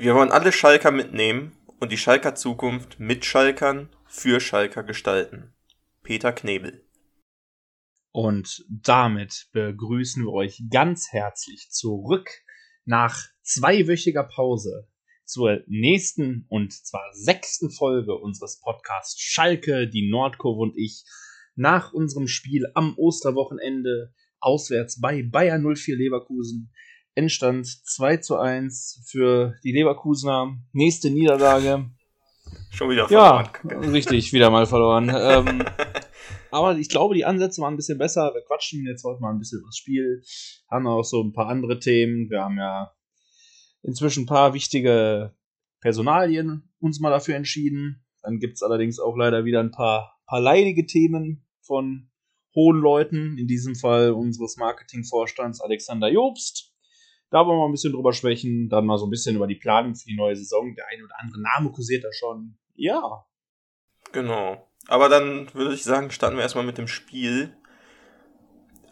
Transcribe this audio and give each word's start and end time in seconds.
Wir 0.00 0.14
wollen 0.14 0.30
alle 0.30 0.52
Schalker 0.52 0.92
mitnehmen 0.92 1.56
und 1.80 1.90
die 1.90 1.98
Schalker 1.98 2.36
Zukunft 2.36 3.00
mit 3.00 3.24
Schalkern 3.24 3.88
für 4.06 4.38
Schalker 4.38 4.84
gestalten. 4.84 5.52
Peter 6.04 6.32
Knebel. 6.32 6.86
Und 8.12 8.64
damit 8.70 9.48
begrüßen 9.50 10.24
wir 10.24 10.32
euch 10.32 10.62
ganz 10.70 11.08
herzlich 11.10 11.70
zurück 11.70 12.30
nach 12.84 13.26
zweiwöchiger 13.42 14.22
Pause 14.22 14.88
zur 15.24 15.64
nächsten 15.66 16.46
und 16.48 16.72
zwar 16.72 17.12
sechsten 17.12 17.72
Folge 17.72 18.14
unseres 18.14 18.60
Podcasts 18.60 19.20
Schalke, 19.20 19.88
die 19.88 20.08
Nordkurve 20.08 20.60
und 20.60 20.76
ich 20.76 21.02
nach 21.56 21.92
unserem 21.92 22.28
Spiel 22.28 22.70
am 22.74 22.96
Osterwochenende 22.96 24.14
auswärts 24.38 25.00
bei 25.00 25.24
Bayern 25.24 25.64
04 25.74 25.96
Leverkusen. 25.96 26.72
Endstand 27.18 27.66
2 27.66 28.18
zu 28.18 28.36
1 28.36 29.02
für 29.04 29.56
die 29.64 29.72
Leverkusener. 29.72 30.56
Nächste 30.72 31.10
Niederlage. 31.10 31.90
Schon 32.70 32.90
wieder 32.90 33.08
verloren. 33.08 33.50
Ja, 33.64 33.78
richtig, 33.90 34.32
wieder 34.32 34.50
mal 34.50 34.66
verloren. 34.66 35.08
ähm, 35.12 35.64
aber 36.52 36.78
ich 36.78 36.88
glaube, 36.88 37.16
die 37.16 37.24
Ansätze 37.24 37.60
waren 37.60 37.74
ein 37.74 37.76
bisschen 37.76 37.98
besser. 37.98 38.30
Wir 38.34 38.42
quatschen 38.42 38.86
jetzt 38.86 39.02
heute 39.02 39.20
mal 39.20 39.32
ein 39.32 39.40
bisschen 39.40 39.58
über 39.58 39.66
das 39.66 39.76
Spiel. 39.78 40.22
Haben 40.70 40.86
auch 40.86 41.02
so 41.02 41.20
ein 41.20 41.32
paar 41.32 41.48
andere 41.48 41.80
Themen. 41.80 42.30
Wir 42.30 42.44
haben 42.44 42.56
ja 42.56 42.92
inzwischen 43.82 44.22
ein 44.22 44.26
paar 44.26 44.54
wichtige 44.54 45.34
Personalien 45.80 46.72
uns 46.78 47.00
mal 47.00 47.10
dafür 47.10 47.34
entschieden. 47.34 48.06
Dann 48.22 48.38
gibt 48.38 48.54
es 48.54 48.62
allerdings 48.62 49.00
auch 49.00 49.16
leider 49.16 49.44
wieder 49.44 49.58
ein 49.58 49.72
paar, 49.72 50.20
paar 50.28 50.40
leidige 50.40 50.86
Themen 50.86 51.44
von 51.62 52.10
hohen 52.54 52.78
Leuten. 52.78 53.36
In 53.38 53.48
diesem 53.48 53.74
Fall 53.74 54.12
unseres 54.12 54.56
Marketingvorstands 54.56 55.60
Alexander 55.60 56.12
Jobst. 56.12 56.67
Da 57.30 57.46
wollen 57.46 57.58
wir 57.58 57.66
ein 57.66 57.72
bisschen 57.72 57.92
drüber 57.92 58.12
sprechen. 58.12 58.68
Dann 58.68 58.86
mal 58.86 58.98
so 58.98 59.06
ein 59.06 59.10
bisschen 59.10 59.36
über 59.36 59.46
die 59.46 59.56
Planung 59.56 59.94
für 59.94 60.06
die 60.06 60.16
neue 60.16 60.36
Saison. 60.36 60.74
Der 60.74 60.86
eine 60.88 61.04
oder 61.04 61.14
andere 61.18 61.40
Name 61.40 61.70
kursiert 61.70 62.04
da 62.04 62.12
schon. 62.12 62.56
Ja. 62.74 63.24
Genau. 64.12 64.66
Aber 64.86 65.08
dann 65.08 65.52
würde 65.54 65.74
ich 65.74 65.84
sagen, 65.84 66.10
starten 66.10 66.36
wir 66.36 66.42
erstmal 66.42 66.64
mit 66.64 66.78
dem 66.78 66.88
Spiel. 66.88 67.54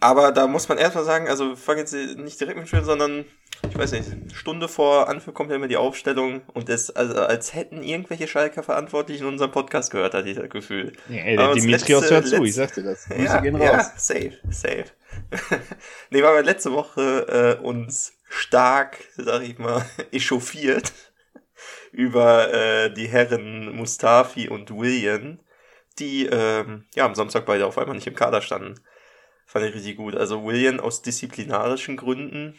Aber 0.01 0.33
da 0.33 0.47
muss 0.47 0.69
man 0.69 0.77
erstmal 0.77 1.05
sagen, 1.05 1.29
also 1.29 1.51
wir 1.51 1.57
fangen 1.57 1.79
jetzt 1.79 1.95
nicht 1.95 2.39
direkt 2.39 2.59
mit 2.59 2.67
dem 2.67 2.69
Spiel, 2.69 2.85
sondern 2.85 3.25
ich 3.69 3.77
weiß 3.79 3.93
nicht, 3.93 4.35
Stunde 4.35 4.69
vor 4.69 5.09
Anfang 5.09 5.33
kommt 5.33 5.51
ja 5.51 5.57
immer 5.57 5.69
die 5.69 5.79
Aufstellung 5.79 6.43
und 6.53 6.69
es, 6.69 6.91
also 6.91 7.15
als 7.15 7.55
hätten 7.55 7.83
irgendwelche 7.83 8.29
Schalker 8.29 8.63
Verantwortlichen 8.63 9.27
unseren 9.27 9.51
Podcast 9.51 9.91
gehört, 9.91 10.15
hatte 10.15 10.29
ich 10.29 10.37
das 10.37 10.51
Gefühl. 10.51 10.93
Ja, 11.09 11.23
ey, 11.23 11.37
der 11.37 11.55
Dimitrios 11.55 12.11
hört 12.11 12.27
zu, 12.27 12.43
ich 12.43 12.55
sagte 12.55 12.83
das. 12.83 13.09
Ja, 13.09 13.41
gehen 13.41 13.57
raus. 13.57 13.65
Ja, 13.65 13.83
safe, 13.97 14.39
safe. 14.51 14.85
nee, 16.11 16.23
weil 16.23 16.37
wir 16.37 16.43
letzte 16.43 16.73
Woche 16.73 17.59
äh, 17.61 17.65
uns 17.65 18.16
stark, 18.37 18.99
sag 19.17 19.43
ich 19.43 19.59
mal, 19.59 19.85
echauffiert 20.13 20.93
über 21.93 22.53
äh, 22.53 22.93
die 22.93 23.09
Herren 23.09 23.75
Mustafi 23.75 24.49
und 24.49 24.71
William, 24.71 25.39
die 25.99 26.27
ähm, 26.27 26.85
ja 26.95 27.07
am 27.07 27.15
Samstag 27.15 27.47
beide 27.47 27.67
auf 27.67 27.79
einmal 27.79 27.97
nicht 27.97 28.07
im 28.07 28.15
Kader 28.15 28.43
standen. 28.43 28.75
Fand 29.47 29.65
ich 29.65 29.75
richtig 29.75 29.97
gut. 29.97 30.15
Also 30.15 30.45
William 30.45 30.81
aus 30.81 31.03
disziplinarischen 31.03 31.97
Gründen. 31.97 32.59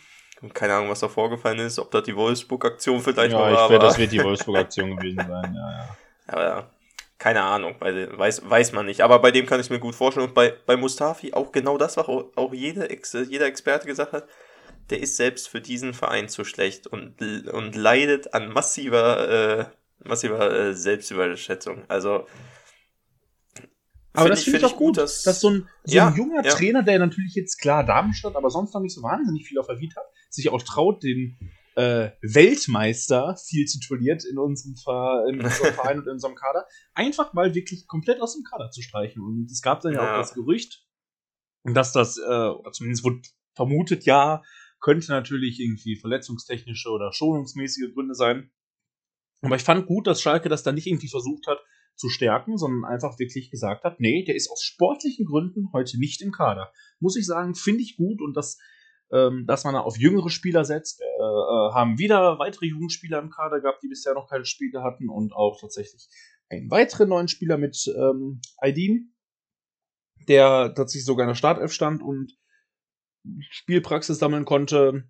Keine 0.53 0.75
Ahnung, 0.75 0.89
was 0.89 0.99
da 0.99 1.07
vorgefallen 1.07 1.59
ist, 1.59 1.79
ob 1.79 1.91
das 1.91 2.03
die 2.03 2.15
Wolfsburg-Aktion 2.15 3.01
vielleicht 3.01 3.33
ja, 3.33 3.39
war. 3.39 3.51
Ja, 3.51 3.65
ich 3.65 3.69
werde, 3.71 3.85
das 3.85 3.97
wird 3.97 4.11
die 4.11 4.19
Wolfsburg-Aktion 4.23 4.95
gewesen 4.95 5.17
sein, 5.27 5.53
ja, 5.55 5.71
ja. 5.71 5.97
Aber 6.27 6.43
ja, 6.43 6.69
keine 7.17 7.41
Ahnung, 7.41 7.75
weiß, 7.79 8.47
weiß 8.47 8.71
man 8.73 8.85
nicht. 8.85 9.01
Aber 9.01 9.19
bei 9.19 9.31
dem 9.31 9.45
kann 9.45 9.59
ich 9.59 9.69
mir 9.69 9.79
gut 9.79 9.95
vorstellen. 9.95 10.27
Und 10.27 10.35
bei, 10.35 10.53
bei 10.65 10.77
Mustafi 10.77 11.33
auch 11.33 11.51
genau 11.51 11.77
das, 11.77 11.97
was 11.97 12.07
auch, 12.07 12.53
jeder, 12.53 12.87
jeder 12.91 13.45
Experte 13.47 13.87
gesagt 13.87 14.13
hat. 14.13 14.27
Der 14.89 15.01
ist 15.01 15.17
selbst 15.17 15.49
für 15.49 15.61
diesen 15.61 15.93
Verein 15.93 16.29
zu 16.29 16.43
schlecht 16.45 16.87
und, 16.87 17.21
und 17.21 17.75
leidet 17.75 18.33
an 18.33 18.49
massiver, 18.49 19.29
äh, 19.29 19.65
massiver 20.07 20.51
äh, 20.51 20.73
Selbstüberschätzung. 20.73 21.83
Also, 21.89 22.25
aber 24.13 24.29
das 24.29 24.43
finde 24.43 24.59
ich 24.59 24.65
auch 24.65 24.77
gut, 24.77 24.97
dass, 24.97 25.21
dass 25.23 25.41
so 25.41 25.49
ein, 25.49 25.69
so 25.83 25.95
ja, 25.95 26.07
ein 26.07 26.15
junger 26.15 26.43
ja. 26.43 26.51
Trainer, 26.51 26.81
der 26.81 26.97
natürlich 26.99 27.35
jetzt 27.35 27.57
klar 27.57 27.83
Darmstadt, 27.83 28.35
aber 28.35 28.49
sonst 28.49 28.73
noch 28.73 28.81
nicht 28.81 28.95
so 28.95 29.03
wahnsinnig 29.03 29.45
viel 29.45 29.59
auf 29.59 29.67
der 29.67 29.79
Vita 29.79 29.99
hat, 29.99 30.07
sich 30.29 30.49
auch 30.49 30.61
traut, 30.63 31.03
den 31.03 31.37
äh, 31.75 32.11
Weltmeister, 32.23 33.37
viel 33.37 33.65
tituliert 33.65 34.25
in 34.25 34.39
unserem, 34.39 34.73
in 35.29 35.41
unserem 35.41 35.73
Verein 35.75 35.99
und 35.99 36.07
in 36.07 36.13
unserem 36.13 36.33
Kader, 36.33 36.65
einfach 36.95 37.33
mal 37.33 37.53
wirklich 37.53 37.85
komplett 37.85 38.19
aus 38.19 38.33
dem 38.33 38.43
Kader 38.43 38.71
zu 38.71 38.81
streichen. 38.81 39.21
Und 39.21 39.51
es 39.51 39.61
gab 39.61 39.81
dann 39.81 39.93
ja, 39.93 40.03
ja. 40.03 40.13
auch 40.13 40.17
das 40.17 40.33
Gerücht, 40.33 40.83
dass 41.63 41.91
das, 41.91 42.17
äh, 42.17 42.23
oder 42.23 42.71
zumindest 42.71 43.03
wurde 43.03 43.21
vermutet, 43.53 44.05
ja, 44.05 44.41
könnte 44.79 45.11
natürlich 45.11 45.59
irgendwie 45.59 45.95
verletzungstechnische 45.95 46.89
oder 46.89 47.11
schonungsmäßige 47.13 47.93
Gründe 47.93 48.15
sein. 48.15 48.51
Aber 49.41 49.55
ich 49.55 49.63
fand 49.63 49.85
gut, 49.85 50.07
dass 50.07 50.21
Schalke 50.21 50.49
das 50.49 50.63
dann 50.63 50.75
nicht 50.75 50.87
irgendwie 50.87 51.09
versucht 51.09 51.47
hat, 51.47 51.59
zu 51.95 52.09
stärken, 52.09 52.57
sondern 52.57 52.85
einfach 52.85 53.17
wirklich 53.19 53.49
gesagt 53.49 53.83
hat, 53.83 53.99
nee, 53.99 54.23
der 54.23 54.35
ist 54.35 54.49
aus 54.51 54.61
sportlichen 54.61 55.25
Gründen 55.25 55.71
heute 55.73 55.99
nicht 55.99 56.21
im 56.21 56.31
Kader. 56.31 56.71
Muss 56.99 57.17
ich 57.17 57.25
sagen, 57.25 57.55
finde 57.55 57.81
ich 57.81 57.97
gut 57.97 58.21
und 58.21 58.35
das, 58.35 58.59
ähm, 59.11 59.45
dass 59.47 59.63
man 59.63 59.73
da 59.73 59.81
auf 59.81 59.97
jüngere 59.97 60.29
Spieler 60.29 60.63
setzt. 60.63 61.01
Äh, 61.01 61.05
äh, 61.05 61.73
haben 61.73 61.97
wieder 61.97 62.37
weitere 62.39 62.67
Jugendspieler 62.67 63.19
im 63.19 63.29
Kader 63.29 63.61
gehabt, 63.61 63.81
die 63.83 63.87
bisher 63.87 64.13
noch 64.13 64.29
keine 64.29 64.45
Spiele 64.45 64.83
hatten 64.83 65.09
und 65.09 65.33
auch 65.33 65.59
tatsächlich 65.59 66.07
einen 66.49 66.69
weiteren 66.69 67.09
neuen 67.09 67.27
Spieler 67.27 67.57
mit 67.57 67.91
ähm, 67.97 68.41
Aidin, 68.57 69.13
der 70.27 70.73
tatsächlich 70.75 71.05
sogar 71.05 71.25
in 71.25 71.29
der 71.29 71.35
Startelf 71.35 71.73
stand 71.73 72.01
und 72.01 72.37
Spielpraxis 73.49 74.19
sammeln 74.19 74.45
konnte 74.45 75.03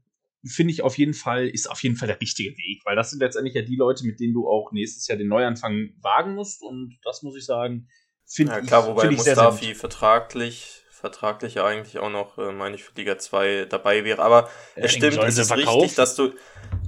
finde 0.45 0.71
ich 0.71 0.81
auf 0.81 0.97
jeden 0.97 1.13
Fall, 1.13 1.47
ist 1.47 1.69
auf 1.69 1.81
jeden 1.83 1.95
Fall 1.95 2.07
der 2.07 2.21
richtige 2.21 2.51
Weg, 2.57 2.81
weil 2.85 2.95
das 2.95 3.09
sind 3.09 3.19
letztendlich 3.19 3.55
ja 3.55 3.63
die 3.63 3.75
Leute, 3.75 4.05
mit 4.05 4.19
denen 4.19 4.33
du 4.33 4.47
auch 4.47 4.71
nächstes 4.71 5.07
Jahr 5.07 5.17
den 5.17 5.27
Neuanfang 5.27 5.89
wagen 6.01 6.35
musst 6.35 6.61
und 6.61 6.97
das 7.03 7.23
muss 7.23 7.35
ich 7.35 7.45
sagen, 7.45 7.89
finde 8.25 8.53
ja, 8.53 8.61
klar, 8.61 8.83
ich, 8.83 8.89
wobei 8.89 9.09
ich 9.09 9.17
Mustafi 9.17 9.57
sehr, 9.57 9.67
sehr 9.67 9.75
vertraglich 9.75 10.83
vertraglich 10.97 11.53
ja 11.53 11.65
eigentlich 11.65 11.99
auch 11.99 12.09
noch, 12.09 12.37
äh, 12.39 12.51
meine 12.51 12.75
ich, 12.75 12.83
für 12.83 12.95
Liga 12.95 13.17
2 13.17 13.65
dabei 13.69 14.03
wäre. 14.03 14.21
Aber 14.23 14.49
ja, 14.75 14.83
es 14.83 14.93
stimmt, 14.93 15.17
es 15.23 15.37
ist 15.37 15.47
verkaufen. 15.47 15.81
richtig, 15.81 15.95
dass 15.95 16.15
du, 16.15 16.33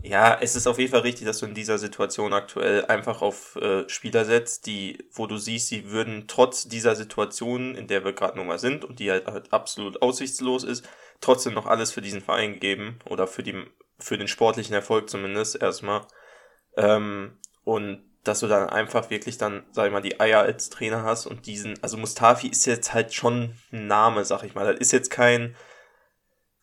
ja, 0.02 0.38
es 0.42 0.56
ist 0.56 0.66
auf 0.66 0.80
jeden 0.80 0.92
Fall 0.92 1.02
richtig, 1.02 1.28
dass 1.28 1.40
du 1.40 1.46
in 1.46 1.54
dieser 1.54 1.78
Situation 1.78 2.34
aktuell 2.34 2.86
einfach 2.86 3.22
auf 3.22 3.56
äh, 3.58 3.88
Spieler 3.88 4.26
setzt, 4.26 4.66
die, 4.66 4.98
wo 5.12 5.28
du 5.28 5.38
siehst, 5.38 5.68
sie 5.68 5.92
würden 5.92 6.26
trotz 6.28 6.68
dieser 6.68 6.96
Situation, 6.96 7.76
in 7.76 7.86
der 7.86 8.04
wir 8.04 8.14
gerade 8.14 8.38
nun 8.38 8.48
mal 8.48 8.58
sind 8.58 8.84
und 8.84 9.00
die 9.00 9.12
halt, 9.12 9.28
halt 9.28 9.54
absolut 9.54 10.02
aussichtslos 10.02 10.64
ist, 10.64 10.84
trotzdem 11.22 11.54
noch 11.54 11.66
alles 11.66 11.92
für 11.92 12.02
diesen 12.02 12.22
Verein 12.22 12.60
geben 12.60 13.00
oder 13.06 13.28
für 13.28 13.44
die 13.44 13.66
für 14.00 14.18
den 14.18 14.28
sportlichen 14.28 14.74
Erfolg 14.74 15.10
zumindest 15.10 15.62
erstmal. 15.62 16.08
Ähm, 16.78 17.38
und 17.64 18.04
dass 18.24 18.40
du 18.42 18.48
dann 18.48 18.70
einfach 18.70 19.10
wirklich 19.10 19.38
dann, 19.38 19.66
sag 19.72 19.88
ich 19.88 19.92
mal, 19.92 20.02
die 20.02 20.20
Eier 20.20 20.42
als 20.42 20.70
Trainer 20.70 21.04
hast 21.04 21.26
und 21.26 21.46
diesen, 21.46 21.82
also 21.82 21.98
Mustafi 21.98 22.48
ist 22.48 22.66
jetzt 22.66 22.94
halt 22.94 23.14
schon 23.14 23.56
ein 23.72 23.88
Name, 23.88 24.26
sag 24.26 24.44
ich 24.44 24.56
mal. 24.56 24.72
Das 24.72 24.80
ist 24.80 24.92
jetzt 24.92 25.10
kein, 25.10 25.56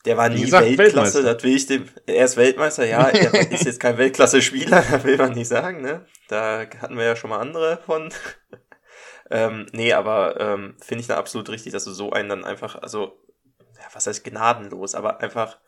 der 0.05 0.17
war 0.17 0.29
nie 0.29 0.43
gesagt, 0.43 0.79
Weltklasse, 0.79 1.23
das 1.23 1.43
will 1.43 1.57
ich 1.57 1.67
dem, 1.67 1.89
er 2.07 2.25
ist 2.25 2.37
Weltmeister, 2.37 2.87
ja, 2.87 3.09
er 3.09 3.35
ist 3.53 3.65
jetzt 3.65 3.81
kein 3.81 3.99
Weltklasse-Spieler, 3.99 4.85
das 4.91 5.05
will 5.05 5.17
man 5.17 5.33
nicht 5.33 5.49
sagen, 5.49 5.83
ne? 5.83 6.07
Da 6.29 6.67
hatten 6.81 6.97
wir 6.97 7.05
ja 7.05 7.17
schon 7.17 7.31
mal 7.31 7.41
andere 7.41 7.81
von. 7.85 8.13
ähm, 9.31 9.67
nee, 9.73 9.93
aber 9.93 10.41
ähm, 10.41 10.77
finde 10.81 11.01
ich 11.01 11.09
da 11.09 11.17
absolut 11.17 11.49
richtig, 11.49 11.73
dass 11.73 11.85
du 11.85 11.93
so 11.93 12.13
einen 12.13 12.29
dann 12.29 12.45
einfach, 12.45 12.77
also 12.83 13.19
was 13.93 14.07
heißt 14.07 14.25
gnadenlos, 14.25 14.95
aber 14.95 15.21
einfach 15.21 15.59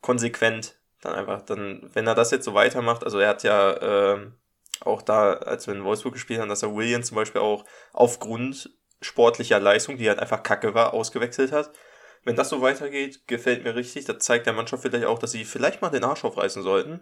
konsequent 0.00 0.76
dann 1.02 1.14
einfach, 1.14 1.42
dann, 1.42 1.90
wenn 1.92 2.06
er 2.06 2.14
das 2.14 2.30
jetzt 2.30 2.44
so 2.44 2.54
weitermacht, 2.54 3.04
also 3.04 3.18
er 3.18 3.28
hat 3.28 3.42
ja 3.42 4.14
äh, 4.14 4.30
auch 4.80 5.02
da, 5.02 5.34
als 5.34 5.66
wir 5.66 5.74
in 5.74 5.84
Wolfsburg 5.84 6.14
gespielt 6.14 6.40
haben, 6.40 6.48
dass 6.48 6.62
er 6.62 6.74
William 6.74 7.02
zum 7.02 7.16
Beispiel 7.16 7.40
auch 7.40 7.64
aufgrund 7.92 8.70
sportlicher 9.00 9.60
Leistung, 9.60 9.96
die 9.96 10.08
halt 10.08 10.20
einfach 10.20 10.42
kacke 10.42 10.74
war, 10.74 10.94
ausgewechselt 10.94 11.52
hat. 11.52 11.72
Wenn 12.24 12.36
das 12.36 12.50
so 12.50 12.62
weitergeht, 12.62 13.26
gefällt 13.26 13.64
mir 13.64 13.74
richtig. 13.74 14.04
Das 14.04 14.18
zeigt 14.18 14.46
der 14.46 14.52
Mannschaft 14.52 14.82
vielleicht 14.82 15.06
auch, 15.06 15.18
dass 15.18 15.32
sie 15.32 15.44
vielleicht 15.44 15.82
mal 15.82 15.90
den 15.90 16.04
Arsch 16.04 16.24
aufreißen 16.24 16.62
sollten. 16.62 17.00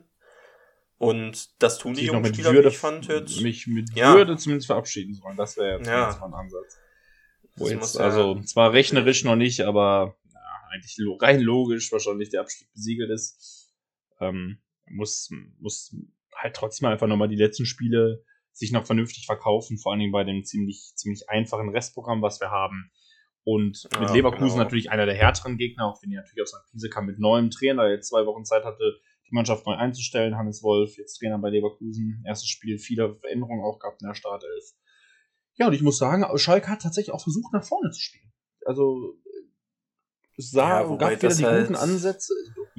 Und 0.96 1.62
das 1.62 1.78
tun 1.78 1.94
die 1.94 2.06
jungen 2.06 2.24
Spieler, 2.24 2.52
Würde, 2.52 2.68
wie 2.68 2.72
ich 2.72 2.78
fand, 2.78 3.06
jetzt. 3.06 3.40
Mich 3.42 3.66
mit 3.66 3.94
ja. 3.94 4.14
Würde 4.14 4.36
zumindest 4.36 4.66
verabschieden 4.66 5.14
sollen. 5.14 5.36
Das 5.36 5.56
wäre 5.58 5.78
jetzt 5.78 5.86
ja. 5.86 6.16
mal 6.20 6.26
ein 6.26 6.34
Ansatz. 6.34 6.78
Wo 7.56 7.68
jetzt, 7.68 7.98
also, 7.98 8.40
zwar 8.42 8.72
rechnerisch 8.72 9.24
noch 9.24 9.36
nicht, 9.36 9.62
aber 9.62 10.16
eigentlich 10.70 10.96
rein 11.20 11.40
logisch 11.40 11.90
wahrscheinlich 11.92 12.30
der 12.30 12.42
Abstieg 12.42 12.72
besiegelt 12.72 13.10
ist. 13.10 13.72
Ähm, 14.20 14.60
muss, 14.86 15.30
muss 15.58 15.94
halt 16.34 16.54
trotzdem 16.54 16.88
einfach 16.88 17.06
nochmal 17.06 17.28
die 17.28 17.36
letzten 17.36 17.66
Spiele 17.66 18.24
sich 18.52 18.72
noch 18.72 18.86
vernünftig 18.86 19.26
verkaufen, 19.26 19.78
vor 19.78 19.92
allen 19.92 20.00
Dingen 20.00 20.12
bei 20.12 20.24
dem 20.24 20.44
ziemlich, 20.44 20.92
ziemlich 20.94 21.28
einfachen 21.28 21.70
Restprogramm, 21.70 22.22
was 22.22 22.40
wir 22.40 22.50
haben. 22.50 22.90
Und 23.44 23.88
mit 23.98 24.08
ja, 24.08 24.14
Leverkusen 24.14 24.50
genau. 24.50 24.64
natürlich 24.64 24.90
einer 24.90 25.06
der 25.06 25.14
härteren 25.14 25.56
Gegner, 25.56 25.86
auch 25.86 26.02
wenn 26.02 26.10
die 26.10 26.16
natürlich 26.16 26.42
aus 26.42 26.54
einer 26.54 26.64
Krise 26.70 26.90
kam 26.90 27.06
mit 27.06 27.18
neuem 27.18 27.50
Trainer, 27.50 27.84
der 27.84 27.92
jetzt 27.92 28.08
zwei 28.08 28.26
Wochen 28.26 28.44
Zeit 28.44 28.64
hatte, 28.64 29.00
die 29.28 29.34
Mannschaft 29.34 29.66
neu 29.66 29.74
einzustellen. 29.74 30.36
Hannes 30.36 30.62
Wolf, 30.62 30.98
jetzt 30.98 31.18
Trainer 31.18 31.38
bei 31.38 31.50
Leverkusen. 31.50 32.22
Erstes 32.26 32.48
Spiel, 32.48 32.78
viele 32.78 33.16
Veränderungen 33.16 33.64
auch 33.64 33.78
gehabt 33.78 34.02
in 34.02 34.08
der 34.08 34.14
Startelf. 34.14 34.64
Ja, 35.54 35.68
und 35.68 35.72
ich 35.72 35.82
muss 35.82 35.98
sagen, 35.98 36.24
Schalke 36.38 36.68
hat 36.68 36.82
tatsächlich 36.82 37.14
auch 37.14 37.22
versucht, 37.22 37.52
nach 37.52 37.64
vorne 37.64 37.90
zu 37.90 38.00
spielen. 38.00 38.30
Also 38.66 39.18
sah, 40.40 40.82
ja, 40.82 40.96
gab 40.96 41.10
wieder 41.10 41.28
die 41.28 41.44
halt, 41.44 41.66
guten 41.68 41.76
Ansätze. 41.76 42.34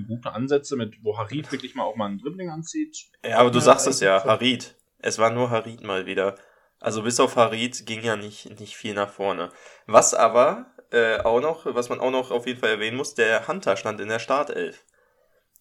gute 0.07 0.31
Ansätze, 0.31 0.75
mit, 0.75 1.03
wo 1.03 1.17
Harid 1.17 1.51
wirklich 1.51 1.75
mal 1.75 1.83
auch 1.83 1.95
mal 1.95 2.07
ein 2.07 2.17
Dribbling 2.17 2.49
anzieht. 2.49 2.97
Ja, 3.25 3.37
aber 3.37 3.51
du 3.51 3.59
ja, 3.59 3.65
sagst 3.65 3.87
es 3.87 3.99
ja, 3.99 4.23
Harid. 4.23 4.75
Es 4.99 5.19
war 5.19 5.31
nur 5.31 5.49
Harid 5.49 5.83
mal 5.83 6.05
wieder. 6.05 6.35
Also 6.79 7.03
bis 7.03 7.19
auf 7.19 7.35
Harid 7.35 7.85
ging 7.85 8.01
ja 8.01 8.15
nicht, 8.15 8.59
nicht 8.59 8.75
viel 8.75 8.93
nach 8.93 9.09
vorne. 9.09 9.51
Was 9.85 10.13
aber 10.13 10.73
äh, 10.91 11.19
auch 11.19 11.39
noch, 11.39 11.65
was 11.65 11.89
man 11.89 11.99
auch 11.99 12.11
noch 12.11 12.31
auf 12.31 12.47
jeden 12.47 12.59
Fall 12.59 12.71
erwähnen 12.71 12.97
muss, 12.97 13.13
der 13.13 13.47
Hunter 13.47 13.77
stand 13.77 13.99
in 13.99 14.09
der 14.09 14.19
Startelf. 14.19 14.83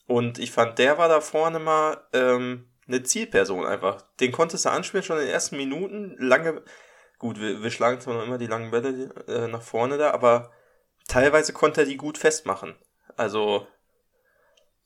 Und 0.07 0.39
ich 0.39 0.51
fand, 0.51 0.79
der 0.79 0.99
war 0.99 1.09
da 1.09 1.21
vorne 1.21 1.59
mal 1.59 2.03
ähm, 2.13 2.69
eine 2.89 3.03
Zielperson 3.03 3.65
einfach. 3.65 4.03
Den 4.19 4.33
konntest 4.33 4.65
du 4.65 4.71
anspielen 4.71 5.05
schon 5.05 5.19
in 5.19 5.27
den 5.27 5.33
ersten 5.33 5.57
Minuten. 5.57 6.17
Lange, 6.19 6.63
gut, 7.19 7.41
wir, 7.41 7.63
wir 7.63 7.71
schlagen 7.71 8.01
zwar 8.01 8.15
noch 8.15 8.25
immer 8.25 8.39
die 8.39 8.47
langen 8.47 8.71
Bälle 8.71 9.15
äh, 9.29 9.47
nach 9.47 9.63
vorne 9.63 9.99
da, 9.99 10.11
aber 10.11 10.51
teilweise 11.11 11.53
konnte 11.53 11.83
er 11.83 11.87
die 11.87 11.97
gut 11.97 12.19
festmachen. 12.19 12.77
Also, 13.17 13.67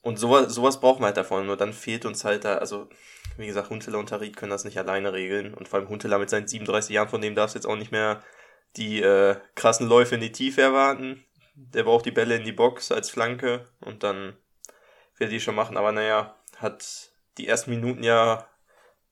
und 0.03 0.19
sowas, 0.19 0.53
sowas 0.55 0.81
braucht 0.81 0.99
man 0.99 1.09
halt 1.09 1.17
davon. 1.19 1.47
Nur 1.47 1.57
dann 1.57 1.73
fehlt 1.73 2.05
uns 2.07 2.25
halt 2.25 2.45
da, 2.45 2.57
also 2.57 2.89
wie 3.37 3.47
gesagt, 3.47 3.71
Huntela 3.71 3.99
und 3.99 4.09
Tarik 4.09 4.37
können 4.37 4.51
das 4.51 4.65
nicht 4.65 4.79
alleine 4.79 5.13
regeln. 5.13 5.55
Und 5.55 5.69
vor 5.69 5.79
allem 5.79 5.89
Huntela 5.89 6.19
mit 6.19 6.31
seinen 6.31 6.49
37 6.49 6.95
Jahren, 6.95 7.09
von 7.09 7.21
dem 7.21 7.35
darfst 7.35 7.55
du 7.55 7.59
jetzt 7.59 7.67
auch 7.67 7.77
nicht 7.77 7.93
mehr 7.93 8.23
die 8.77 9.03
äh, 9.03 9.37
krassen 9.55 9.89
Läufe 9.89 10.15
in 10.15 10.21
die 10.21 10.33
Tiefe 10.33 10.63
erwarten. 10.63 11.25
Der 11.55 11.85
braucht 11.85 12.07
die 12.07 12.11
Bälle 12.11 12.37
in 12.37 12.45
die 12.45 12.53
Box 12.53 12.91
als 12.91 13.11
Flanke 13.11 13.69
und 13.81 14.03
dann 14.03 14.37
wird 15.19 15.31
die 15.31 15.41
schon 15.41 15.55
machen. 15.55 15.77
Aber 15.77 15.93
naja, 15.93 16.35
hat 16.57 17.11
die 17.39 17.47
ersten 17.47 17.71
Minuten 17.71 18.03
ja, 18.03 18.49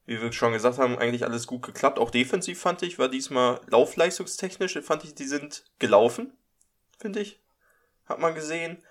wie 0.07 0.21
wir 0.21 0.33
schon 0.33 0.53
gesagt 0.53 0.79
haben, 0.79 0.99
eigentlich 0.99 1.25
alles 1.25 1.47
gut 1.47 1.63
geklappt. 1.63 1.99
Auch 1.99 2.11
defensiv 2.11 2.61
fand 2.61 2.83
ich, 2.83 2.99
war 2.99 3.09
diesmal 3.09 3.61
laufleistungstechnisch, 3.69 4.81
fand 4.83 5.05
ich, 5.05 5.15
die 5.15 5.27
sind 5.27 5.65
gelaufen, 5.79 6.33
finde 7.03 7.21
ich. 7.21 7.41
Hat 8.07 8.19
man 8.19 8.35
gesehen. 8.35 8.83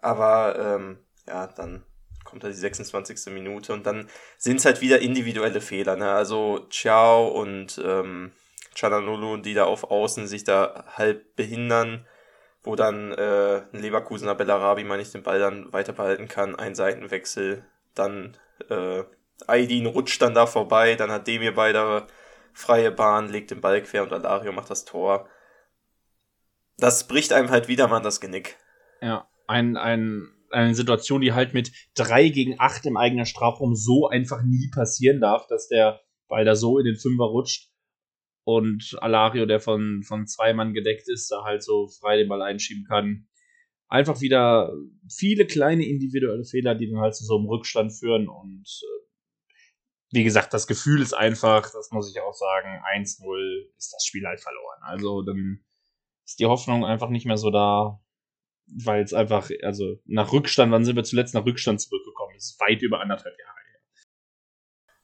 Aber 0.00 0.56
ähm, 0.58 0.98
ja, 1.26 1.46
dann 1.48 1.84
kommt 2.24 2.42
da 2.42 2.48
die 2.48 2.54
26. 2.54 3.32
Minute 3.32 3.72
und 3.72 3.86
dann 3.86 4.08
sind 4.38 4.56
es 4.56 4.64
halt 4.64 4.80
wieder 4.80 5.00
individuelle 5.00 5.60
Fehler. 5.60 5.96
Ne? 5.96 6.10
Also 6.10 6.66
Ciao 6.70 7.28
und 7.28 7.80
ähm, 7.84 8.32
Chananolo, 8.74 9.36
die 9.36 9.54
da 9.54 9.64
auf 9.64 9.90
Außen 9.90 10.26
sich 10.26 10.44
da 10.44 10.84
halb 10.96 11.36
behindern, 11.36 12.06
wo 12.62 12.76
dann 12.76 13.12
äh, 13.12 13.62
ein 13.72 13.80
Leverkusener 13.80 14.34
Bellarabi, 14.34 14.84
meine 14.84 15.02
ich, 15.02 15.12
den 15.12 15.22
Ball 15.22 15.38
dann 15.38 15.72
weiter 15.72 15.92
behalten 15.92 16.28
kann, 16.28 16.56
ein 16.56 16.74
Seitenwechsel, 16.74 17.64
dann 17.94 18.36
äh, 18.68 19.04
Aydin 19.46 19.86
rutscht 19.86 20.20
dann 20.20 20.34
da 20.34 20.46
vorbei, 20.46 20.96
dann 20.96 21.10
hat 21.10 21.26
Demir 21.26 21.54
beide 21.54 22.06
freie 22.52 22.90
Bahn, 22.90 23.28
legt 23.28 23.50
den 23.50 23.60
Ball 23.60 23.82
quer 23.82 24.02
und 24.02 24.12
Alario 24.12 24.52
macht 24.52 24.70
das 24.70 24.84
Tor. 24.84 25.28
Das 26.78 27.08
bricht 27.08 27.32
einem 27.32 27.50
halt 27.50 27.68
wieder 27.68 27.88
mal 27.88 28.00
das 28.00 28.20
Genick. 28.20 28.56
Ja, 29.00 29.28
ein, 29.46 29.76
ein 29.76 30.32
eine 30.50 30.74
Situation, 30.74 31.20
die 31.20 31.32
halt 31.32 31.54
mit 31.54 31.72
3 31.94 32.28
gegen 32.28 32.58
8 32.58 32.86
im 32.86 32.96
eigenen 32.96 33.26
Strafraum 33.26 33.74
so 33.74 34.08
einfach 34.08 34.42
nie 34.42 34.70
passieren 34.72 35.20
darf, 35.20 35.46
dass 35.48 35.68
der 35.68 36.00
Ball 36.28 36.44
da 36.44 36.54
so 36.54 36.78
in 36.78 36.84
den 36.84 36.96
Fünfer 36.96 37.24
rutscht 37.24 37.70
und 38.44 38.96
Alario, 39.00 39.46
der 39.46 39.60
von, 39.60 40.02
von 40.02 40.26
zwei 40.26 40.54
Mann 40.54 40.72
gedeckt 40.72 41.08
ist, 41.08 41.30
da 41.30 41.44
halt 41.44 41.62
so 41.62 41.88
frei 41.88 42.16
den 42.16 42.28
Ball 42.28 42.42
einschieben 42.42 42.84
kann. 42.84 43.28
Einfach 43.88 44.20
wieder 44.20 44.72
viele 45.08 45.46
kleine 45.46 45.86
individuelle 45.86 46.44
Fehler, 46.44 46.74
die 46.74 46.90
dann 46.90 47.00
halt 47.00 47.14
zu 47.14 47.24
so 47.24 47.36
einem 47.36 47.46
Rückstand 47.46 47.92
führen 47.92 48.28
und 48.28 48.64
äh, 48.82 48.96
wie 50.12 50.24
gesagt, 50.24 50.54
das 50.54 50.66
Gefühl 50.66 51.02
ist 51.02 51.12
einfach, 51.12 51.62
das 51.62 51.90
muss 51.90 52.10
ich 52.10 52.20
auch 52.20 52.32
sagen, 52.32 52.80
1-0 52.94 53.66
ist 53.76 53.92
das 53.92 54.04
Spiel 54.04 54.24
halt 54.24 54.40
verloren. 54.40 54.78
Also 54.82 55.22
dann 55.22 55.65
ist 56.26 56.40
die 56.40 56.46
Hoffnung 56.46 56.84
einfach 56.84 57.08
nicht 57.08 57.24
mehr 57.24 57.38
so 57.38 57.50
da, 57.50 58.00
weil 58.66 59.02
es 59.02 59.14
einfach, 59.14 59.48
also 59.62 59.96
nach 60.04 60.32
Rückstand, 60.32 60.72
wann 60.72 60.84
sind 60.84 60.96
wir 60.96 61.04
zuletzt 61.04 61.34
nach 61.34 61.46
Rückstand 61.46 61.80
zurückgekommen? 61.80 62.34
Das 62.34 62.50
ist 62.50 62.60
weit 62.60 62.82
über 62.82 63.00
anderthalb 63.00 63.34
Jahre 63.38 63.58
her. 63.70 63.80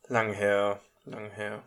Lang 0.09 0.33
her, 0.33 0.81
lang 1.05 1.31
her. 1.31 1.63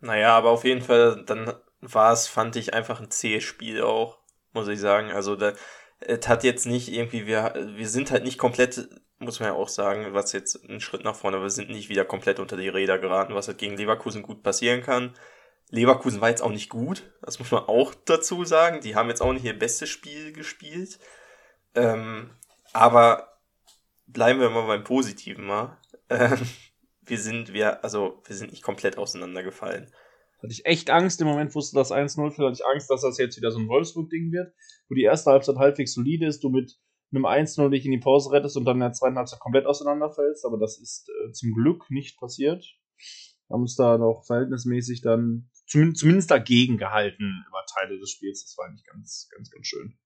Naja, 0.00 0.36
aber 0.36 0.50
auf 0.50 0.64
jeden 0.64 0.82
Fall, 0.82 1.24
dann 1.24 1.52
war 1.80 2.12
es, 2.12 2.28
fand 2.28 2.56
ich, 2.56 2.74
einfach 2.74 3.00
ein 3.00 3.10
zähes 3.10 3.44
Spiel 3.44 3.82
auch, 3.82 4.18
muss 4.52 4.68
ich 4.68 4.78
sagen. 4.78 5.10
Also, 5.10 5.36
da, 5.36 5.54
es 6.00 6.28
hat 6.28 6.44
jetzt 6.44 6.66
nicht 6.66 6.92
irgendwie, 6.92 7.26
wir, 7.26 7.54
wir 7.76 7.88
sind 7.88 8.10
halt 8.10 8.24
nicht 8.24 8.38
komplett, 8.38 8.88
muss 9.18 9.40
man 9.40 9.48
ja 9.48 9.54
auch 9.54 9.68
sagen, 9.68 10.12
was 10.12 10.32
jetzt 10.32 10.62
ein 10.68 10.80
Schritt 10.80 11.02
nach 11.02 11.16
vorne, 11.16 11.40
wir 11.40 11.50
sind 11.50 11.70
nicht 11.70 11.88
wieder 11.88 12.04
komplett 12.04 12.38
unter 12.38 12.56
die 12.56 12.68
Räder 12.68 12.98
geraten, 12.98 13.34
was 13.34 13.48
halt 13.48 13.58
gegen 13.58 13.76
Leverkusen 13.76 14.22
gut 14.22 14.42
passieren 14.42 14.82
kann. 14.82 15.14
Leverkusen 15.70 16.20
war 16.20 16.30
jetzt 16.30 16.42
auch 16.42 16.50
nicht 16.50 16.70
gut, 16.70 17.10
das 17.22 17.38
muss 17.38 17.50
man 17.50 17.64
auch 17.64 17.94
dazu 18.06 18.44
sagen. 18.44 18.80
Die 18.80 18.94
haben 18.94 19.08
jetzt 19.08 19.20
auch 19.20 19.32
nicht 19.32 19.44
ihr 19.44 19.58
bestes 19.58 19.88
Spiel 19.88 20.32
gespielt. 20.32 20.98
Ähm, 21.74 22.30
aber 22.72 23.38
bleiben 24.06 24.40
wir 24.40 24.50
mal 24.50 24.66
beim 24.66 24.84
Positiven 24.84 25.46
mal. 25.46 25.76
Ähm, 26.10 26.38
wir 27.04 27.18
sind, 27.18 27.52
wir, 27.52 27.84
also, 27.84 28.22
wir 28.24 28.34
sind 28.34 28.50
nicht 28.50 28.62
komplett 28.62 28.96
auseinandergefallen. 28.96 29.92
Hatte 30.38 30.52
ich 30.52 30.64
echt 30.64 30.88
Angst, 30.88 31.20
im 31.20 31.26
Moment 31.26 31.54
wusste 31.54 31.76
das 31.76 31.92
1-0, 31.92 32.30
hatte 32.38 32.52
ich 32.54 32.64
Angst, 32.64 32.88
dass 32.88 33.02
das 33.02 33.18
jetzt 33.18 33.36
wieder 33.36 33.50
so 33.50 33.58
ein 33.58 33.68
Wolfsburg-Ding 33.68 34.32
wird, 34.32 34.54
wo 34.88 34.94
die 34.94 35.02
erste 35.02 35.30
Halbzeit 35.30 35.56
halbwegs 35.56 35.92
solide 35.92 36.26
ist, 36.26 36.42
du 36.42 36.48
mit 36.48 36.78
einem 37.12 37.26
1-0 37.26 37.68
dich 37.68 37.84
in 37.84 37.90
die 37.90 37.98
Pause 37.98 38.32
rettest 38.32 38.56
und 38.56 38.64
dann 38.64 38.76
in 38.76 38.80
der 38.80 38.92
zweiten 38.94 39.16
Halbzeit 39.16 39.38
komplett 39.40 39.66
auseinanderfällst, 39.66 40.46
aber 40.46 40.58
das 40.58 40.78
ist 40.78 41.10
äh, 41.10 41.32
zum 41.32 41.52
Glück 41.52 41.90
nicht 41.90 42.18
passiert. 42.18 42.64
Wir 43.48 43.54
haben 43.54 43.62
uns 43.62 43.76
da 43.76 43.98
noch 43.98 44.24
verhältnismäßig 44.24 45.02
dann 45.02 45.50
zumindest, 45.68 46.30
dagegen 46.30 46.78
gehalten 46.78 47.44
über 47.46 47.64
Teile 47.66 47.98
des 47.98 48.10
Spiels. 48.10 48.44
Das 48.44 48.56
war 48.58 48.66
eigentlich 48.66 48.86
ganz, 48.86 49.28
ganz, 49.30 49.50
ganz 49.50 49.66
schön. 49.66 49.98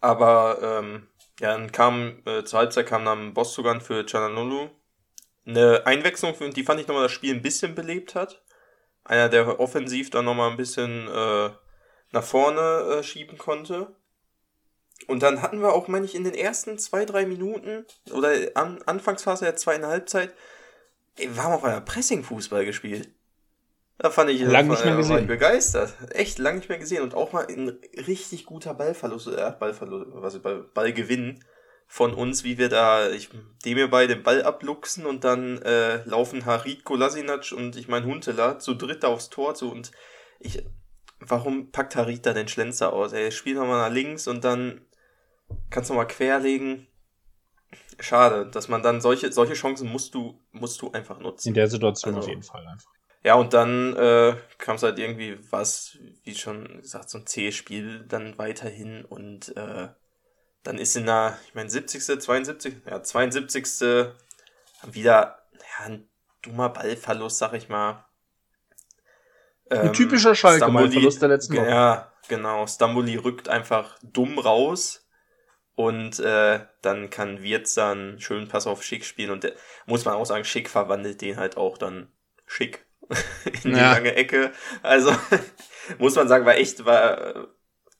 Aber 0.00 0.58
ähm, 0.62 1.08
ja, 1.40 1.56
dann 1.56 1.72
kam 1.72 2.22
äh, 2.26 2.44
zur 2.44 2.60
Halbzeit 2.60 2.86
kam 2.86 3.04
dann 3.04 3.34
Bostogan 3.34 3.80
für 3.80 4.06
Chananulu. 4.06 4.70
Eine 5.44 5.86
Einwechslung, 5.86 6.34
die 6.54 6.64
fand 6.64 6.80
ich 6.80 6.88
nochmal 6.88 7.04
das 7.04 7.12
Spiel 7.12 7.34
ein 7.34 7.42
bisschen 7.42 7.74
belebt 7.74 8.14
hat. 8.14 8.44
Einer, 9.04 9.28
der 9.28 9.60
offensiv 9.60 10.10
dann 10.10 10.24
nochmal 10.24 10.50
ein 10.50 10.56
bisschen 10.56 11.06
äh, 11.06 11.50
nach 12.10 12.24
vorne 12.24 12.98
äh, 12.98 13.02
schieben 13.04 13.38
konnte. 13.38 13.94
Und 15.06 15.22
dann 15.22 15.42
hatten 15.42 15.60
wir 15.60 15.72
auch, 15.72 15.88
meine 15.88 16.06
ich, 16.06 16.14
in 16.14 16.24
den 16.24 16.34
ersten 16.34 16.78
zwei, 16.78 17.04
drei 17.04 17.26
Minuten 17.26 17.84
oder 18.10 18.32
an 18.54 18.82
Anfangsphase 18.86 19.44
der 19.44 19.56
zweiten 19.56 19.86
Halbzeit, 19.86 20.34
ey, 21.16 21.34
wir 21.34 21.42
haben 21.42 21.52
auf 21.52 21.64
einer 21.64 21.80
Pressing-Fußball 21.80 22.64
gespielt. 22.64 23.10
Da 23.98 24.10
fand 24.10 24.30
ich, 24.30 24.42
lang 24.42 24.68
nicht 24.68 24.84
mehr 24.84 24.96
gesehen. 24.96 25.26
begeistert. 25.26 25.94
Echt 26.10 26.38
lang 26.38 26.56
nicht 26.56 26.68
mehr 26.68 26.78
gesehen. 26.78 27.02
Und 27.02 27.14
auch 27.14 27.32
mal 27.32 27.46
ein 27.46 27.78
richtig 28.06 28.44
guter 28.44 28.74
Ballverlust, 28.74 29.28
äh, 29.28 29.52
Ballverlust, 29.58 30.06
was 30.12 30.38
Ball, 30.40 30.64
Ballgewinn 30.74 31.42
von 31.86 32.12
uns, 32.12 32.44
wie 32.44 32.58
wir 32.58 32.68
da, 32.68 33.08
ich, 33.10 33.30
dem 33.64 33.76
wir 33.76 33.88
bei 33.88 34.06
den 34.06 34.22
Ball 34.22 34.42
abluchsen 34.42 35.06
und 35.06 35.24
dann 35.24 35.62
äh, 35.62 36.04
laufen 36.04 36.44
Harit 36.44 36.84
Kolasinac 36.84 37.52
und 37.52 37.76
ich 37.76 37.88
mein 37.88 38.04
Huntela 38.04 38.58
zu 38.58 38.74
dritt 38.74 39.04
aufs 39.04 39.30
Tor 39.30 39.54
zu 39.54 39.70
und 39.70 39.92
ich, 40.40 40.64
warum 41.20 41.70
packt 41.70 41.96
Harit 41.96 42.26
da 42.26 42.32
den 42.32 42.48
Schlenzer 42.48 42.92
aus? 42.92 43.12
Er 43.12 43.30
spielt 43.30 43.56
nochmal 43.56 43.88
nach 43.88 43.94
links 43.94 44.26
und 44.26 44.44
dann 44.44 44.80
kannst 45.70 45.90
du 45.90 45.94
mal 45.94 46.06
querlegen. 46.06 46.88
Schade, 48.00 48.50
dass 48.50 48.68
man 48.68 48.82
dann 48.82 49.00
solche, 49.00 49.32
solche 49.32 49.54
Chancen 49.54 49.90
musst 49.90 50.14
du, 50.14 50.42
musst 50.50 50.82
du 50.82 50.90
einfach 50.92 51.18
nutzen. 51.18 51.48
In 51.48 51.54
der 51.54 51.68
Situation 51.68 52.16
also, 52.16 52.26
auf 52.26 52.28
jeden 52.28 52.42
Fall 52.42 52.66
einfach. 52.66 52.90
Ja, 53.26 53.34
und 53.34 53.54
dann 53.54 53.96
äh, 53.96 54.36
kam 54.56 54.76
es 54.76 54.84
halt 54.84 55.00
irgendwie 55.00 55.36
was, 55.50 55.98
wie 56.22 56.36
schon 56.36 56.80
gesagt, 56.80 57.10
so 57.10 57.18
ein 57.18 57.26
zähes 57.26 57.56
Spiel 57.56 58.04
dann 58.06 58.38
weiterhin 58.38 59.04
und 59.04 59.48
äh, 59.56 59.88
dann 60.62 60.78
ist 60.78 60.94
in 60.94 61.06
der, 61.06 61.36
ich 61.48 61.56
meine, 61.56 61.68
70., 61.68 62.20
72., 62.20 62.76
ja, 62.88 63.02
72. 63.02 63.80
wieder 64.84 65.42
ja, 65.52 65.86
ein 65.86 66.08
dummer 66.42 66.68
Ballverlust, 66.68 67.38
sag 67.38 67.54
ich 67.54 67.68
mal. 67.68 68.06
Ähm, 69.70 69.88
ein 69.88 69.92
typischer 69.92 70.36
Schalke-Ballverlust 70.36 71.20
der 71.20 71.28
letzten 71.28 71.56
Woche. 71.56 71.68
Ja, 71.68 72.12
genau. 72.28 72.64
Stamboli 72.68 73.16
rückt 73.16 73.48
einfach 73.48 73.98
dumm 74.04 74.38
raus 74.38 75.04
und 75.74 76.20
äh, 76.20 76.60
dann 76.80 77.10
kann 77.10 77.42
Wirtz 77.42 77.74
dann 77.74 78.20
schön 78.20 78.46
Pass 78.46 78.68
auf 78.68 78.84
Schick 78.84 79.04
spielen 79.04 79.32
und 79.32 79.42
der, 79.42 79.54
muss 79.86 80.04
man 80.04 80.14
auch 80.14 80.26
sagen, 80.26 80.44
Schick 80.44 80.70
verwandelt 80.70 81.22
den 81.22 81.38
halt 81.38 81.56
auch 81.56 81.76
dann 81.76 82.12
schick 82.46 82.85
in 83.64 83.72
die 83.72 83.78
ja. 83.78 83.92
lange 83.92 84.14
Ecke. 84.14 84.52
Also 84.82 85.14
muss 85.98 86.14
man 86.14 86.28
sagen, 86.28 86.46
war 86.46 86.56
echt, 86.56 86.84
war 86.84 87.36
äh, 87.36 87.46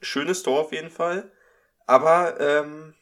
schönes 0.01 0.43
Tor 0.43 0.61
auf 0.61 0.73
jeden 0.73 0.91
Fall. 0.91 1.31
Aber 1.87 2.41
ähm, 2.41 2.95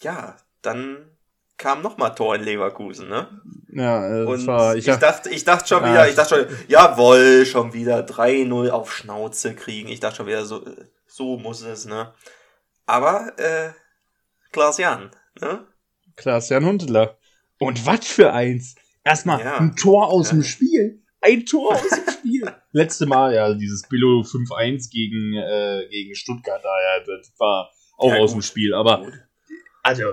ja, 0.00 0.36
dann 0.62 1.10
kam 1.56 1.82
noch 1.82 1.98
mal 1.98 2.10
Tor 2.10 2.36
in 2.36 2.44
Leverkusen, 2.44 3.08
ne? 3.08 3.28
Ja, 3.70 4.08
das 4.08 4.28
und 4.28 4.46
war, 4.46 4.76
ich, 4.76 4.86
ich 4.86 4.96
dachte, 4.96 5.28
ich 5.28 5.44
dachte 5.44 5.68
schon 5.68 5.82
wieder, 5.82 6.08
ich 6.08 6.14
dachte 6.14 6.46
schon, 6.46 6.58
jawoll, 6.68 7.44
schon 7.44 7.72
wieder 7.72 8.00
3-0 8.06 8.70
auf 8.70 8.92
Schnauze 8.92 9.54
kriegen. 9.54 9.88
Ich 9.88 10.00
dachte 10.00 10.16
schon 10.16 10.26
wieder, 10.26 10.44
so, 10.46 10.64
so 11.06 11.36
muss 11.36 11.62
es, 11.62 11.84
ne? 11.84 12.14
Aber, 12.86 13.32
äh, 13.38 13.70
Klaas-Jan, 14.52 15.10
ne? 15.40 15.66
Klaas-Jan 16.16 16.64
Huntela. 16.64 17.18
Und 17.58 17.84
was 17.84 18.06
für 18.06 18.32
eins! 18.32 18.76
Erstmal 19.04 19.40
ja. 19.40 19.56
ein 19.58 19.74
Tor 19.74 20.08
aus 20.08 20.28
ja. 20.28 20.34
dem 20.34 20.44
Spiel. 20.44 21.02
Ein 21.20 21.44
Tor 21.44 21.74
aus 21.74 21.88
dem 21.88 22.12
Spiel. 22.12 22.54
Letzte 22.72 23.06
Mal, 23.06 23.34
ja, 23.34 23.52
dieses 23.54 23.88
Billo 23.88 24.20
5-1 24.20 24.90
gegen, 24.90 25.34
äh, 25.34 25.88
gegen 25.90 26.14
Stuttgart, 26.14 26.62
da, 26.62 26.68
ja, 26.68 27.04
das 27.04 27.32
war 27.38 27.70
auch 27.96 28.12
ja, 28.12 28.18
aus 28.18 28.32
gut. 28.32 28.42
dem 28.42 28.46
Spiel. 28.46 28.74
Aber, 28.74 29.10
also, 29.82 30.04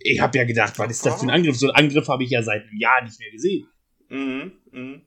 ich 0.00 0.20
habe 0.20 0.36
ja 0.36 0.44
gedacht, 0.44 0.78
was 0.78 0.90
ist 0.90 1.06
das 1.06 1.20
für 1.20 1.26
ein 1.26 1.30
Angriff? 1.30 1.56
So 1.56 1.70
einen 1.70 1.86
Angriff 1.86 2.08
habe 2.08 2.24
ich 2.24 2.30
ja 2.30 2.42
seit 2.42 2.62
einem 2.62 2.78
Jahr 2.78 3.02
nicht 3.02 3.18
mehr 3.18 3.30
gesehen. 3.30 3.68
Mhm, 4.08 4.52
mhm. 4.70 5.02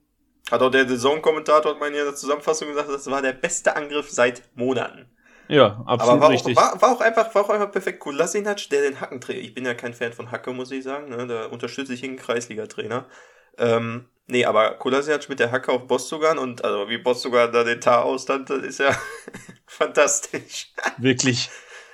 Hat 0.49 0.61
auch 0.61 0.69
der 0.69 0.87
Saison-Kommentator 0.87 1.75
in 1.85 1.93
der 1.93 2.15
Zusammenfassung 2.15 2.67
gesagt, 2.67 2.89
das 2.89 3.09
war 3.09 3.21
der 3.21 3.33
beste 3.33 3.75
Angriff 3.75 4.09
seit 4.09 4.43
Monaten. 4.55 5.09
Ja, 5.47 5.83
absolut 5.85 6.13
Aber 6.13 6.21
war 6.21 6.29
richtig. 6.31 6.57
Auch, 6.57 6.61
war, 6.61 6.81
war, 6.81 6.91
auch 6.91 7.01
einfach, 7.01 7.33
war 7.33 7.45
auch 7.45 7.49
einfach 7.49 7.71
perfekt. 7.71 7.99
Kolasinac, 7.99 8.69
der 8.69 8.81
den 8.81 9.01
Hacken 9.01 9.19
dreht. 9.19 9.43
Ich 9.43 9.53
bin 9.53 9.65
ja 9.65 9.73
kein 9.73 9.93
Fan 9.93 10.13
von 10.13 10.31
Hacke, 10.31 10.53
muss 10.53 10.71
ich 10.71 10.83
sagen. 10.83 11.09
Ne? 11.09 11.27
Da 11.27 11.45
unterstütze 11.47 11.93
ich 11.93 12.03
einen 12.03 12.17
Kreisliga-Trainer. 12.17 13.07
Ähm, 13.57 14.09
nee, 14.27 14.45
aber 14.45 14.75
Kolasinac 14.75 15.27
mit 15.29 15.39
der 15.39 15.51
Hacke 15.51 15.71
auf 15.71 15.87
Bostogan 15.87 16.37
und 16.37 16.63
also 16.63 16.89
wie 16.89 16.97
Bostogan 16.97 17.51
da 17.51 17.63
den 17.63 17.81
Tar 17.81 18.05
ausstand, 18.05 18.49
das 18.49 18.63
ist 18.63 18.79
ja 18.79 18.95
fantastisch. 19.67 20.73
Wirklich. 20.97 21.49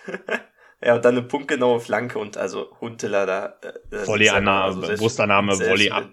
ja, 0.82 0.96
und 0.96 1.06
dann 1.06 1.18
eine 1.18 1.28
punktgenaue 1.28 1.80
Flanke 1.80 2.20
und 2.20 2.38
also 2.38 2.76
Huntela 2.80 3.26
da. 3.26 3.60
Äh, 3.92 4.08
Volley-Annahme, 4.08 4.86
also 4.86 4.96
Brustannahme, 4.98 5.60
Volley 5.60 5.90
ab. 5.90 6.10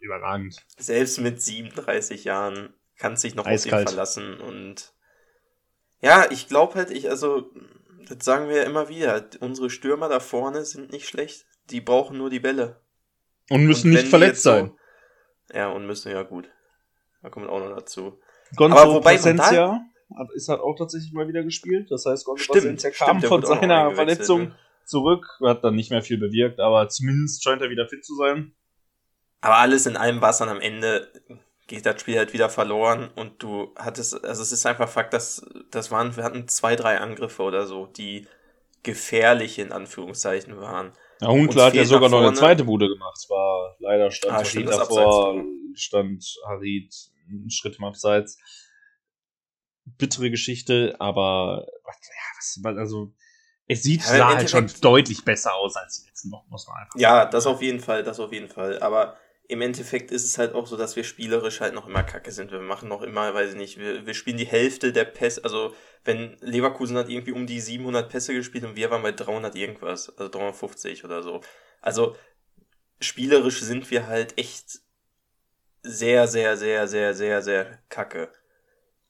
Überragend. 0.00 0.64
Selbst 0.76 1.18
mit 1.18 1.42
37 1.42 2.24
Jahren 2.24 2.74
kannst 2.96 3.24
dich 3.24 3.34
noch 3.34 3.46
Eiskalt. 3.46 3.74
auf 3.74 3.80
ihn 3.80 3.88
verlassen 3.88 4.40
und 4.40 4.92
ja, 6.00 6.30
ich 6.30 6.48
glaube 6.48 6.74
halt, 6.74 6.90
ich, 6.90 7.10
also, 7.10 7.50
das 8.08 8.24
sagen 8.24 8.48
wir 8.48 8.58
ja 8.58 8.62
immer 8.62 8.88
wieder, 8.88 9.28
unsere 9.40 9.70
Stürmer 9.70 10.08
da 10.08 10.20
vorne 10.20 10.64
sind 10.64 10.92
nicht 10.92 11.08
schlecht. 11.08 11.46
Die 11.70 11.80
brauchen 11.80 12.16
nur 12.16 12.30
die 12.30 12.40
Bälle. 12.40 12.80
Und 13.50 13.64
müssen 13.64 13.88
und 13.88 13.94
nicht 13.94 14.08
verletzt 14.08 14.42
sein. 14.42 14.72
So, 15.48 15.56
ja, 15.56 15.68
und 15.68 15.86
müssen, 15.86 16.12
ja 16.12 16.22
gut. 16.22 16.50
Da 17.22 17.30
kommt 17.30 17.48
auch 17.48 17.60
noch 17.60 17.74
dazu. 17.74 18.20
Gonzo 18.56 18.78
Aber 18.78 18.94
wobei 18.94 19.14
Placencia 19.14 19.80
ist 20.34 20.48
halt 20.48 20.60
auch 20.60 20.74
tatsächlich 20.76 21.12
mal 21.12 21.28
wieder 21.28 21.42
gespielt. 21.42 21.90
Das 21.90 22.06
heißt, 22.06 22.24
Gonzo 22.24 22.44
stimmt, 22.44 22.62
Placencia 22.62 22.90
kam 22.90 23.22
von 23.22 23.44
seiner 23.44 23.94
Verletzung 23.94 24.40
ne? 24.40 24.54
zurück, 24.84 25.26
hat 25.42 25.64
dann 25.64 25.74
nicht 25.74 25.90
mehr 25.90 26.02
viel 26.02 26.18
bewirkt, 26.18 26.60
aber 26.60 26.88
zumindest 26.88 27.42
scheint 27.42 27.62
er 27.62 27.70
wieder 27.70 27.88
fit 27.88 28.04
zu 28.04 28.14
sein. 28.16 28.54
Aber 29.40 29.56
alles 29.56 29.86
in 29.86 29.96
allem 29.96 30.20
war 30.20 30.30
es 30.30 30.38
dann 30.38 30.48
am 30.48 30.60
Ende 30.60 31.12
geht 31.68 31.84
das 31.84 32.00
Spiel 32.00 32.16
halt 32.16 32.32
wieder 32.32 32.48
verloren 32.48 33.10
und 33.14 33.42
du 33.42 33.72
hattest, 33.76 34.24
also 34.24 34.42
es 34.42 34.52
ist 34.52 34.66
einfach 34.66 34.88
Fakt, 34.88 35.12
dass 35.12 35.46
das 35.70 35.90
waren, 35.90 36.16
wir 36.16 36.24
hatten 36.24 36.48
zwei, 36.48 36.74
drei 36.74 36.98
Angriffe 36.98 37.42
oder 37.42 37.66
so, 37.66 37.86
die 37.86 38.26
gefährlich 38.82 39.58
in 39.58 39.70
Anführungszeichen 39.70 40.58
waren. 40.60 40.92
Ja, 41.20 41.28
Huntler 41.28 41.66
hat 41.66 41.74
ja 41.74 41.84
sogar 41.84 42.08
noch 42.08 42.20
eine 42.20 42.34
zweite 42.34 42.64
Bude 42.64 42.88
gemacht. 42.88 43.16
Es 43.16 43.28
war 43.28 43.76
leider 43.80 44.10
stand 44.10 44.34
ah, 44.34 44.44
stimmt, 44.44 44.68
davor, 44.68 45.30
Abseits, 45.30 45.82
stand 45.82 46.24
Harid 46.46 46.94
einen 47.28 47.50
Schritt 47.50 47.76
im 47.78 47.84
Abseits. 47.84 48.38
Bittere 49.84 50.30
Geschichte, 50.30 50.96
aber 50.98 51.66
ja, 51.66 52.62
was, 52.62 52.76
also 52.76 53.12
es 53.66 53.82
sieht 53.82 54.02
ja, 54.04 54.34
halt 54.34 54.48
schon 54.48 54.70
deutlich 54.80 55.24
besser 55.24 55.54
aus 55.54 55.76
als 55.76 56.00
die 56.00 56.08
letzten 56.08 56.30
Wochen, 56.30 56.48
muss 56.48 56.66
man 56.66 56.76
einfach 56.78 56.98
Ja, 56.98 57.26
das 57.26 57.46
auf 57.46 57.60
jeden 57.60 57.80
Fall, 57.80 58.02
das 58.02 58.18
auf 58.18 58.32
jeden 58.32 58.48
Fall. 58.48 58.78
Aber 58.80 59.16
im 59.48 59.62
Endeffekt 59.62 60.10
ist 60.10 60.24
es 60.24 60.36
halt 60.36 60.54
auch 60.54 60.66
so, 60.66 60.76
dass 60.76 60.94
wir 60.94 61.04
spielerisch 61.04 61.60
halt 61.60 61.74
noch 61.74 61.88
immer 61.88 62.02
kacke 62.02 62.30
sind. 62.32 62.52
Wir 62.52 62.60
machen 62.60 62.88
noch 62.90 63.00
immer, 63.00 63.32
weiß 63.32 63.52
ich 63.52 63.56
nicht, 63.56 63.78
wir, 63.78 64.06
wir 64.06 64.12
spielen 64.12 64.36
die 64.36 64.46
Hälfte 64.46 64.92
der 64.92 65.06
Pässe, 65.06 65.42
also 65.42 65.74
wenn 66.04 66.36
Leverkusen 66.40 66.98
hat 66.98 67.08
irgendwie 67.08 67.32
um 67.32 67.46
die 67.46 67.60
700 67.60 68.10
Pässe 68.10 68.34
gespielt 68.34 68.64
und 68.64 68.76
wir 68.76 68.90
waren 68.90 69.02
bei 69.02 69.12
300 69.12 69.54
irgendwas, 69.56 70.10
also 70.10 70.28
350 70.30 71.04
oder 71.04 71.22
so. 71.22 71.40
Also 71.80 72.14
spielerisch 73.00 73.60
sind 73.60 73.90
wir 73.90 74.06
halt 74.06 74.36
echt 74.36 74.80
sehr, 75.82 76.28
sehr, 76.28 76.58
sehr, 76.58 76.86
sehr, 76.86 77.14
sehr, 77.14 77.42
sehr 77.42 77.78
kacke. 77.88 78.30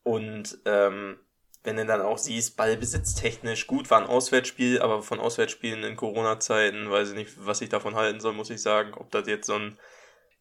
Und 0.04 0.58
ähm, 0.64 1.18
wenn 1.64 1.76
du 1.76 1.84
dann 1.84 2.00
auch 2.00 2.18
siehst, 2.18 2.56
ballbesitztechnisch 2.56 3.66
gut 3.66 3.90
war 3.90 4.00
ein 4.00 4.06
Auswärtsspiel, 4.06 4.80
aber 4.80 5.02
von 5.02 5.18
Auswärtsspielen 5.18 5.82
in 5.82 5.96
Corona-Zeiten 5.96 6.88
weiß 6.88 7.10
ich 7.10 7.16
nicht, 7.16 7.32
was 7.38 7.60
ich 7.60 7.68
davon 7.68 7.96
halten 7.96 8.20
soll, 8.20 8.34
muss 8.34 8.50
ich 8.50 8.62
sagen. 8.62 8.94
Ob 8.94 9.10
das 9.10 9.26
jetzt 9.26 9.48
so 9.48 9.54
ein 9.54 9.78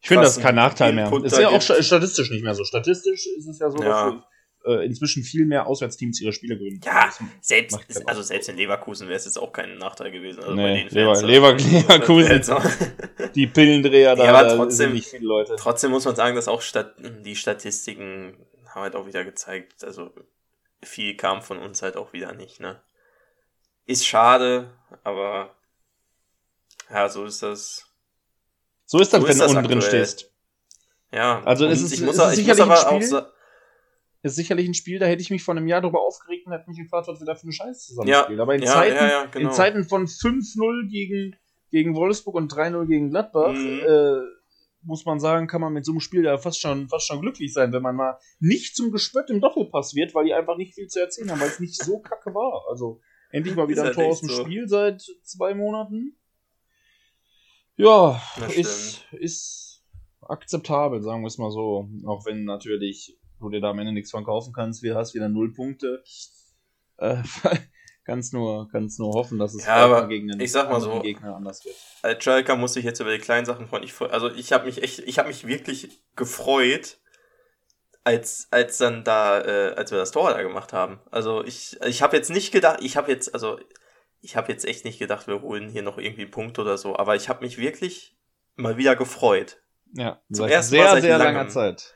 ich 0.00 0.08
finde, 0.08 0.24
das 0.24 0.36
ist 0.36 0.42
kein 0.42 0.54
Nachteil 0.54 0.92
mehr. 0.92 1.10
Das 1.10 1.32
ist 1.32 1.38
ja 1.38 1.48
auch 1.48 1.60
statistisch 1.60 2.30
nicht 2.30 2.44
mehr 2.44 2.54
so. 2.54 2.64
Statistisch 2.64 3.26
ist 3.26 3.46
es 3.48 3.58
ja 3.58 3.70
so, 3.70 3.82
ja. 3.82 4.10
dass 4.10 4.22
äh, 4.64 4.84
inzwischen 4.84 5.22
viel 5.22 5.44
mehr 5.44 5.66
Auswärtsteams 5.66 6.20
ihre 6.20 6.32
Spiele 6.32 6.58
gewinnen. 6.58 6.80
Ja, 6.84 7.10
selbst, 7.40 7.78
also 8.06 8.22
selbst 8.22 8.48
in 8.48 8.56
Leverkusen 8.56 9.08
wäre 9.08 9.16
es 9.16 9.24
jetzt 9.24 9.38
auch 9.38 9.52
kein 9.52 9.76
Nachteil 9.78 10.10
gewesen. 10.10 10.40
Also 10.40 10.54
nee, 10.54 10.86
Lever, 10.90 11.22
Lever, 11.22 11.54
Leverkusen, 11.54 12.42
die 13.34 13.46
Pillendreher 13.46 14.14
da, 14.14 14.24
ja, 14.24 14.34
aber 14.34 14.56
trotzdem, 14.56 14.70
sind 14.70 14.94
nicht 14.94 15.08
viele 15.08 15.26
Leute. 15.26 15.56
Trotzdem 15.56 15.90
muss 15.90 16.04
man 16.04 16.16
sagen, 16.16 16.36
dass 16.36 16.48
auch 16.48 16.62
Stat 16.62 16.94
die 17.24 17.36
Statistiken 17.36 18.36
haben 18.66 18.82
halt 18.82 18.96
auch 18.96 19.06
wieder 19.06 19.24
gezeigt, 19.24 19.82
also 19.84 20.10
viel 20.82 21.16
kam 21.16 21.42
von 21.42 21.58
uns 21.58 21.82
halt 21.82 21.96
auch 21.96 22.12
wieder 22.12 22.32
nicht, 22.32 22.60
ne? 22.60 22.80
Ist 23.86 24.06
schade, 24.06 24.70
aber 25.02 25.54
ja, 26.90 27.08
so 27.08 27.24
ist 27.24 27.42
das 27.42 27.87
so 28.88 28.98
ist 29.00 29.12
das, 29.12 29.20
so 29.20 29.28
wenn 29.28 29.38
du 29.38 29.44
unten 29.44 29.64
drin 29.64 29.82
stehst. 29.82 30.32
Ja. 31.12 31.42
Also 31.44 31.66
es 31.66 31.82
ist, 31.82 31.92
ich 31.92 32.00
muss, 32.00 32.16
es 32.16 32.30
ist 32.30 32.36
sicherlich 32.36 32.60
ein 32.60 33.02
Spiel. 33.02 33.22
Ist 34.22 34.34
sicherlich 34.34 34.66
ein 34.66 34.74
Spiel, 34.74 34.98
da 34.98 35.06
hätte 35.06 35.22
ich 35.22 35.30
mich 35.30 35.44
vor 35.44 35.54
einem 35.54 35.68
Jahr 35.68 35.80
darüber 35.80 36.00
aufgeregt 36.00 36.46
und 36.46 36.52
hätte 36.52 36.68
mich 36.68 36.78
gefragt, 36.78 37.06
was 37.06 37.20
wir 37.20 37.26
da 37.26 37.34
für 37.36 37.44
eine 37.44 37.52
Scheiße 37.52 37.88
zusammenspielen. 37.88 38.38
Ja, 38.38 38.42
Aber 38.42 38.54
in, 38.54 38.62
ja, 38.62 38.72
Zeiten, 38.72 38.96
ja, 38.96 39.26
genau. 39.26 39.48
in 39.48 39.54
Zeiten 39.54 39.84
von 39.84 40.06
5-0 40.06 40.88
gegen, 40.90 41.36
gegen 41.70 41.94
Wolfsburg 41.94 42.34
und 42.34 42.52
3-0 42.52 42.86
gegen 42.86 43.10
Gladbach, 43.10 43.52
mhm. 43.52 43.80
äh, 43.86 44.20
muss 44.82 45.04
man 45.04 45.20
sagen, 45.20 45.46
kann 45.46 45.60
man 45.60 45.72
mit 45.72 45.84
so 45.84 45.92
einem 45.92 46.00
Spiel 46.00 46.24
ja 46.24 46.36
fast 46.38 46.60
schon, 46.60 46.88
fast 46.88 47.06
schon 47.06 47.20
glücklich 47.20 47.52
sein, 47.52 47.72
wenn 47.72 47.82
man 47.82 47.94
mal 47.94 48.18
nicht 48.40 48.74
zum 48.74 48.90
Gespött 48.90 49.30
im 49.30 49.40
Doppelpass 49.40 49.94
wird, 49.94 50.14
weil 50.14 50.24
die 50.24 50.34
einfach 50.34 50.56
nicht 50.56 50.74
viel 50.74 50.88
zu 50.88 50.98
erzählen 50.98 51.30
haben, 51.30 51.40
weil 51.40 51.48
es 51.48 51.60
nicht 51.60 51.80
so 51.80 52.00
kacke 52.00 52.34
war. 52.34 52.64
Also 52.70 53.00
endlich 53.30 53.54
mal 53.54 53.68
wieder 53.68 53.84
ein 53.84 53.92
Tor 53.92 54.06
aus 54.06 54.20
dem 54.20 54.30
so. 54.30 54.42
Spiel 54.42 54.66
seit 54.66 55.02
zwei 55.22 55.54
Monaten. 55.54 56.16
Ja, 57.78 58.20
ist, 58.56 59.04
ist 59.12 59.84
akzeptabel, 60.20 61.00
sagen 61.00 61.22
wir 61.22 61.28
es 61.28 61.38
mal 61.38 61.52
so. 61.52 61.88
Auch 62.06 62.26
wenn 62.26 62.44
natürlich 62.44 63.16
du 63.38 63.48
dir 63.50 63.60
da 63.60 63.70
am 63.70 63.78
Ende 63.78 63.92
nichts 63.92 64.10
von 64.10 64.24
kaufen 64.24 64.52
kannst, 64.52 64.82
wir 64.82 64.96
hast 64.96 65.14
wieder 65.14 65.28
null 65.28 65.52
Punkte. 65.52 66.02
Äh, 66.96 67.22
kannst 68.04 68.32
nur, 68.32 68.68
kannst 68.68 68.98
nur 68.98 69.12
hoffen, 69.12 69.38
dass 69.38 69.54
es 69.54 69.64
ja, 69.64 69.76
aber 69.76 70.08
gegen 70.08 70.26
den 70.26 70.40
ich 70.40 70.50
sag 70.50 70.70
mal 70.70 70.80
so, 70.80 70.98
Gegner 71.00 71.36
anders 71.36 71.64
wird. 71.64 71.76
Als 72.02 72.24
Schalker 72.24 72.56
muss 72.56 72.74
ich 72.74 72.84
jetzt 72.84 72.98
über 72.98 73.12
die 73.12 73.22
kleinen 73.22 73.46
Sachen 73.46 73.68
freuen. 73.68 73.84
Ich, 73.84 74.00
also 74.00 74.28
ich 74.28 74.52
habe 74.52 74.66
mich 74.66 74.82
echt, 74.82 74.98
ich 74.98 75.20
habe 75.20 75.28
mich 75.28 75.46
wirklich 75.46 76.02
gefreut, 76.16 76.98
als 78.02 78.48
als 78.50 78.78
dann 78.78 79.04
da, 79.04 79.40
äh, 79.40 79.74
als 79.76 79.92
wir 79.92 79.98
das 79.98 80.10
Tor 80.10 80.30
da 80.30 80.42
gemacht 80.42 80.72
haben. 80.72 80.98
Also 81.12 81.44
ich, 81.44 81.80
ich 81.86 82.02
habe 82.02 82.16
jetzt 82.16 82.30
nicht 82.30 82.50
gedacht, 82.50 82.80
ich 82.82 82.96
habe 82.96 83.12
jetzt, 83.12 83.32
also 83.34 83.60
ich 84.20 84.36
habe 84.36 84.52
jetzt 84.52 84.64
echt 84.64 84.84
nicht 84.84 84.98
gedacht, 84.98 85.26
wir 85.26 85.42
holen 85.42 85.68
hier 85.68 85.82
noch 85.82 85.98
irgendwie 85.98 86.22
einen 86.22 86.30
Punkt 86.30 86.58
oder 86.58 86.76
so, 86.78 86.96
aber 86.96 87.16
ich 87.16 87.28
habe 87.28 87.44
mich 87.44 87.58
wirklich 87.58 88.16
mal 88.56 88.76
wieder 88.76 88.96
gefreut. 88.96 89.62
Ja, 89.92 90.20
zum 90.32 90.48
ersten 90.48 90.70
sehr, 90.70 90.84
Mal 90.84 90.90
seit 90.92 91.02
sehr 91.02 91.18
langem. 91.18 91.34
langer 91.34 91.48
Zeit. 91.48 91.94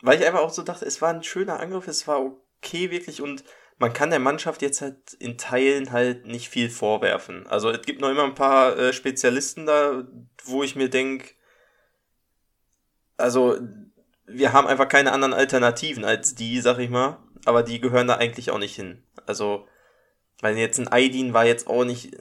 Weil 0.00 0.18
ich 0.18 0.26
einfach 0.26 0.40
auch 0.40 0.50
so 0.50 0.62
dachte, 0.62 0.84
es 0.84 1.02
war 1.02 1.10
ein 1.10 1.22
schöner 1.22 1.60
Angriff, 1.60 1.86
es 1.88 2.06
war 2.08 2.20
okay 2.20 2.90
wirklich 2.90 3.20
und 3.20 3.44
man 3.78 3.92
kann 3.92 4.10
der 4.10 4.18
Mannschaft 4.18 4.62
jetzt 4.62 4.80
halt 4.80 5.14
in 5.14 5.38
Teilen 5.38 5.90
halt 5.92 6.26
nicht 6.26 6.48
viel 6.48 6.70
vorwerfen. 6.70 7.46
Also 7.48 7.70
es 7.70 7.82
gibt 7.82 8.00
noch 8.00 8.10
immer 8.10 8.24
ein 8.24 8.34
paar 8.34 8.78
äh, 8.78 8.92
Spezialisten 8.92 9.66
da, 9.66 10.04
wo 10.44 10.62
ich 10.62 10.76
mir 10.76 10.88
denke, 10.88 11.34
also 13.16 13.58
wir 14.26 14.52
haben 14.52 14.66
einfach 14.66 14.88
keine 14.88 15.12
anderen 15.12 15.34
Alternativen 15.34 16.04
als 16.04 16.34
die, 16.34 16.60
sag 16.60 16.78
ich 16.78 16.90
mal, 16.90 17.18
aber 17.44 17.62
die 17.62 17.80
gehören 17.80 18.06
da 18.06 18.16
eigentlich 18.16 18.50
auch 18.50 18.58
nicht 18.58 18.74
hin. 18.74 19.02
Also 19.26 19.66
weil 20.42 20.58
jetzt 20.58 20.78
ein 20.78 20.92
Aidin 20.92 21.32
war 21.32 21.46
jetzt 21.46 21.66
auch 21.66 21.84
nicht 21.84 22.18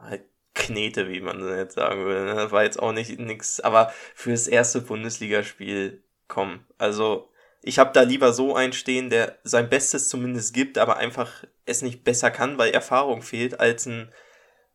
halt 0.00 0.24
Knete, 0.54 1.08
wie 1.08 1.20
man 1.20 1.46
jetzt 1.56 1.74
sagen 1.74 2.04
würde. 2.04 2.34
Ne? 2.34 2.50
War 2.50 2.64
jetzt 2.64 2.80
auch 2.80 2.92
nicht 2.92 3.20
nix, 3.20 3.60
aber 3.60 3.92
fürs 4.14 4.48
erste 4.48 4.80
Bundesligaspiel, 4.80 6.02
komm. 6.28 6.64
Also 6.78 7.30
ich 7.62 7.78
habe 7.78 7.92
da 7.92 8.02
lieber 8.02 8.32
so 8.32 8.56
einen 8.56 8.72
stehen, 8.72 9.10
der 9.10 9.38
sein 9.44 9.68
Bestes 9.68 10.08
zumindest 10.08 10.54
gibt, 10.54 10.78
aber 10.78 10.96
einfach 10.96 11.44
es 11.66 11.82
nicht 11.82 12.04
besser 12.04 12.30
kann, 12.30 12.56
weil 12.56 12.72
Erfahrung 12.72 13.20
fehlt, 13.20 13.60
als 13.60 13.86
ein 13.86 14.10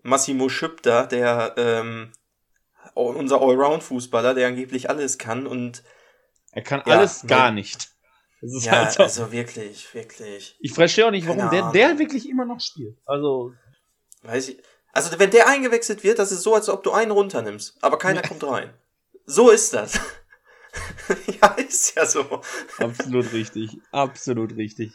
Massimo 0.03 0.47
Schüpter, 0.47 1.07
der 1.07 1.55
ähm, 1.57 2.11
unser 2.93 3.41
Allround-Fußballer, 3.41 4.35
der 4.35 4.47
angeblich 4.47 4.89
alles 4.89 5.17
kann 5.17 5.47
und 5.47 5.83
er 6.51 6.61
kann 6.61 6.81
alles 6.81 7.23
ja, 7.23 7.27
gar 7.27 7.51
nicht 7.51 7.91
ja, 8.41 8.71
halt 8.71 8.91
so. 8.93 9.03
also 9.03 9.31
wirklich, 9.31 9.93
wirklich. 9.93 10.55
Ich 10.59 10.73
verstehe 10.73 11.05
auch 11.05 11.11
nicht, 11.11 11.27
warum 11.27 11.49
der, 11.51 11.71
der 11.71 11.99
wirklich 11.99 12.27
immer 12.27 12.45
noch 12.45 12.59
spielt. 12.59 12.97
Also. 13.05 13.53
Weiß 14.23 14.49
ich. 14.49 14.61
Also, 14.93 15.17
wenn 15.19 15.31
der 15.31 15.47
eingewechselt 15.47 16.03
wird, 16.03 16.19
das 16.19 16.31
ist 16.31 16.41
so, 16.41 16.53
als 16.53 16.67
ob 16.67 16.83
du 16.83 16.91
einen 16.91 17.11
runternimmst, 17.11 17.77
aber 17.81 17.97
keiner 17.97 18.21
kommt 18.21 18.43
rein. 18.43 18.73
So 19.25 19.49
ist 19.49 19.73
das. 19.73 19.99
ja, 21.41 21.47
ist 21.53 21.95
ja 21.95 22.05
so. 22.05 22.41
Absolut 22.77 23.31
richtig. 23.31 23.77
Absolut 23.91 24.55
richtig. 24.55 24.91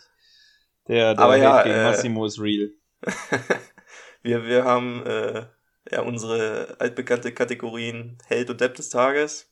Der, 0.89 1.15
der 1.15 1.25
aber 1.25 1.37
ja, 1.37 1.63
gegen 1.63 1.75
äh, 1.75 1.85
Massimo 1.85 2.27
ist 2.27 2.41
real. 2.41 2.71
wir, 4.23 4.45
wir 4.45 4.65
haben 4.65 5.05
äh, 5.07 5.47
ja 5.91 6.03
unsere 6.03 6.77
altbekannte 6.79 7.33
Kategorien 7.33 8.19
Held 8.27 8.51
und 8.51 8.61
Depp 8.61 8.75
des 8.75 8.91
Tages. 8.91 9.51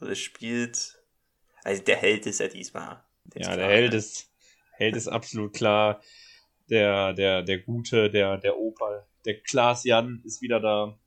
Also 0.00 0.12
es 0.12 0.18
spielt 0.18 1.01
also 1.64 1.82
der 1.82 1.96
Held 1.96 2.26
ist 2.26 2.40
ja 2.40 2.48
diesmal. 2.48 3.02
Ja, 3.34 3.56
der 3.56 3.68
Held 3.68 3.94
ist, 3.94 4.30
Held 4.72 4.96
ist 4.96 5.08
absolut 5.08 5.54
klar. 5.54 6.00
Der, 6.68 7.12
der, 7.12 7.42
der 7.42 7.58
Gute, 7.58 8.10
der, 8.10 8.38
der 8.38 8.56
Opa, 8.56 9.06
der 9.24 9.40
Klaas 9.40 9.84
Jan 9.84 10.22
ist 10.24 10.42
wieder 10.42 10.60
da. 10.60 10.98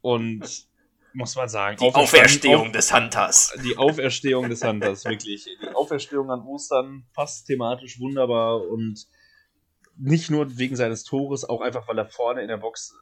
Und 0.00 0.66
muss 1.14 1.36
man 1.36 1.48
sagen, 1.48 1.76
die 1.78 1.94
Auferstehung 1.94 2.66
auf, 2.68 2.72
des 2.72 2.92
Hunters. 2.92 3.54
Die 3.64 3.76
Auferstehung 3.76 4.48
des 4.48 4.64
Hunters, 4.64 5.04
wirklich. 5.04 5.44
Die 5.44 5.68
Auferstehung 5.68 6.30
an 6.30 6.42
Ostern 6.42 7.06
passt 7.12 7.46
thematisch 7.46 8.00
wunderbar 8.00 8.66
und 8.66 9.06
nicht 9.96 10.30
nur 10.30 10.56
wegen 10.58 10.76
seines 10.76 11.04
Tores, 11.04 11.44
auch 11.44 11.60
einfach, 11.60 11.86
weil 11.86 11.98
er 11.98 12.06
vorne 12.06 12.42
in 12.42 12.48
der 12.48 12.56
Box 12.56 12.96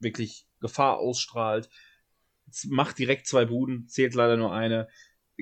wirklich 0.00 0.46
Gefahr 0.60 0.98
ausstrahlt. 0.98 1.70
Macht 2.68 2.98
direkt 2.98 3.26
zwei 3.26 3.44
Buden, 3.44 3.86
zählt 3.86 4.14
leider 4.14 4.36
nur 4.36 4.52
eine. 4.52 4.88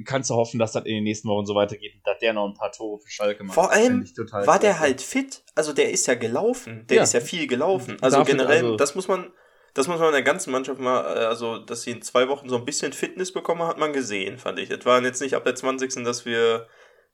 Kannst 0.05 0.31
du 0.31 0.35
hoffen, 0.35 0.59
dass 0.59 0.73
das 0.73 0.85
in 0.85 0.95
den 0.95 1.05
nächsten 1.05 1.29
Wochen 1.29 1.47
so 1.47 1.55
weitergeht 1.55 1.95
und 1.95 2.07
dass 2.07 2.19
der 2.19 2.33
noch 2.33 2.47
ein 2.47 2.55
paar 2.55 2.73
Tore 2.73 3.01
für 3.01 3.11
Schalke 3.11 3.45
macht. 3.45 3.55
Vor 3.55 3.73
allem 3.73 4.05
war 4.17 4.43
klasse. 4.43 4.61
der 4.61 4.81
halt 4.81 5.01
fit. 5.01 5.43
Also 5.55 5.73
der 5.73 5.91
ist 5.91 6.07
ja 6.07 6.15
gelaufen. 6.15 6.87
Der 6.89 6.99
ja. 6.99 7.03
ist 7.03 7.15
ja 7.15 7.21
viel 7.21 7.47
gelaufen. 7.47 7.97
Also 8.01 8.19
Dafür, 8.19 8.35
generell, 8.35 8.65
also 8.65 8.77
das 8.77 8.95
muss 8.95 9.09
man, 9.09 9.33
das 9.75 9.89
muss 9.89 9.99
man 9.99 10.09
in 10.09 10.15
der 10.15 10.23
ganzen 10.23 10.51
Mannschaft 10.51 10.81
mal, 10.81 11.01
äh, 11.01 11.25
also 11.27 11.59
dass 11.59 11.83
sie 11.83 11.93
in 11.93 12.03
zwei 12.03 12.29
Wochen 12.29 12.49
so 12.49 12.57
ein 12.57 12.65
bisschen 12.65 12.93
Fitness 12.93 13.33
bekommen, 13.33 13.63
hat 13.63 13.79
man 13.79 13.93
gesehen, 13.93 14.39
fand 14.39 14.59
ich. 14.59 14.71
Es 14.71 14.85
waren 14.85 15.05
jetzt 15.05 15.21
nicht 15.21 15.35
ab 15.35 15.45
der 15.45 15.55
20. 15.55 16.05
dass 16.05 16.25
wir 16.25 16.69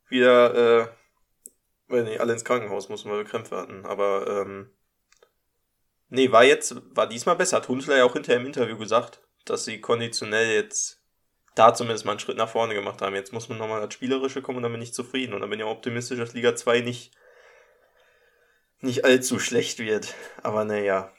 wieder, 0.09 0.55
äh, 0.83 0.89
weil 1.89 2.05
nee, 2.05 2.19
alle 2.19 2.33
ins 2.33 2.45
Krankenhaus 2.45 2.89
mussten, 2.89 3.11
weil 3.11 3.19
wir 3.19 3.25
Krämpfe 3.25 3.57
hatten. 3.57 3.85
Aber 3.85 4.27
ähm, 4.29 4.71
nee, 6.09 6.33
war 6.33 6.45
jetzt, 6.45 6.77
war 6.97 7.07
diesmal 7.07 7.37
besser. 7.37 7.59
Hat 7.59 7.69
Hunsler 7.69 7.97
ja 7.97 8.05
auch 8.05 8.15
hinterher 8.15 8.41
im 8.41 8.47
Interview 8.47 8.79
gesagt, 8.79 9.23
dass 9.45 9.65
sie 9.65 9.81
konditionell 9.81 10.55
jetzt 10.55 11.04
da 11.55 11.75
zumindest 11.75 12.05
mal 12.05 12.13
einen 12.13 12.21
Schritt 12.21 12.37
nach 12.37 12.49
vorne 12.49 12.75
gemacht 12.75 13.01
haben. 13.01 13.15
Jetzt 13.15 13.33
muss 13.33 13.49
man 13.49 13.59
nochmal 13.59 13.81
als 13.81 13.95
Spielerische 13.95 14.43
kommen 14.43 14.59
und 14.59 14.63
dann 14.65 14.73
bin 14.73 14.83
ich 14.83 14.93
zufrieden. 14.93 15.35
Und 15.35 15.41
dann 15.41 15.51
bin 15.51 15.61
ich 15.61 15.65
auch 15.65 15.71
optimistisch, 15.73 16.19
dass 16.19 16.35
Liga 16.35 16.57
2 16.57 16.81
nicht, 16.81 17.13
nicht 18.81 19.05
allzu 19.05 19.39
schlecht 19.39 19.79
wird. 19.79 20.15
Aber 20.43 20.65
naja, 20.65 21.13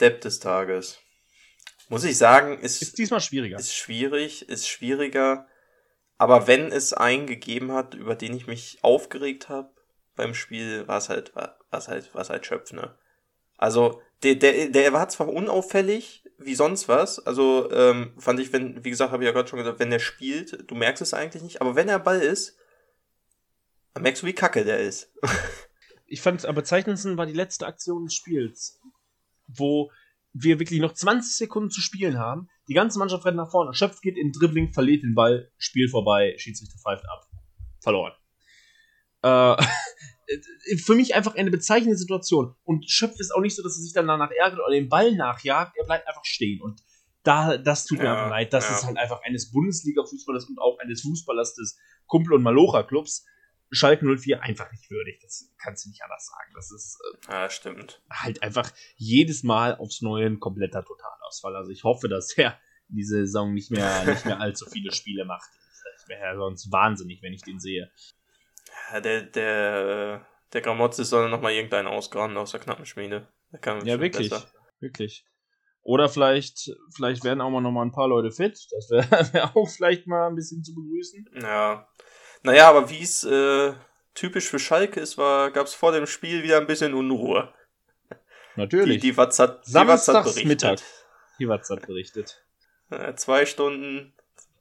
Depp 0.00 0.22
des 0.22 0.40
Tages. 0.40 0.98
Muss 1.88 2.04
ich 2.04 2.16
sagen, 2.16 2.58
ist, 2.60 2.80
ist 2.80 2.98
diesmal 2.98 3.20
schwieriger. 3.20 3.58
Ist 3.58 3.74
schwierig, 3.74 4.48
ist 4.48 4.68
schwieriger. 4.68 5.46
Aber 6.16 6.46
wenn 6.46 6.70
es 6.70 6.92
einen 6.92 7.26
gegeben 7.26 7.72
hat, 7.72 7.94
über 7.94 8.14
den 8.14 8.34
ich 8.34 8.46
mich 8.46 8.78
aufgeregt 8.82 9.48
habe 9.48 9.70
beim 10.16 10.34
Spiel, 10.34 10.86
war 10.86 10.98
es 10.98 11.08
halt, 11.08 11.34
war 11.34 11.58
es 11.70 11.88
halt, 11.88 12.14
war 12.14 12.22
es 12.22 12.30
halt 12.30 12.46
Schöpf, 12.46 12.72
ne? 12.72 12.94
Also, 13.56 14.00
der, 14.22 14.36
der, 14.36 14.68
der 14.68 14.92
war 14.92 15.08
zwar 15.08 15.28
unauffällig, 15.28 16.19
wie 16.44 16.54
sonst 16.54 16.88
was. 16.88 17.18
Also 17.26 17.70
ähm, 17.70 18.12
fand 18.18 18.40
ich, 18.40 18.52
wenn, 18.52 18.84
wie 18.84 18.90
gesagt, 18.90 19.12
habe 19.12 19.22
ich 19.22 19.26
ja 19.26 19.32
gerade 19.32 19.48
schon 19.48 19.58
gesagt, 19.58 19.78
wenn 19.78 19.90
der 19.90 19.98
spielt, 19.98 20.70
du 20.70 20.74
merkst 20.74 21.02
es 21.02 21.14
eigentlich 21.14 21.42
nicht, 21.42 21.60
aber 21.60 21.76
wenn 21.76 21.88
er 21.88 21.98
Ball 21.98 22.20
ist, 22.20 22.56
dann 23.94 24.02
merkst 24.02 24.22
du, 24.22 24.26
wie 24.26 24.32
kacke 24.32 24.64
der 24.64 24.78
ist. 24.78 25.12
ich 26.06 26.20
fand 26.20 26.44
am 26.46 26.54
bezeichnendsten 26.54 27.16
war 27.16 27.26
die 27.26 27.32
letzte 27.32 27.66
Aktion 27.66 28.04
des 28.04 28.14
Spiels, 28.14 28.80
wo 29.46 29.90
wir 30.32 30.58
wirklich 30.58 30.80
noch 30.80 30.94
20 30.94 31.34
Sekunden 31.36 31.70
zu 31.70 31.80
spielen 31.80 32.18
haben. 32.18 32.48
Die 32.68 32.74
ganze 32.74 32.98
Mannschaft 32.98 33.24
rennt 33.24 33.36
nach 33.36 33.50
vorne. 33.50 33.74
Schöpf 33.74 34.00
geht 34.00 34.16
in 34.16 34.32
Dribbling, 34.32 34.72
verliert 34.72 35.02
den 35.02 35.14
Ball, 35.14 35.50
Spiel 35.58 35.88
vorbei, 35.88 36.34
Schiedsrichter 36.38 36.78
pfeift 36.78 37.04
ab. 37.08 37.28
Verloren. 37.80 38.12
Äh, 39.22 39.56
für 40.84 40.94
mich 40.94 41.14
einfach 41.14 41.34
eine 41.34 41.50
bezeichnende 41.50 41.96
Situation. 41.96 42.54
Und 42.64 42.88
Schöpf 42.90 43.18
ist 43.18 43.34
auch 43.34 43.40
nicht 43.40 43.56
so, 43.56 43.62
dass 43.62 43.76
er 43.76 43.82
sich 43.82 43.92
dann 43.92 44.06
danach 44.06 44.30
ärgert 44.30 44.60
oder 44.60 44.70
den 44.70 44.88
Ball 44.88 45.14
nachjagt. 45.14 45.76
Er 45.76 45.84
bleibt 45.84 46.06
einfach 46.06 46.24
stehen. 46.24 46.60
Und 46.62 46.82
da, 47.22 47.58
das 47.58 47.86
tut 47.86 47.98
mir 47.98 48.10
einfach 48.10 48.30
leid. 48.30 48.52
Das 48.52 48.68
ja. 48.68 48.76
ist 48.76 48.86
halt 48.86 48.96
einfach 48.96 49.22
eines 49.22 49.50
Bundesliga-Fußballers 49.50 50.48
und 50.48 50.58
auch 50.58 50.78
eines 50.78 51.02
Fußballers 51.02 51.54
des 51.54 51.78
Kumpel- 52.06 52.34
und 52.34 52.42
Malocha-Clubs. 52.42 53.26
Schalke 53.72 54.04
04 54.04 54.42
einfach 54.42 54.70
nicht 54.72 54.90
würdig. 54.90 55.20
Das 55.22 55.48
kannst 55.58 55.84
du 55.84 55.90
nicht 55.90 56.02
anders 56.02 56.26
sagen. 56.26 56.52
Das 56.54 56.72
ist 56.72 56.98
äh, 57.28 57.32
ja, 57.32 57.50
stimmt. 57.50 58.02
halt 58.10 58.42
einfach 58.42 58.72
jedes 58.96 59.42
Mal 59.42 59.76
aufs 59.76 60.02
Neue 60.02 60.26
ein 60.26 60.40
kompletter 60.40 60.84
Totalausfall. 60.84 61.54
Also 61.56 61.70
ich 61.70 61.84
hoffe, 61.84 62.08
dass 62.08 62.36
er 62.36 62.58
diese 62.88 63.18
Saison 63.18 63.54
nicht 63.54 63.70
mehr, 63.70 64.04
nicht 64.04 64.24
mehr 64.24 64.40
allzu 64.40 64.66
viele 64.68 64.92
Spiele 64.92 65.24
macht. 65.24 65.48
Das 65.94 66.08
wäre 66.08 66.20
ja 66.20 66.36
sonst 66.36 66.72
wahnsinnig, 66.72 67.22
wenn 67.22 67.32
ich 67.32 67.42
den 67.42 67.60
sehe. 67.60 67.90
Ja, 68.92 69.00
der, 69.00 69.22
der, 69.22 70.26
der 70.52 70.60
Gramotze 70.60 71.04
soll 71.04 71.28
noch 71.28 71.40
mal 71.40 71.52
irgendeinen 71.52 71.88
ausgraben 71.88 72.36
aus 72.36 72.52
der 72.52 72.60
Knappenschmiede. 72.60 73.28
Der 73.52 73.78
ja, 73.84 74.00
wirklich. 74.00 74.30
Besser. 74.30 74.46
Wirklich. 74.80 75.24
Oder 75.82 76.08
vielleicht, 76.08 76.70
vielleicht 76.94 77.24
werden 77.24 77.40
auch 77.40 77.50
mal 77.50 77.60
noch 77.60 77.72
mal 77.72 77.82
ein 77.82 77.92
paar 77.92 78.08
Leute 78.08 78.30
fit. 78.30 78.58
Das 78.70 78.90
wäre 78.90 79.04
wär 79.32 79.56
auch 79.56 79.68
vielleicht 79.68 80.06
mal 80.06 80.28
ein 80.28 80.34
bisschen 80.34 80.62
zu 80.62 80.74
begrüßen. 80.74 81.28
Ja. 81.40 81.88
Naja, 82.42 82.68
aber 82.68 82.90
wie 82.90 83.02
es 83.02 83.24
äh, 83.24 83.72
typisch 84.14 84.48
für 84.48 84.58
Schalke 84.58 85.00
ist, 85.00 85.16
gab 85.16 85.66
es 85.66 85.74
vor 85.74 85.92
dem 85.92 86.06
Spiel 86.06 86.42
wieder 86.42 86.58
ein 86.58 86.66
bisschen 86.66 86.94
Unruhe. 86.94 87.52
Natürlich. 88.56 89.00
Die, 89.00 89.10
die 89.10 89.16
Watz 89.16 89.38
hat, 89.38 89.66
die 89.66 89.74
Watz 89.74 90.08
hat 90.08 90.24
berichtet. 90.24 90.46
Mittag. 90.46 90.80
Die 91.38 91.48
Watz 91.48 91.70
hat 91.70 91.86
berichtet. 91.86 92.44
Äh, 92.90 93.14
zwei 93.14 93.46
Stunden, 93.46 94.12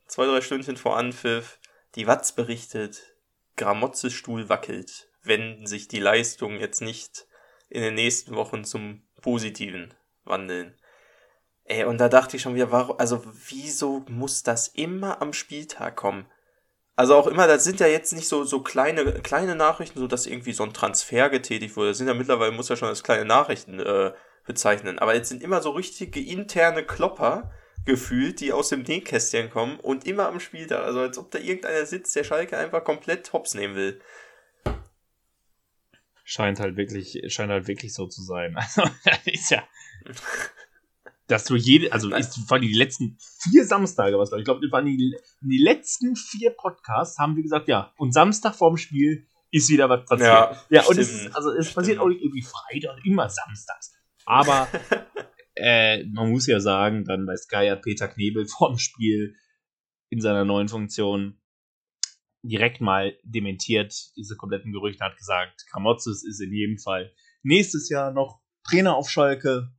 zwei, 0.08 0.26
drei 0.26 0.42
Stündchen 0.42 0.78
vor 0.78 0.98
Anpfiff. 0.98 1.60
Die 1.96 2.08
Watz 2.08 2.32
berichtet. 2.32 3.09
Gramotzes 3.60 4.14
Stuhl 4.14 4.48
wackelt, 4.48 5.10
wenn 5.22 5.68
sich 5.68 5.90
die 5.90 6.00
Leistungen 6.00 6.62
jetzt 6.62 6.82
nicht 6.82 7.28
in 7.68 7.82
den 7.82 7.94
nächsten 7.94 8.36
Wochen 8.36 8.64
zum 8.64 9.04
Positiven 9.22 9.94
wandeln. 10.24 10.76
Ey, 11.66 11.84
und 11.84 12.00
da 12.00 12.08
dachte 12.08 12.38
ich 12.38 12.42
schon 12.42 12.56
wieder, 12.56 12.72
warum, 12.72 12.98
also 12.98 13.22
wieso 13.48 14.06
muss 14.08 14.44
das 14.44 14.70
immer 14.70 15.22
am 15.22 15.34
Spieltag 15.34 15.98
kommen? 15.98 16.26
Also 16.96 17.16
auch 17.16 17.28
immer, 17.28 17.48
das 17.48 17.66
sind 17.66 17.82
ja 17.82 17.88
jetzt 17.88 18.14
nicht 18.14 18.30
so, 18.30 18.46
so 18.46 18.62
kleine, 18.62 19.22
kleine 19.22 19.56
Nachrichten, 19.56 20.00
so 20.00 20.08
dass 20.08 20.26
irgendwie 20.26 20.54
so 20.54 20.64
ein 20.64 20.74
Transfer 20.74 21.30
getätigt 21.30 21.76
wurde. 21.76 21.90
Das 21.90 21.98
sind 21.98 22.08
ja 22.08 22.14
mittlerweile, 22.14 22.54
muss 22.54 22.70
ja 22.70 22.78
schon 22.78 22.88
als 22.90 23.04
kleine 23.04 23.26
Nachrichten 23.26 23.80
äh, 23.80 24.14
bezeichnen. 24.46 25.00
Aber 25.00 25.16
jetzt 25.16 25.30
sind 25.30 25.44
immer 25.44 25.62
so 25.62 25.72
richtige 25.72 26.22
interne 26.22 26.86
Klopper, 26.86 27.52
gefühlt, 27.86 28.40
die 28.40 28.54
aus 28.54 28.70
dem 28.70 28.84
Nähkästchen 28.84 29.50
kommen 29.50 29.80
und 29.80 30.06
immer 30.06 30.28
am 30.28 30.40
Spiel 30.40 30.68
da. 30.68 30.84
Also 30.84 31.00
als 31.00 31.18
ob 31.18 31.32
da 31.32 31.40
irgendeiner 31.40 31.86
sitzt, 31.86 32.16
der 32.16 32.24
Schalke 32.24 32.58
einfach 32.58 32.84
komplett 32.84 33.32
hops 33.34 33.54
nehmen 33.54 33.76
will. 33.76 34.02
Scheint 36.24 36.60
halt 36.60 36.78
wirklich, 36.78 37.22
scheint 37.34 37.52
halt 37.52 37.68
wirklich 37.68 37.94
so 37.94 38.08
zu 38.08 38.22
sein. 38.22 38.56
Also, 38.76 38.84
das 39.04 39.20
ist 39.26 39.52
ja. 39.52 39.64
Dass 41.28 41.46
du 41.46 41.56
jede, 41.56 41.92
also 41.92 42.14
ist, 42.16 42.50
waren 42.50 42.62
die 42.62 42.74
letzten 42.74 43.18
vier 43.44 43.66
Samstage, 43.66 44.18
was 44.18 44.32
ich 44.32 44.44
glaube, 44.44 44.66
waren 44.72 44.86
die, 44.86 45.16
die 45.42 45.58
letzten 45.58 46.16
vier 46.16 46.52
Podcasts, 46.52 47.18
haben 47.20 47.36
wir 47.36 47.44
gesagt, 47.44 47.68
ja, 47.68 47.94
und 47.98 48.14
Samstag 48.14 48.56
vorm 48.56 48.78
Spiel 48.78 49.28
ist 49.52 49.70
wieder 49.70 49.90
was 49.90 50.06
passiert. 50.06 50.30
Ja, 50.30 50.64
ja 50.70 50.84
und 50.86 50.98
es, 50.98 51.34
also 51.34 51.52
es 51.52 51.74
passiert 51.74 52.00
auch 52.00 52.08
nicht 52.08 52.22
irgendwie 52.22 52.44
Freitag, 52.44 53.04
immer 53.04 53.30
samstags. 53.30 53.94
Aber 54.26 54.68
äh, 55.60 56.06
man 56.06 56.32
muss 56.32 56.48
ja 56.48 56.60
sagen, 56.60 57.06
dann 57.06 57.26
bei 57.26 57.36
Sky 57.36 57.68
hat 57.70 57.82
Peter 57.82 58.08
Knebel 58.08 58.48
vorm 58.58 58.78
Spiel 58.78 59.36
in 60.10 60.22
seiner 60.22 60.46
neuen 60.46 60.68
Funktion 60.68 61.40
direkt 62.42 62.82
mal 62.82 63.18
dementiert 63.24 63.94
diese 64.16 64.38
kompletten 64.38 64.72
Gerüchte, 64.72 65.04
hat 65.04 65.18
gesagt, 65.18 65.66
Kramotzes 65.70 66.24
ist 66.24 66.40
in 66.40 66.54
jedem 66.54 66.78
Fall 66.78 67.14
nächstes 67.44 67.90
Jahr 67.90 68.12
noch 68.12 68.42
Trainer 68.64 68.96
auf 68.96 69.10
Schalke. 69.10 69.72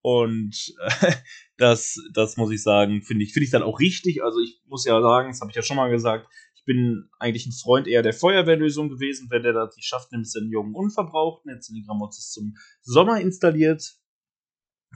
Und 0.00 0.74
äh, 0.80 1.12
das, 1.56 1.96
das 2.12 2.36
muss 2.36 2.52
ich 2.52 2.62
sagen, 2.62 3.02
finde 3.02 3.24
ich, 3.24 3.32
finde 3.32 3.44
ich 3.44 3.50
dann 3.50 3.62
auch 3.62 3.80
richtig. 3.80 4.22
Also 4.22 4.40
ich 4.40 4.62
muss 4.66 4.84
ja 4.84 5.00
sagen, 5.02 5.30
das 5.30 5.40
habe 5.40 5.50
ich 5.50 5.56
ja 5.56 5.62
schon 5.62 5.76
mal 5.76 5.90
gesagt, 5.90 6.28
ich 6.54 6.64
bin 6.64 7.08
eigentlich 7.18 7.46
ein 7.46 7.52
Freund 7.52 7.88
eher 7.88 8.02
der 8.02 8.12
Feuerwehrlösung 8.12 8.88
gewesen, 8.88 9.28
wenn 9.30 9.42
der 9.42 9.54
das 9.54 9.74
die 9.74 9.82
schafft, 9.82 10.12
nimmt 10.12 10.26
es 10.26 10.32
den 10.32 10.50
jungen 10.50 10.74
Unverbrauchten, 10.74 11.50
jetzt 11.50 11.66
sind 11.66 11.76
die 11.76 11.84
Gramotzes 11.84 12.30
zum 12.30 12.56
Sommer 12.82 13.20
installiert 13.20 13.98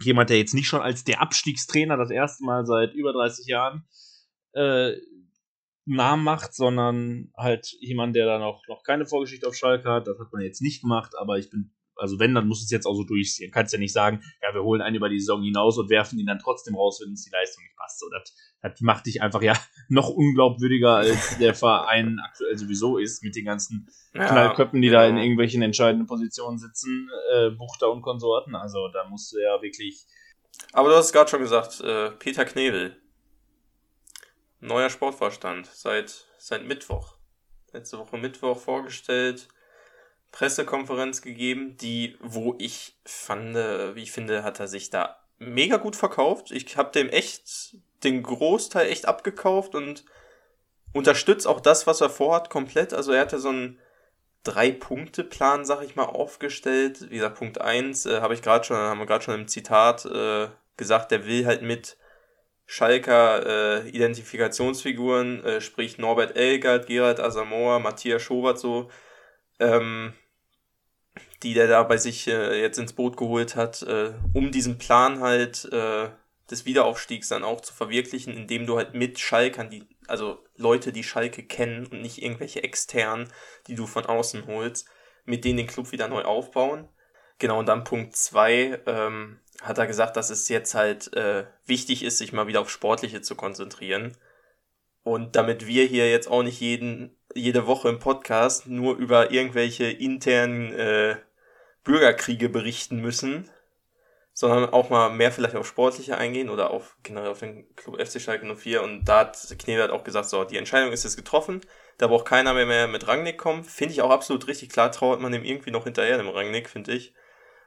jemand, 0.01 0.31
der 0.31 0.39
jetzt 0.39 0.55
nicht 0.55 0.67
schon 0.67 0.81
als 0.81 1.05
der 1.05 1.21
Abstiegstrainer 1.21 1.97
das 1.97 2.11
erste 2.11 2.45
Mal 2.45 2.67
seit 2.67 2.95
über 2.95 3.13
30 3.13 3.47
Jahren 3.47 3.85
äh, 4.53 4.93
Namen 5.85 6.23
macht, 6.25 6.55
sondern 6.55 7.33
halt 7.37 7.73
jemand, 7.81 8.15
der 8.15 8.27
da 8.27 8.39
noch, 8.39 8.67
noch 8.69 8.85
keine 8.85 9.07
Vorgeschichte 9.07 9.47
auf 9.47 9.57
Schalke 9.57 9.91
hat. 9.91 10.07
Das 10.07 10.19
hat 10.19 10.33
man 10.33 10.43
jetzt 10.43 10.63
nicht 10.63 10.83
gemacht, 10.83 11.15
aber 11.19 11.39
ich 11.39 11.51
bin, 11.51 11.75
also 12.03 12.19
wenn, 12.19 12.35
dann 12.35 12.49
muss 12.49 12.65
es 12.65 12.71
jetzt 12.71 12.85
auch 12.85 12.95
so 12.95 13.05
durchziehen. 13.05 13.53
Kannst 13.53 13.73
ja 13.73 13.79
nicht 13.79 13.93
sagen, 13.93 14.23
ja, 14.43 14.53
wir 14.53 14.65
holen 14.65 14.83
einen 14.83 14.97
über 14.97 15.09
die 15.09 15.21
Saison 15.21 15.41
hinaus 15.41 15.79
und 15.79 15.89
werfen 15.89 16.19
ihn 16.19 16.27
dann 16.27 16.41
trotzdem 16.41 16.75
raus, 16.75 17.01
wenn 17.01 17.11
uns 17.11 17.25
die 17.25 17.31
Leistung 17.31 17.63
nicht 17.63 17.77
passt. 17.77 18.01
So, 18.01 18.09
das, 18.11 18.35
das 18.61 18.81
macht 18.81 19.07
dich 19.07 19.23
einfach 19.23 19.41
ja 19.41 19.55
noch 19.89 20.09
unglaubwürdiger, 20.09 20.97
als 20.97 21.39
der 21.39 21.55
Verein 21.55 22.19
aktuell 22.25 22.59
sowieso 22.59 22.99
ist, 22.99 23.23
mit 23.23 23.37
den 23.37 23.45
ganzen 23.45 23.89
ja, 24.15 24.27
Knallköppen, 24.27 24.83
die 24.83 24.89
genau. 24.89 25.01
da 25.01 25.07
in 25.07 25.17
irgendwelchen 25.17 25.63
entscheidenden 25.63 26.09
Positionen 26.09 26.59
sitzen, 26.59 27.09
äh, 27.33 27.51
Buchter 27.51 27.93
und 27.93 28.03
Konsorten. 28.03 28.57
Also 28.57 28.89
da 28.89 29.09
musst 29.09 29.33
du 29.33 29.39
ja 29.39 29.63
wirklich. 29.63 30.05
Aber 30.73 30.89
du 30.89 30.97
hast 30.97 31.07
es 31.07 31.13
gerade 31.13 31.31
schon 31.31 31.41
gesagt, 31.41 31.81
äh, 31.83 32.11
Peter 32.11 32.45
Knebel. 32.45 32.97
Neuer 34.59 34.91
Sportvorstand 34.91 35.67
seit, 35.67 36.27
seit 36.39 36.67
Mittwoch. 36.67 37.15
Letzte 37.73 37.99
Woche 37.99 38.19
Mittwoch 38.19 38.59
vorgestellt. 38.59 39.49
Pressekonferenz 40.33 41.23
gegeben, 41.23 41.77
die, 41.77 42.17
wo 42.21 42.57
ich 42.59 42.99
fand, 43.05 43.55
wie 43.55 44.03
ich 44.03 44.13
finde, 44.13 44.43
hat 44.43 44.59
er 44.61 44.67
sich 44.67 44.91
da 44.91 45.19
mega 45.39 45.77
gut 45.77 45.95
verkauft. 45.95 46.51
Ich 46.51 46.77
habe 46.77 46.91
dem 46.91 47.09
echt 47.09 47.77
den 48.03 48.23
Großteil 48.23 48.89
echt 48.89 49.07
abgekauft 49.07 49.75
und 49.75 50.05
unterstützt 50.93 51.47
auch 51.47 51.61
das, 51.61 51.87
was 51.87 52.01
er 52.01 52.11
vorhat, 52.11 52.51
komplett. 52.51 52.93
Also 52.93 53.13
er 53.13 53.21
hatte 53.21 53.39
so 53.39 53.51
ein, 53.51 53.79
Drei-Punkte-Plan, 54.45 55.65
sag 55.65 55.83
ich 55.85 55.95
mal, 55.95 56.05
aufgestellt. 56.05 57.11
Wie 57.11 57.17
gesagt, 57.17 57.39
Punkt 57.39 57.61
1 57.61 58.07
äh, 58.07 58.21
habe 58.21 58.35
ich 58.35 58.43
gerade 58.43 58.65
schon, 58.65 58.77
haben 58.77 58.99
wir 58.99 59.07
gerade 59.07 59.23
schon 59.23 59.35
im 59.35 59.47
Zitat 59.47 60.05
äh, 60.05 60.49
gesagt, 60.77 61.13
der 61.13 61.27
will 61.27 61.47
halt 61.47 61.63
mit 61.63 61.97
Schalker 62.67 63.47
äh, 63.85 63.89
Identifikationsfiguren, 63.89 65.45
äh, 65.45 65.61
sprich 65.61 65.99
Norbert 65.99 66.37
Elgert, 66.37 66.87
Gerald 66.87 67.21
Asamoah, 67.21 67.79
Matthias 67.79 68.23
Schobert 68.23 68.59
so, 68.59 68.91
ähm, 69.61 70.13
die 71.43 71.55
der 71.55 71.67
da 71.67 71.83
bei 71.83 71.97
sich 71.97 72.29
äh, 72.29 72.61
jetzt 72.61 72.79
ins 72.79 72.93
Boot 72.93 73.17
geholt 73.17 73.57
hat, 73.57 73.83
äh, 73.83 74.13
um 74.33 74.51
diesen 74.51 74.79
Plan 74.79 75.21
halt 75.21 75.65
äh, 75.73 76.09
des 76.51 76.67
Wiederaufstiegs 76.67 77.29
dann 77.29 77.45
auch 77.45 77.61
zu 77.61 77.73
verwirklichen, 77.73 78.35
indem 78.35 78.67
du 78.67 78.77
halt 78.77 78.95
mit 78.95 79.19
Schalkern, 79.19 79.71
die, 79.71 79.85
also 80.07 80.45
Leute, 80.57 80.93
die 80.93 81.05
Schalke 81.05 81.43
kennen 81.43 81.87
und 81.87 82.03
nicht 82.03 82.23
irgendwelche 82.23 82.63
externen, 82.63 83.29
die 83.67 83.75
du 83.75 83.87
von 83.87 84.07
außen 84.07 84.47
holst, 84.47 84.89
mit 85.25 85.45
denen 85.45 85.57
den 85.57 85.67
Club 85.67 85.93
wieder 85.93 86.09
neu 86.09 86.23
aufbauen. 86.23 86.89
Genau, 87.39 87.59
und 87.59 87.67
dann 87.67 87.85
Punkt 87.85 88.15
zwei 88.17 88.81
ähm, 88.87 89.41
hat 89.63 89.79
er 89.79 89.87
gesagt, 89.87 90.17
dass 90.17 90.31
es 90.31 90.49
jetzt 90.49 90.75
halt 90.75 91.13
äh, 91.15 91.47
wichtig 91.65 92.05
ist, 92.05 92.19
sich 92.19 92.33
mal 92.33 92.47
wieder 92.47 92.61
auf 92.61 92.71
Sportliche 92.71 93.23
zu 93.23 93.35
konzentrieren. 93.35 94.17
Und 95.03 95.35
damit 95.35 95.67
wir 95.67 95.85
hier 95.87 96.11
jetzt 96.11 96.29
auch 96.29 96.43
nicht 96.43 96.61
jeden, 96.61 97.17
jede 97.35 97.67
Woche 97.67 97.89
im 97.89 97.99
Podcast 97.99 98.69
nur 98.69 98.97
über 98.97 99.33
irgendwelche 99.33 99.87
internen 99.91 100.73
äh, 100.73 101.17
Bürgerkriege 101.85 102.49
berichten 102.49 103.01
müssen, 103.01 103.51
sondern 104.33 104.71
auch 104.71 104.89
mal 104.89 105.11
mehr 105.11 105.33
vielleicht 105.33 105.57
auf 105.57 105.67
Sportliche 105.67 106.17
eingehen 106.17 106.49
oder 106.49 106.71
auf 106.71 106.97
generell 107.03 107.31
auf 107.31 107.41
den 107.41 107.75
Club 107.77 108.01
FC 108.01 108.21
Schalke 108.21 108.47
04. 108.47 108.83
Und 108.83 109.05
da 109.05 109.21
hat 109.21 109.57
Knebel 109.59 109.91
auch 109.91 110.05
gesagt, 110.05 110.29
so, 110.29 110.45
die 110.45 110.57
Entscheidung 110.57 110.93
ist 110.93 111.05
jetzt 111.05 111.17
getroffen, 111.17 111.61
da 111.99 112.07
braucht 112.07 112.27
keiner 112.27 112.55
mehr, 112.55 112.67
mehr 112.67 112.89
mit 112.89 113.07
Rangnick 113.07 113.39
kommen. 113.39 113.65
Finde 113.65 113.93
ich 113.93 114.03
auch 114.03 114.11
absolut 114.11 114.47
richtig. 114.47 114.71
Klar 114.71 114.91
trauert 114.91 115.21
man 115.21 115.33
dem 115.33 115.45
irgendwie 115.45 115.71
noch 115.71 115.85
hinterher, 115.85 116.17
dem 116.17 116.29
Rangnick, 116.29 116.69
finde 116.69 116.93
ich. 116.93 117.15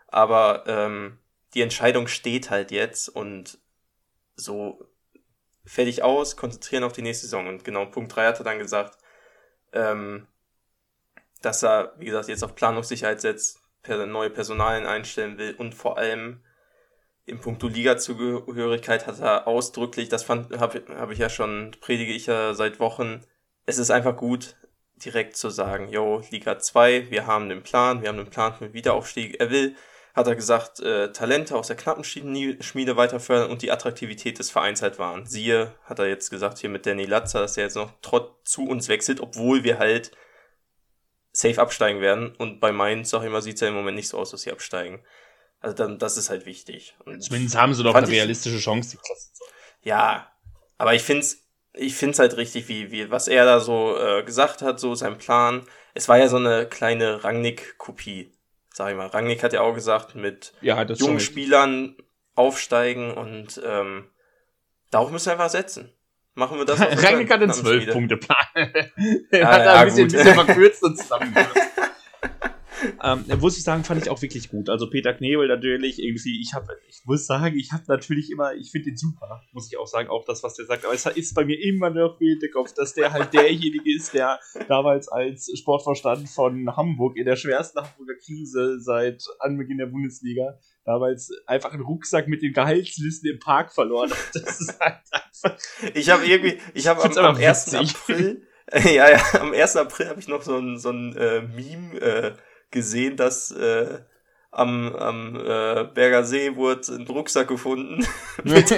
Aber 0.08 0.64
ähm, 0.68 1.20
die 1.54 1.62
Entscheidung 1.62 2.08
steht 2.08 2.50
halt 2.50 2.72
jetzt 2.72 3.10
und 3.10 3.60
so 4.36 4.90
fertig 5.66 6.04
aus, 6.04 6.36
konzentrieren 6.36 6.84
auf 6.84 6.94
die 6.94 7.02
nächste 7.02 7.26
Saison. 7.26 7.48
Und 7.48 7.64
genau, 7.64 7.86
Punkt 7.86 8.16
3 8.16 8.28
hat 8.28 8.40
er 8.40 8.44
dann 8.44 8.60
gesagt, 8.60 8.98
ähm, 9.74 10.28
dass 11.42 11.64
er, 11.64 11.94
wie 11.98 12.06
gesagt, 12.06 12.28
jetzt 12.28 12.44
auf 12.44 12.56
Planungssicherheit 12.56 13.22
setzt, 13.22 13.62
neue 13.88 14.30
Personalien 14.30 14.86
einstellen 14.86 15.38
will 15.38 15.56
und 15.58 15.76
vor 15.76 15.98
allem 15.98 16.44
im 17.26 17.40
Punkto 17.40 17.68
Liga-Zugehörigkeit 17.68 19.08
hat 19.08 19.20
er 19.20 19.48
ausdrücklich, 19.48 20.10
das 20.10 20.24
fand, 20.24 20.58
habe 20.60 20.84
hab 20.90 21.12
ich 21.12 21.18
ja 21.18 21.30
schon, 21.30 21.76
predige 21.82 22.14
ich 22.14 22.28
ja 22.28 22.54
seit 22.54 22.80
Wochen, 22.80 23.22
es 23.66 23.80
ist 23.80 23.90
einfach 23.90 24.16
gut, 24.16 24.58
direkt 24.98 25.36
zu 25.36 25.50
sagen, 25.50 25.90
yo, 25.90 26.22
Liga 26.30 26.60
2, 26.60 27.10
wir 27.10 27.26
haben 27.26 27.50
den 27.50 27.64
Plan, 27.64 28.02
wir 28.02 28.10
haben 28.10 28.18
den 28.18 28.30
Plan 28.30 28.54
für 28.54 28.74
Wiederaufstieg. 28.74 29.40
Er 29.40 29.50
will 29.50 29.76
hat 30.16 30.28
er 30.28 30.36
gesagt, 30.36 30.80
äh, 30.80 31.12
Talente 31.12 31.58
aus 31.58 31.68
der 31.68 31.76
Knappenschmiede 31.76 32.96
weiter 32.96 33.20
fördern 33.20 33.52
und 33.52 33.62
die 33.62 33.72
Attraktivität 33.72 34.40
des 34.40 34.50
Vereins 34.50 34.82
halt 34.82 34.98
wahren. 34.98 35.26
Siehe, 35.26 35.76
hat 35.84 36.00
er 36.00 36.08
jetzt 36.08 36.30
gesagt, 36.30 36.58
hier 36.58 36.70
mit 36.70 36.86
Danny 36.86 37.04
Latzer, 37.04 37.42
dass 37.42 37.58
er 37.58 37.66
jetzt 37.66 37.76
noch 37.76 37.92
trotz 38.02 38.50
zu 38.50 38.64
uns 38.64 38.88
wechselt, 38.88 39.20
obwohl 39.20 39.66
wir 39.66 39.78
halt 39.78 40.12
safe 41.36 41.62
absteigen 41.62 42.02
werden. 42.02 42.36
Und 42.36 42.60
bei 42.60 42.72
Mainz, 42.72 43.10
sag 43.10 43.24
ich 43.24 43.30
mal, 43.30 43.42
sieht 43.42 43.56
es 43.56 43.62
ja 43.62 43.68
im 43.68 43.74
Moment 43.74 43.96
nicht 43.96 44.08
so 44.08 44.18
aus, 44.18 44.32
dass 44.32 44.42
sie 44.42 44.52
absteigen. 44.52 45.04
Also 45.60 45.76
dann, 45.76 46.00
das 46.00 46.18
ist 46.18 46.30
halt 46.30 46.46
wichtig. 46.46 46.96
Und 47.06 47.22
Zumindest 47.22 47.58
haben 47.58 47.74
sie 47.74 47.84
doch 47.84 47.96
eine 47.96 48.08
realistische 48.08 48.60
Chance, 48.60 48.92
die 48.92 48.98
Klasse 48.98 49.34
zu 49.34 49.44
Ja, 49.84 50.32
aber 50.78 50.94
ich 50.94 51.02
find's, 51.02 51.48
ich 51.74 51.96
find's 51.96 52.20
halt 52.20 52.38
richtig, 52.38 52.68
wie, 52.68 52.92
wie, 52.92 53.10
was 53.10 53.28
er 53.28 53.46
da 53.46 53.60
so 53.60 53.98
äh, 53.98 54.24
gesagt 54.24 54.62
hat, 54.62 54.80
so 54.80 54.96
sein 54.96 55.18
Plan. 55.18 55.66
Es 55.94 56.08
war 56.08 56.18
ja 56.18 56.28
so 56.28 56.38
eine 56.38 56.68
kleine 56.68 57.24
Rangnick-Kopie 57.24 58.36
sag 58.76 58.90
ich 58.92 58.98
mal, 58.98 59.08
Rangnick 59.08 59.42
hat 59.42 59.54
ja 59.54 59.62
auch 59.62 59.74
gesagt, 59.74 60.16
mit 60.16 60.54
ja, 60.60 60.84
jungen 60.84 61.22
Spielern 61.22 61.96
aufsteigen 62.36 63.14
und 63.14 63.62
ähm, 63.64 64.10
darauf 64.92 65.12
müssen 65.12 65.28
wir 65.28 65.34
einfach 65.34 65.50
setzen. 65.50 65.94
Machen 66.36 66.58
wir 66.58 66.66
das. 66.66 66.80
Rangnick 67.04 67.32
hat 67.32 67.42
den 67.42 67.52
12-Punkte-Plan. 67.52 68.46
er 69.32 69.48
hat 69.48 69.66
ja, 69.66 69.74
ein 69.74 69.86
bisschen, 69.86 70.08
bisschen 70.10 70.34
verkürzt 70.34 70.84
und 70.84 70.98
zusammengefasst. 70.98 71.58
ähm, 73.04 73.40
muss 73.40 73.58
ich 73.58 73.64
sagen, 73.64 73.86
fand 73.86 74.02
ich 74.02 74.10
auch 74.10 74.22
wirklich 74.22 74.50
gut. 74.50 74.70
Also 74.70 74.90
Peter 74.90 75.14
Knebel 75.14 75.48
natürlich 75.48 75.98
irgendwie, 75.98 76.42
ich 76.42 76.54
habe, 76.54 76.68
ich 76.90 77.02
muss 77.06 77.26
sagen, 77.26 77.58
ich 77.58 77.72
habe 77.72 77.84
natürlich 77.88 78.30
immer, 78.32 78.54
ich 78.54 78.70
finde 78.70 78.90
ihn 78.90 78.98
super, 78.98 79.42
muss 79.54 79.72
ich 79.72 79.78
auch 79.78 79.88
sagen, 79.88 80.10
auch 80.10 80.26
das, 80.26 80.44
was 80.44 80.56
der 80.56 80.66
sagt. 80.66 80.84
Aber 80.84 80.94
es 80.94 81.06
ist 81.06 81.34
bei 81.36 81.46
mir 81.46 81.58
immer 81.64 81.90
noch 81.90 82.20
im 82.20 82.40
Kopf, 82.52 82.74
dass 82.74 82.94
der 82.94 83.14
halt 83.14 83.34
derjenige 83.34 83.96
ist, 83.96 84.14
der 84.14 84.40
damals 84.68 85.08
als 85.08 85.50
Sportvorstand 85.58 86.30
von 86.30 86.76
Hamburg 86.76 87.16
in 87.18 87.26
der 87.26 87.38
schwersten 87.38 87.80
Hamburger 87.80 88.16
Krise 88.26 88.82
seit 88.82 89.24
Anbeginn 89.40 89.78
der 89.78 89.88
Bundesliga 89.88 90.60
damals 90.86 91.32
einfach 91.48 91.74
einen 91.74 91.84
Rucksack 91.84 92.28
mit 92.28 92.42
den 92.42 92.54
Gehaltslisten 92.54 93.30
im 93.30 93.40
Park 93.40 93.74
verloren 93.74 94.12
hat. 94.12 94.36
Das 94.36 94.62
ist 94.62 94.80
halt 94.80 95.00
einfach. 95.12 95.58
Ich 95.94 96.10
habe 96.10 96.26
irgendwie, 96.26 96.60
ich 96.74 96.88
habe 96.88 97.04
am, 97.04 97.18
am 97.18 97.36
1. 97.36 97.74
April, 97.74 98.44
ja, 98.74 99.10
ja, 99.10 99.22
am 99.40 99.52
1. 99.52 99.76
April 99.76 100.08
habe 100.10 100.20
ich 100.20 100.28
noch 100.28 100.44
so 100.44 100.58
ein, 100.58 100.78
so 100.78 100.92
ein 100.92 101.16
äh, 101.18 101.42
Meme 101.42 102.00
äh, 102.00 102.34
gesehen, 102.72 103.18
dass 103.18 103.52
äh, 103.52 104.00
am, 104.52 104.96
am 104.96 105.36
äh, 105.36 105.84
Berger 105.94 106.24
See 106.24 106.56
wurde 106.56 106.94
ein 106.94 107.08
Rucksack 107.08 107.48
gefunden. 107.48 108.06
mit, 108.44 108.74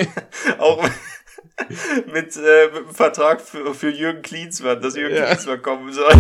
auch 0.58 0.84
mit, 2.08 2.36
äh, 2.38 2.68
mit 2.68 2.86
einem 2.86 2.94
Vertrag 2.94 3.42
für, 3.42 3.74
für 3.74 3.90
Jürgen 3.90 4.22
Klinsmann, 4.22 4.82
dass 4.82 4.96
Jürgen 4.96 5.16
ja. 5.16 5.26
Klinsmann 5.26 5.62
kommen 5.62 5.92
soll. 5.92 6.14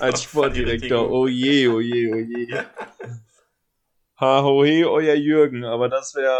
Als 0.00 0.22
Sportdirektor. 0.22 1.10
Oh 1.10 1.26
je, 1.26 1.68
oh 1.68 1.80
je, 1.80 2.12
oh 2.12 2.16
je. 2.16 2.62
Ha, 4.22 4.42
ho, 4.42 4.64
he, 4.64 4.84
euer 4.84 5.14
Jürgen. 5.14 5.64
Aber 5.64 5.88
das 5.90 6.14
wäre, 6.14 6.38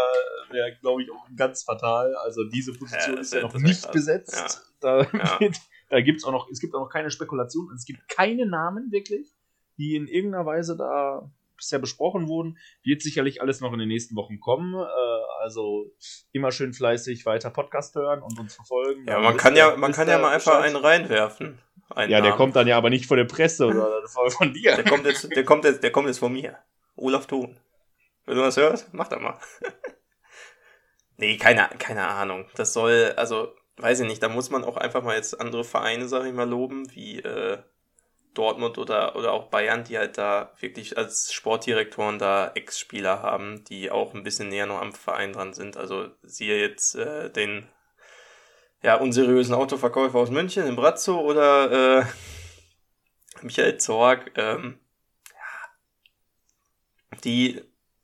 wär, 0.49 0.71
glaube 0.81 1.03
ich, 1.03 1.11
auch 1.11 1.27
ganz 1.35 1.63
fatal. 1.63 2.15
Also 2.15 2.43
diese 2.45 2.73
Position 2.73 3.15
ja, 3.15 3.21
ist 3.21 3.33
ja 3.33 3.41
noch 3.41 3.53
nicht 3.55 3.91
besetzt. 3.91 4.63
Ja. 4.81 5.03
Da, 5.03 5.39
ja. 5.39 5.49
da 5.89 6.01
gibt 6.01 6.19
es 6.19 6.23
auch 6.23 6.31
noch, 6.31 6.49
es 6.49 6.59
gibt 6.59 6.73
auch 6.73 6.79
noch 6.79 6.89
keine 6.89 7.11
Spekulation. 7.11 7.71
Es 7.75 7.85
gibt 7.85 8.07
keine 8.07 8.47
Namen 8.47 8.91
wirklich 8.91 9.35
die 9.77 9.95
in 9.95 10.07
irgendeiner 10.07 10.45
Weise 10.45 10.77
da 10.77 11.29
bisher 11.57 11.79
besprochen 11.79 12.27
wurden. 12.27 12.57
Wird 12.83 13.01
sicherlich 13.01 13.41
alles 13.41 13.61
noch 13.61 13.73
in 13.73 13.79
den 13.79 13.87
nächsten 13.87 14.15
Wochen 14.15 14.39
kommen. 14.39 14.73
Äh, 14.73 15.41
also 15.41 15.91
immer 16.31 16.51
schön 16.51 16.73
fleißig 16.73 17.25
weiter 17.25 17.49
Podcast 17.49 17.95
hören 17.95 18.21
und 18.21 18.39
uns 18.39 18.55
verfolgen. 18.55 19.05
Ja, 19.07 19.19
man 19.19 19.37
kann 19.37 19.55
ja, 19.55 19.75
man 19.75 19.91
kann 19.91 20.07
ja 20.07 20.17
mal 20.19 20.33
einfach 20.33 20.61
einen 20.61 20.75
reinwerfen. 20.75 21.59
Einen 21.89 22.11
ja, 22.11 22.19
Namen. 22.19 22.29
der 22.29 22.37
kommt 22.37 22.55
dann 22.55 22.67
ja 22.67 22.77
aber 22.77 22.89
nicht 22.89 23.05
von 23.05 23.17
der 23.17 23.25
Presse 23.25 23.67
oder 23.67 24.01
von 24.29 24.53
dir. 24.53 24.75
Der 24.75 24.85
kommt 24.85 25.05
jetzt, 25.05 25.29
der 25.35 25.43
kommt 25.43 25.65
jetzt, 25.65 25.83
der 25.83 25.91
kommt 25.91 26.07
jetzt 26.07 26.19
von 26.19 26.33
mir. 26.33 26.57
Olaf 26.95 27.27
Thun. 27.27 27.57
Wenn 28.25 28.35
du 28.37 28.41
das 28.41 28.57
hörst, 28.57 28.93
mach 28.93 29.07
das 29.07 29.19
mal. 29.19 29.37
nee, 31.17 31.37
keine, 31.37 31.69
keine 31.79 32.07
Ahnung. 32.07 32.45
Das 32.55 32.73
soll, 32.73 33.13
also, 33.17 33.53
weiß 33.77 34.01
ich 34.01 34.07
nicht, 34.07 34.23
da 34.23 34.29
muss 34.29 34.49
man 34.49 34.63
auch 34.63 34.77
einfach 34.77 35.03
mal 35.03 35.15
jetzt 35.15 35.39
andere 35.39 35.63
Vereine, 35.63 36.07
sag 36.07 36.25
ich 36.25 36.33
mal, 36.33 36.49
loben, 36.49 36.93
wie, 36.93 37.19
äh, 37.19 37.57
Dortmund 38.33 38.77
oder, 38.77 39.15
oder 39.15 39.31
auch 39.31 39.49
Bayern, 39.49 39.83
die 39.83 39.97
halt 39.97 40.17
da 40.17 40.51
wirklich 40.59 40.97
als 40.97 41.31
Sportdirektoren 41.33 42.19
da 42.19 42.51
Ex-Spieler 42.55 43.21
haben, 43.21 43.63
die 43.65 43.91
auch 43.91 44.13
ein 44.13 44.23
bisschen 44.23 44.49
näher 44.49 44.65
noch 44.65 44.81
am 44.81 44.93
Verein 44.93 45.33
dran 45.33 45.53
sind. 45.53 45.77
Also 45.77 46.09
siehe 46.23 46.59
jetzt 46.59 46.95
äh, 46.95 47.29
den 47.29 47.67
ja, 48.81 48.95
unseriösen 48.95 49.53
Autoverkäufer 49.53 50.17
aus 50.17 50.29
München, 50.29 50.65
in 50.65 50.75
Brazzo 50.75 51.19
oder 51.19 52.01
äh, 52.01 52.05
Michael 53.41 53.77
Zorg. 53.77 54.31
Ähm, 54.35 54.79
ja, 55.29 57.19
die, 57.23 57.61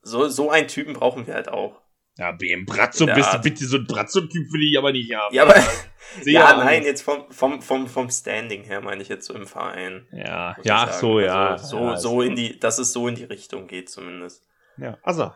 so, 0.09 0.27
so 0.27 0.49
einen 0.49 0.67
Typen 0.67 0.93
brauchen 0.93 1.27
wir 1.27 1.33
halt 1.33 1.49
auch. 1.49 1.81
Ja, 2.17 2.33
BM 2.33 2.65
Brazzo, 2.65 3.05
bist 3.05 3.33
du 3.33 3.39
bitte 3.39 3.65
so 3.65 3.77
ein 3.77 3.87
Brazzo-Typ 3.87 4.51
will 4.51 4.69
ich 4.69 4.77
aber 4.77 4.91
nicht 4.91 5.13
haben. 5.13 5.33
Ja, 5.33 5.43
aber, 5.43 5.55
ja, 6.25 6.57
nein, 6.57 6.83
jetzt 6.83 7.01
vom, 7.01 7.31
vom, 7.31 7.61
vom, 7.61 7.87
vom 7.87 8.09
Standing 8.09 8.63
her 8.65 8.81
meine 8.81 9.01
ich 9.01 9.07
jetzt 9.07 9.25
so 9.25 9.33
im 9.33 9.47
Verein. 9.47 10.05
Ja, 10.11 10.57
ja, 10.63 10.91
so, 10.91 11.21
ja. 11.21 11.51
Also, 11.51 11.77
so, 11.77 11.83
ja, 11.85 11.97
so 11.97 12.21
in 12.21 12.35
die, 12.35 12.59
dass 12.59 12.77
es 12.77 12.91
so 12.91 13.07
in 13.07 13.15
die 13.15 13.23
Richtung 13.23 13.67
geht 13.67 13.89
zumindest. 13.89 14.43
Ja, 14.81 14.97
also. 15.03 15.31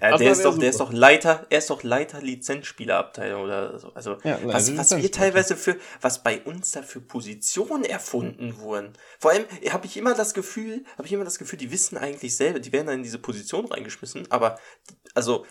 ja, 0.00 0.16
der 0.16 0.32
ist 0.32 0.44
doch, 0.44 0.58
der 0.58 0.70
ist 0.70 0.80
doch 0.80 0.92
Leiter, 0.92 1.46
er 1.50 1.58
ist 1.58 1.70
doch 1.70 1.82
Leiter 1.82 2.20
Lizenzspielerabteilung 2.20 3.42
oder 3.42 3.78
so. 3.78 3.92
Also, 3.94 4.18
ja, 4.24 4.38
was, 4.44 4.76
was 4.76 4.96
wir 4.96 5.12
teilweise 5.12 5.56
für, 5.56 5.76
was 6.00 6.22
bei 6.22 6.40
uns 6.42 6.72
da 6.72 6.82
für 6.82 7.00
Positionen 7.00 7.84
erfunden 7.84 8.58
wurden. 8.58 8.92
Vor 9.18 9.32
allem 9.32 9.44
habe 9.70 9.86
ich 9.86 9.96
immer 9.96 10.14
das 10.14 10.34
Gefühl, 10.34 10.84
habe 10.96 11.06
ich 11.06 11.12
immer 11.12 11.24
das 11.24 11.38
Gefühl, 11.38 11.58
die 11.58 11.70
wissen 11.70 11.98
eigentlich 11.98 12.36
selber, 12.36 12.60
die 12.60 12.72
werden 12.72 12.86
dann 12.86 12.96
in 12.96 13.02
diese 13.02 13.18
Position 13.18 13.66
reingeschmissen, 13.66 14.30
aber, 14.30 14.58
also, 15.14 15.44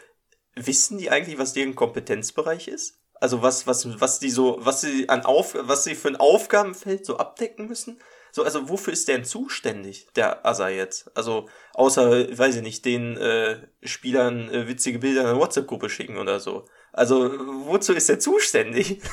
wissen 0.56 0.98
die 0.98 1.10
eigentlich, 1.10 1.38
was 1.38 1.54
deren 1.54 1.76
Kompetenzbereich 1.76 2.68
ist? 2.68 3.00
Also 3.22 3.42
was, 3.42 3.68
was, 3.68 4.00
was 4.00 4.20
die 4.20 4.30
so, 4.30 4.58
was 4.62 4.82
sie 4.82 5.10
an 5.10 5.26
Auf, 5.26 5.56
was 5.60 5.84
sie 5.84 5.96
für 5.96 6.08
ein 6.08 6.16
Aufgabenfeld 6.16 7.06
so 7.06 7.18
abdecken 7.18 7.68
müssen? 7.68 8.00
So, 8.32 8.44
also 8.44 8.70
wofür 8.70 8.94
ist 8.94 9.08
der 9.08 9.18
denn 9.18 9.26
zuständig, 9.26 10.08
der 10.16 10.46
Asa 10.46 10.70
jetzt? 10.70 11.10
Also, 11.18 11.50
außer, 11.80 12.38
weiß 12.38 12.58
ich 12.58 12.62
nicht, 12.62 12.84
den 12.84 13.16
äh, 13.16 13.68
Spielern 13.82 14.50
äh, 14.50 14.68
witzige 14.68 15.00
Bilder 15.00 15.22
in 15.22 15.28
der 15.28 15.38
WhatsApp-Gruppe 15.38 15.90
schicken 15.90 16.18
oder 16.18 16.40
so. 16.40 16.66
Also, 16.92 17.32
wozu 17.68 17.94
ist 17.94 18.10
der 18.10 18.20
zuständig? 18.20 19.02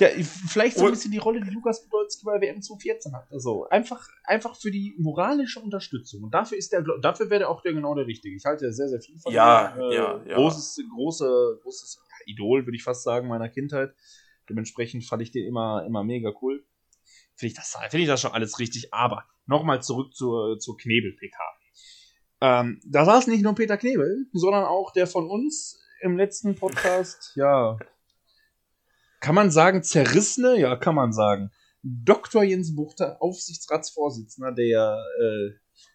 Ja, 0.00 0.08
vielleicht 0.48 0.78
so 0.78 0.86
ein 0.86 0.92
bisschen 0.92 1.12
die 1.12 1.18
Rolle, 1.18 1.40
die 1.40 1.50
Lukas 1.50 1.84
Podolski 1.84 2.24
bei 2.24 2.40
WM 2.40 2.60
2014 2.62 3.14
hat. 3.14 3.30
Also 3.30 3.68
einfach, 3.68 4.08
einfach 4.24 4.56
für 4.56 4.70
die 4.70 4.96
moralische 4.98 5.60
Unterstützung. 5.60 6.24
Und 6.24 6.34
dafür 6.34 6.56
ist 6.56 6.72
der, 6.72 6.82
dafür 7.02 7.30
wäre 7.30 7.48
auch 7.48 7.62
der 7.62 7.72
genau 7.72 7.94
der 7.94 8.06
Richtige. 8.06 8.34
Ich 8.34 8.44
halte 8.44 8.72
sehr, 8.72 8.88
sehr 8.88 9.00
viel 9.00 9.18
von 9.18 9.32
ja, 9.32 9.76
ihm. 9.76 9.82
Äh, 9.82 9.94
ja, 9.94 10.24
ja. 10.26 10.36
Großes, 10.36 10.80
große, 10.94 11.60
großes 11.62 12.00
Idol, 12.24 12.66
würde 12.66 12.76
ich 12.76 12.82
fast 12.82 13.04
sagen, 13.04 13.28
meiner 13.28 13.48
Kindheit. 13.48 13.94
Dementsprechend 14.48 15.04
fand 15.04 15.22
ich 15.22 15.30
den 15.30 15.46
immer, 15.46 15.84
immer 15.86 16.02
mega 16.02 16.32
cool. 16.42 16.64
Finde 17.34 17.52
ich, 17.52 17.54
das, 17.54 17.76
finde 17.90 18.02
ich 18.02 18.08
das 18.08 18.20
schon 18.20 18.32
alles 18.32 18.58
richtig. 18.58 18.92
Aber 18.92 19.24
nochmal 19.46 19.82
zurück 19.82 20.14
zur, 20.14 20.58
zur 20.58 20.76
Knebel-PK. 20.76 21.38
Ähm, 22.40 22.80
da 22.84 23.04
saß 23.04 23.28
nicht 23.28 23.42
nur 23.42 23.54
Peter 23.54 23.76
Knebel, 23.76 24.26
sondern 24.32 24.64
auch 24.64 24.92
der 24.92 25.06
von 25.06 25.28
uns 25.28 25.80
im 26.00 26.16
letzten 26.16 26.54
Podcast, 26.54 27.32
ja, 27.36 27.78
kann 29.20 29.34
man 29.34 29.50
sagen, 29.50 29.82
zerrissene? 29.82 30.58
Ja, 30.58 30.76
kann 30.76 30.94
man 30.94 31.12
sagen. 31.12 31.50
Dr. 31.82 32.42
Jens 32.42 32.74
Buchter, 32.74 33.16
Aufsichtsratsvorsitzender, 33.20 34.52
der 34.52 35.02
äh, 35.20 35.50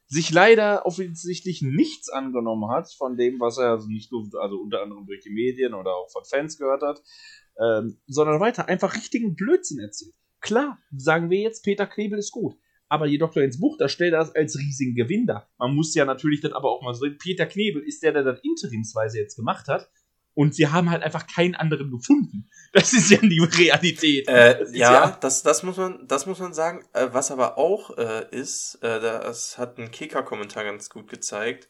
sich 0.07 0.31
leider 0.31 0.85
offensichtlich 0.85 1.61
nichts 1.61 2.09
angenommen 2.09 2.69
hat 2.69 2.91
von 2.91 3.15
dem, 3.15 3.39
was 3.39 3.57
er 3.57 3.69
also 3.71 3.87
nicht 3.87 4.11
nur, 4.11 4.29
also 4.41 4.57
unter 4.57 4.81
anderem 4.81 5.05
durch 5.05 5.21
die 5.21 5.29
Medien 5.29 5.73
oder 5.73 5.95
auch 5.95 6.09
von 6.11 6.25
Fans 6.25 6.57
gehört 6.57 6.81
hat, 6.81 7.01
ähm, 7.57 7.97
sondern 8.07 8.39
weiter 8.39 8.67
einfach 8.67 8.95
richtigen 8.95 9.35
Blödsinn 9.35 9.79
erzählt. 9.79 10.13
Klar, 10.41 10.79
sagen 10.95 11.29
wir 11.29 11.39
jetzt, 11.39 11.63
Peter 11.63 11.87
Knebel 11.87 12.19
ist 12.19 12.31
gut. 12.31 12.55
Aber 12.91 13.07
die 13.07 13.17
Dr. 13.17 13.41
Jens 13.41 13.57
Buchter 13.57 13.87
stellt 13.87 14.11
das 14.11 14.35
als 14.35 14.59
riesigen 14.59 14.95
Gewinn 14.95 15.25
dar. 15.25 15.49
Man 15.57 15.73
muss 15.73 15.95
ja 15.95 16.03
natürlich 16.03 16.41
dann 16.41 16.51
aber 16.51 16.69
auch 16.69 16.81
mal 16.81 16.93
so, 16.93 17.05
Peter 17.17 17.45
Knebel 17.45 17.81
ist 17.81 18.03
der, 18.03 18.11
der 18.11 18.23
das 18.23 18.41
interimsweise 18.43 19.17
jetzt 19.17 19.37
gemacht 19.37 19.69
hat. 19.69 19.89
Und 20.33 20.55
sie 20.55 20.67
haben 20.67 20.89
halt 20.89 21.01
einfach 21.01 21.25
keinen 21.25 21.55
anderen 21.55 21.89
gefunden. 21.89 22.49
Das 22.73 22.91
ist 22.91 23.09
ja 23.09 23.17
die 23.17 23.39
Realität. 23.39 24.27
Äh, 24.27 24.65
ja, 24.73 24.93
ja, 24.93 25.17
Das, 25.21 25.41
das, 25.41 25.63
muss 25.63 25.77
man, 25.77 26.05
das 26.05 26.25
muss 26.25 26.39
man 26.39 26.53
sagen. 26.53 26.83
Äh, 26.91 27.07
was 27.11 27.31
aber 27.31 27.57
auch 27.57 27.97
äh, 27.97 28.25
ist, 28.31 28.75
äh, 28.81 28.99
das 28.99 29.57
hat 29.57 29.77
ein 29.77 29.91
Kicker-Kommentar 29.91 30.65
ganz 30.65 30.89
gut 30.89 31.07
gezeigt. 31.09 31.69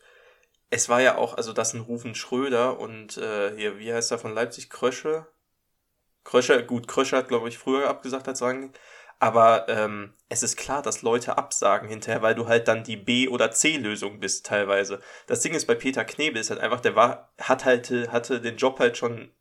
Es 0.72 0.90
war 0.90 1.02
ja 1.02 1.18
auch, 1.18 1.36
also 1.38 1.54
das 1.54 1.76
ein 1.76 1.82
Rufen 1.82 2.16
Schröder 2.16 2.80
und 2.80 3.18
äh, 3.18 3.56
hier, 3.56 3.78
wie 3.78 3.94
heißt 3.94 4.12
er 4.12 4.18
von 4.18 4.34
Leipzig? 4.34 4.72
Krösche? 4.72 5.28
Krösche, 6.24 6.66
gut, 6.66 6.88
Krösche 6.88 7.18
hat, 7.18 7.28
glaube 7.28 7.50
ich, 7.50 7.60
früher 7.60 7.90
abgesagt 7.90 8.28
als 8.28 8.42
Rang. 8.42 8.74
Aber 9.22 9.70
ähm, 9.70 10.14
es 10.30 10.42
ist 10.42 10.58
klar, 10.58 10.82
dass 10.82 11.04
Leute 11.04 11.38
absagen 11.38 11.88
hinterher, 11.88 12.24
weil 12.24 12.34
du 12.34 12.48
halt 12.48 12.68
dann 12.68 12.84
die 12.84 12.98
B- 12.98 13.28
oder 13.28 13.52
C-Lösung 13.52 14.20
bist 14.20 14.48
teilweise. 14.48 15.00
Das 15.28 15.42
Ding 15.42 15.54
ist 15.54 15.68
bei 15.68 15.76
Peter 15.76 16.04
Knebel 16.04 16.42
ist 16.42 16.50
halt 16.50 16.60
einfach, 16.60 16.80
der 16.82 16.96
war, 16.96 17.32
hat 17.40 17.64
halt, 17.64 17.92
hatte 18.12 18.42
den 18.42 18.58
Job 18.58 18.80
halt 18.80 18.98
schon 18.98 19.32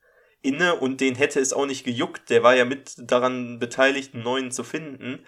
inne 0.42 0.74
und 0.74 1.00
den 1.00 1.14
hätte 1.14 1.40
es 1.40 1.54
auch 1.54 1.64
nicht 1.64 1.84
gejuckt. 1.84 2.28
Der 2.28 2.42
war 2.42 2.54
ja 2.54 2.66
mit 2.66 2.92
daran 2.98 3.58
beteiligt, 3.58 4.12
einen 4.12 4.22
neuen 4.22 4.50
zu 4.50 4.64
finden. 4.64 5.24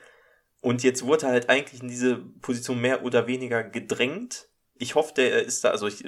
Und 0.61 0.83
jetzt 0.83 1.07
wurde 1.07 1.29
er 1.29 1.33
halt 1.33 1.49
eigentlich 1.49 1.81
in 1.81 1.89
diese 1.89 2.17
Position 2.17 2.79
mehr 2.79 3.05
oder 3.05 3.27
weniger 3.27 3.65
gedrängt. 3.65 4.51
Ich 4.75 4.97
hoffe, 4.97 5.15
der 5.15 5.45
ist 5.45 5.65
da, 5.65 5.71
also 5.71 5.87
ich, 5.87 6.05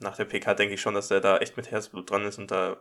nach 0.00 0.16
der 0.16 0.24
PK 0.24 0.54
denke 0.54 0.76
ich 0.76 0.80
schon, 0.80 0.94
dass 0.94 1.08
der 1.08 1.20
da 1.20 1.36
echt 1.36 1.58
mit 1.58 1.70
Herzblut 1.70 2.10
dran 2.10 2.24
ist 2.24 2.38
und 2.38 2.50
da 2.50 2.78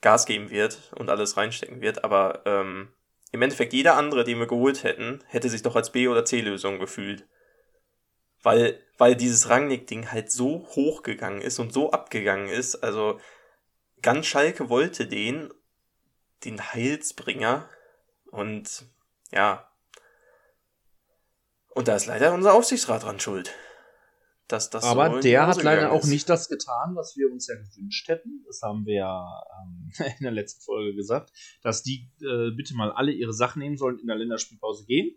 Gas 0.00 0.24
geben 0.24 0.48
wird 0.48 0.90
und 0.96 1.10
alles 1.10 1.36
reinstecken 1.36 1.82
wird. 1.82 2.02
Aber 2.02 2.44
ähm, 2.46 2.88
im 3.32 3.42
Endeffekt 3.42 3.72
jeder 3.72 3.96
andere, 3.96 4.24
den 4.24 4.38
wir 4.38 4.46
geholt 4.46 4.84
hätten, 4.84 5.22
hätte 5.26 5.48
sich 5.48 5.62
doch 5.62 5.76
als 5.76 5.92
B- 5.92 6.08
oder 6.08 6.24
C-Lösung 6.24 6.78
gefühlt. 6.78 7.26
Weil, 8.42 8.80
weil 8.96 9.16
dieses 9.16 9.48
Rangnick-Ding 9.48 10.10
halt 10.12 10.30
so 10.30 10.66
hoch 10.74 11.02
gegangen 11.02 11.40
ist 11.40 11.58
und 11.58 11.72
so 11.72 11.90
abgegangen 11.90 12.48
ist. 12.48 12.76
Also, 12.76 13.20
ganz 14.00 14.26
Schalke 14.26 14.68
wollte 14.68 15.06
den, 15.06 15.52
den 16.44 16.72
Heilsbringer. 16.72 17.68
Und, 18.30 18.86
ja. 19.32 19.70
Und 21.70 21.88
da 21.88 21.96
ist 21.96 22.06
leider 22.06 22.32
unser 22.32 22.54
Aufsichtsrat 22.54 23.02
dran 23.02 23.20
schuld 23.20 23.52
dass 24.48 24.70
das 24.70 24.82
Aber 24.82 25.12
so 25.12 25.20
der 25.20 25.46
hat 25.46 25.62
leider 25.62 25.92
auch 25.92 26.04
nicht 26.04 26.28
das 26.28 26.48
getan, 26.48 26.96
was 26.96 27.16
wir 27.16 27.30
uns 27.30 27.46
ja 27.46 27.54
gewünscht 27.54 28.08
hätten. 28.08 28.42
Das 28.46 28.62
haben 28.62 28.86
wir 28.86 28.94
ja 28.94 29.42
ähm, 29.62 29.92
in 30.18 30.22
der 30.24 30.32
letzten 30.32 30.62
Folge 30.62 30.94
gesagt, 30.94 31.32
dass 31.62 31.82
die 31.82 32.10
äh, 32.22 32.50
bitte 32.50 32.74
mal 32.74 32.90
alle 32.90 33.12
ihre 33.12 33.34
Sachen 33.34 33.60
nehmen 33.60 33.76
sollen 33.76 33.98
in 33.98 34.06
der 34.06 34.16
Länderspielpause 34.16 34.86
gehen. 34.86 35.14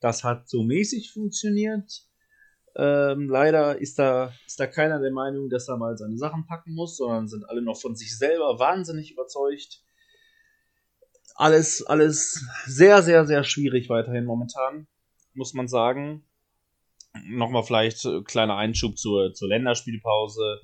Das 0.00 0.22
hat 0.22 0.48
so 0.48 0.62
mäßig 0.62 1.12
funktioniert. 1.12 2.04
Ähm, 2.76 3.28
leider 3.28 3.78
ist 3.78 3.98
da, 3.98 4.32
ist 4.46 4.60
da 4.60 4.68
keiner 4.68 5.00
der 5.00 5.10
Meinung, 5.10 5.50
dass 5.50 5.68
er 5.68 5.76
mal 5.76 5.98
seine 5.98 6.16
Sachen 6.16 6.46
packen 6.46 6.74
muss, 6.74 6.96
sondern 6.96 7.26
sind 7.26 7.44
alle 7.48 7.62
noch 7.62 7.80
von 7.80 7.96
sich 7.96 8.16
selber 8.16 8.60
wahnsinnig 8.60 9.10
überzeugt. 9.10 9.82
Alles, 11.34 11.84
alles 11.84 12.46
sehr, 12.66 13.02
sehr, 13.02 13.26
sehr 13.26 13.42
schwierig 13.42 13.88
weiterhin 13.88 14.24
momentan, 14.24 14.86
muss 15.34 15.54
man 15.54 15.66
sagen 15.66 16.27
nochmal 17.26 17.62
vielleicht 17.62 18.06
kleiner 18.24 18.56
Einschub 18.56 18.98
zur, 18.98 19.34
zur 19.34 19.48
Länderspielpause. 19.48 20.60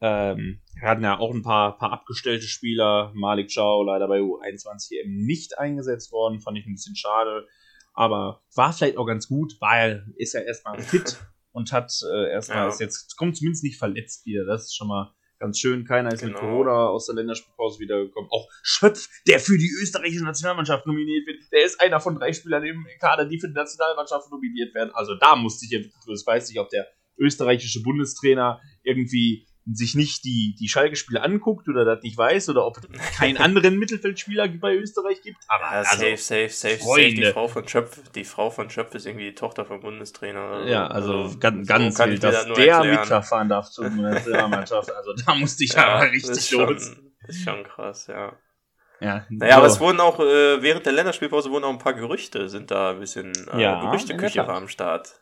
Ähm, 0.00 0.62
wir 0.80 0.88
hatten 0.88 1.04
ja 1.04 1.18
auch 1.18 1.34
ein 1.34 1.42
paar, 1.42 1.76
paar 1.76 1.92
abgestellte 1.92 2.46
Spieler. 2.46 3.12
Malik 3.14 3.52
Chow 3.54 3.84
leider 3.84 4.08
bei 4.08 4.20
U21 4.20 4.92
eben 5.00 5.26
nicht 5.26 5.58
eingesetzt 5.58 6.10
worden, 6.12 6.40
fand 6.40 6.58
ich 6.58 6.66
ein 6.66 6.74
bisschen 6.74 6.96
schade. 6.96 7.46
Aber 7.92 8.42
war 8.54 8.72
vielleicht 8.72 8.96
auch 8.96 9.06
ganz 9.06 9.28
gut, 9.28 9.56
weil 9.60 10.06
ist 10.16 10.32
ja 10.32 10.40
erstmal 10.40 10.80
fit 10.80 11.18
und 11.52 11.72
hat 11.72 11.92
äh, 12.10 12.30
erstmal 12.30 12.70
ja. 12.70 12.76
jetzt, 12.78 13.16
kommt 13.16 13.36
zumindest 13.36 13.64
nicht 13.64 13.78
verletzt 13.78 14.24
wieder. 14.26 14.44
Das 14.46 14.64
ist 14.64 14.76
schon 14.76 14.88
mal 14.88 15.14
Ganz 15.40 15.58
schön, 15.58 15.86
keiner 15.86 16.12
ist 16.12 16.20
genau. 16.20 16.32
mit 16.32 16.40
Corona 16.40 16.88
aus 16.88 17.06
der 17.06 17.14
Länderspielpause 17.14 17.80
wiedergekommen. 17.80 18.28
Auch 18.30 18.46
Schöpf, 18.62 19.08
der 19.26 19.40
für 19.40 19.56
die 19.56 19.70
österreichische 19.82 20.22
Nationalmannschaft 20.22 20.86
nominiert 20.86 21.26
wird, 21.26 21.50
der 21.50 21.64
ist 21.64 21.80
einer 21.80 21.98
von 21.98 22.14
drei 22.14 22.34
Spielern 22.34 22.62
im 22.62 22.86
Kader, 23.00 23.24
die 23.24 23.40
für 23.40 23.48
die 23.48 23.54
Nationalmannschaft 23.54 24.30
nominiert 24.30 24.74
werden. 24.74 24.90
Also 24.92 25.14
da 25.14 25.36
musste 25.36 25.64
ich, 25.64 25.90
das 26.06 26.26
weiß 26.26 26.50
ich, 26.50 26.60
ob 26.60 26.68
der 26.68 26.86
österreichische 27.18 27.82
Bundestrainer 27.82 28.60
irgendwie 28.82 29.46
sich 29.66 29.94
nicht 29.94 30.24
die, 30.24 30.56
die 30.58 30.68
Schalke-Spiele 30.68 31.22
anguckt 31.22 31.68
oder 31.68 31.84
das 31.84 32.02
nicht 32.02 32.16
weiß 32.16 32.48
oder 32.48 32.66
ob 32.66 32.78
es 32.78 32.84
keinen 33.16 33.36
anderen 33.36 33.78
Mittelfeldspieler 33.78 34.48
bei 34.48 34.74
Österreich 34.74 35.22
gibt. 35.22 35.38
Aber 35.48 35.64
ja, 35.64 35.82
also, 35.82 35.96
safe, 35.96 36.16
safe, 36.16 36.48
safe, 36.48 36.78
safe. 36.78 37.14
Die 37.14 37.24
Frau 37.26 37.48
von 37.48 37.68
Schöpf, 37.68 38.10
die 38.12 38.24
Frau 38.24 38.50
von 38.50 38.70
Schöpf 38.70 38.94
ist 38.94 39.06
irgendwie 39.06 39.26
die 39.26 39.34
Tochter 39.34 39.64
vom 39.64 39.80
Bundestrainer. 39.80 40.66
Ja, 40.66 40.86
also, 40.86 41.14
also 41.14 41.38
ganz, 41.38 41.68
ganz 41.68 41.96
so 41.96 42.04
wild, 42.04 42.22
dass 42.22 42.46
der 42.46 42.56
erklären. 42.56 42.90
mitfahren 42.90 43.48
darf 43.48 43.70
zur 43.70 43.88
Nationalmannschaft. 43.90 44.92
Also 44.92 45.12
da 45.24 45.34
musste 45.34 45.64
ich 45.64 45.72
ja, 45.72 45.86
aber 45.86 46.10
richtig 46.10 46.30
ist 46.30 46.48
schon, 46.48 46.76
ist 46.76 47.44
schon 47.44 47.64
krass, 47.64 48.06
ja. 48.06 48.32
Ja, 49.00 49.24
naja, 49.30 49.54
so. 49.54 49.58
aber 49.58 49.66
es 49.66 49.80
wurden 49.80 50.00
auch, 50.00 50.20
äh, 50.20 50.62
während 50.62 50.84
der 50.84 50.92
Länderspielpause 50.92 51.50
wurden 51.50 51.64
auch 51.64 51.70
ein 51.70 51.78
paar 51.78 51.94
Gerüchte, 51.94 52.50
sind 52.50 52.70
da 52.70 52.90
ein 52.90 53.00
bisschen 53.00 53.32
äh, 53.50 53.62
ja, 53.62 53.80
Gerüchteküche 53.80 54.46
war 54.46 54.56
am 54.56 54.68
Start. 54.68 55.14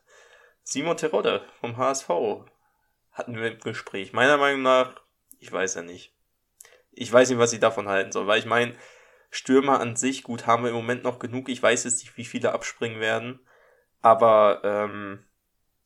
Simon 0.65 0.97
Terodde 0.97 1.43
vom 1.61 1.77
HSV 1.77 2.09
hatten 3.19 3.37
wir 3.37 3.53
im 3.53 3.61
Gespräch. 3.61 4.13
Meiner 4.13 4.37
Meinung 4.37 4.63
nach, 4.63 4.95
ich 5.39 5.53
weiß 5.53 5.75
ja 5.75 5.83
nicht. 5.83 6.15
Ich 6.93 7.13
weiß 7.13 7.29
nicht, 7.29 7.39
was 7.39 7.53
ich 7.53 7.61
davon 7.61 7.89
halten 7.89 8.13
soll, 8.13 8.27
weil 8.27 8.39
ich 8.39 8.47
meine, 8.47 8.75
Stürmer 9.31 9.81
an 9.81 9.97
sich, 9.97 10.23
gut, 10.23 10.47
haben 10.47 10.63
wir 10.63 10.71
im 10.71 10.77
Moment 10.77 11.05
noch 11.05 11.19
genug. 11.19 11.49
Ich 11.49 11.63
weiß 11.63 11.85
jetzt 11.85 12.03
nicht, 12.03 12.17
wie 12.17 12.25
viele 12.25 12.53
abspringen 12.53 13.01
werden. 13.01 13.41
Aber 14.01 14.63
ähm, 14.65 15.25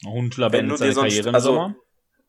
Hundler 0.04 0.52
wenn 0.52 0.68
du 0.68 0.76
dir 0.76 0.92
sonst, 0.92 1.14
Karriere 1.14 1.34
also, 1.34 1.74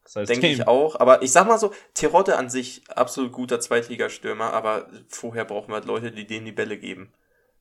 das 0.03 0.15
heißt 0.15 0.29
denke 0.31 0.47
ich 0.47 0.67
auch. 0.67 0.99
Aber 0.99 1.21
ich 1.21 1.31
sag 1.31 1.47
mal 1.47 1.59
so, 1.59 1.73
Terodde 1.93 2.37
an 2.37 2.49
sich 2.49 2.83
absolut 2.89 3.31
guter 3.31 3.59
Zweitligastürmer, 3.59 4.53
aber 4.53 4.89
vorher 5.07 5.45
brauchen 5.45 5.69
wir 5.69 5.75
halt 5.75 5.85
Leute, 5.85 6.11
die 6.11 6.25
denen 6.25 6.45
die 6.45 6.51
Bälle 6.51 6.77
geben, 6.77 7.13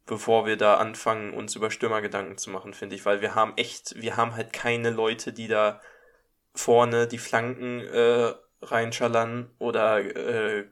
bevor 0.06 0.46
wir 0.46 0.56
da 0.56 0.76
anfangen, 0.76 1.34
uns 1.34 1.56
über 1.56 1.70
Stürmer 1.70 2.00
Gedanken 2.00 2.38
zu 2.38 2.50
machen, 2.50 2.74
finde 2.74 2.94
ich, 2.94 3.04
weil 3.04 3.20
wir 3.20 3.34
haben 3.34 3.52
echt, 3.56 4.00
wir 4.00 4.16
haben 4.16 4.34
halt 4.34 4.52
keine 4.52 4.90
Leute, 4.90 5.32
die 5.32 5.48
da 5.48 5.80
vorne 6.54 7.06
die 7.06 7.18
Flanken 7.18 7.80
äh, 7.80 8.32
reinschallern 8.62 9.50
oder 9.58 9.98
äh, 9.98 10.66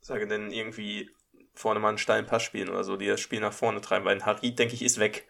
sage 0.00 0.26
denn 0.26 0.50
irgendwie 0.50 1.10
vorne 1.54 1.80
mal 1.80 1.90
einen 1.90 1.98
steilen 1.98 2.26
Pass 2.26 2.42
spielen 2.42 2.68
oder 2.68 2.84
so, 2.84 2.96
die 2.96 3.06
das 3.06 3.20
Spiel 3.20 3.40
nach 3.40 3.52
vorne 3.52 3.80
treiben, 3.80 4.04
weil 4.04 4.16
ein 4.16 4.26
Harid, 4.26 4.58
denke 4.58 4.74
ich, 4.74 4.82
ist 4.82 4.98
weg 4.98 5.26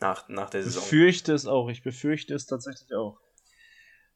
nach, 0.00 0.28
nach 0.28 0.50
der 0.50 0.62
Saison. 0.62 0.82
Ich 0.82 0.90
befürchte 0.90 1.32
es 1.32 1.46
auch, 1.46 1.68
ich 1.68 1.82
befürchte 1.82 2.34
es 2.34 2.46
tatsächlich 2.46 2.92
auch. 2.94 3.20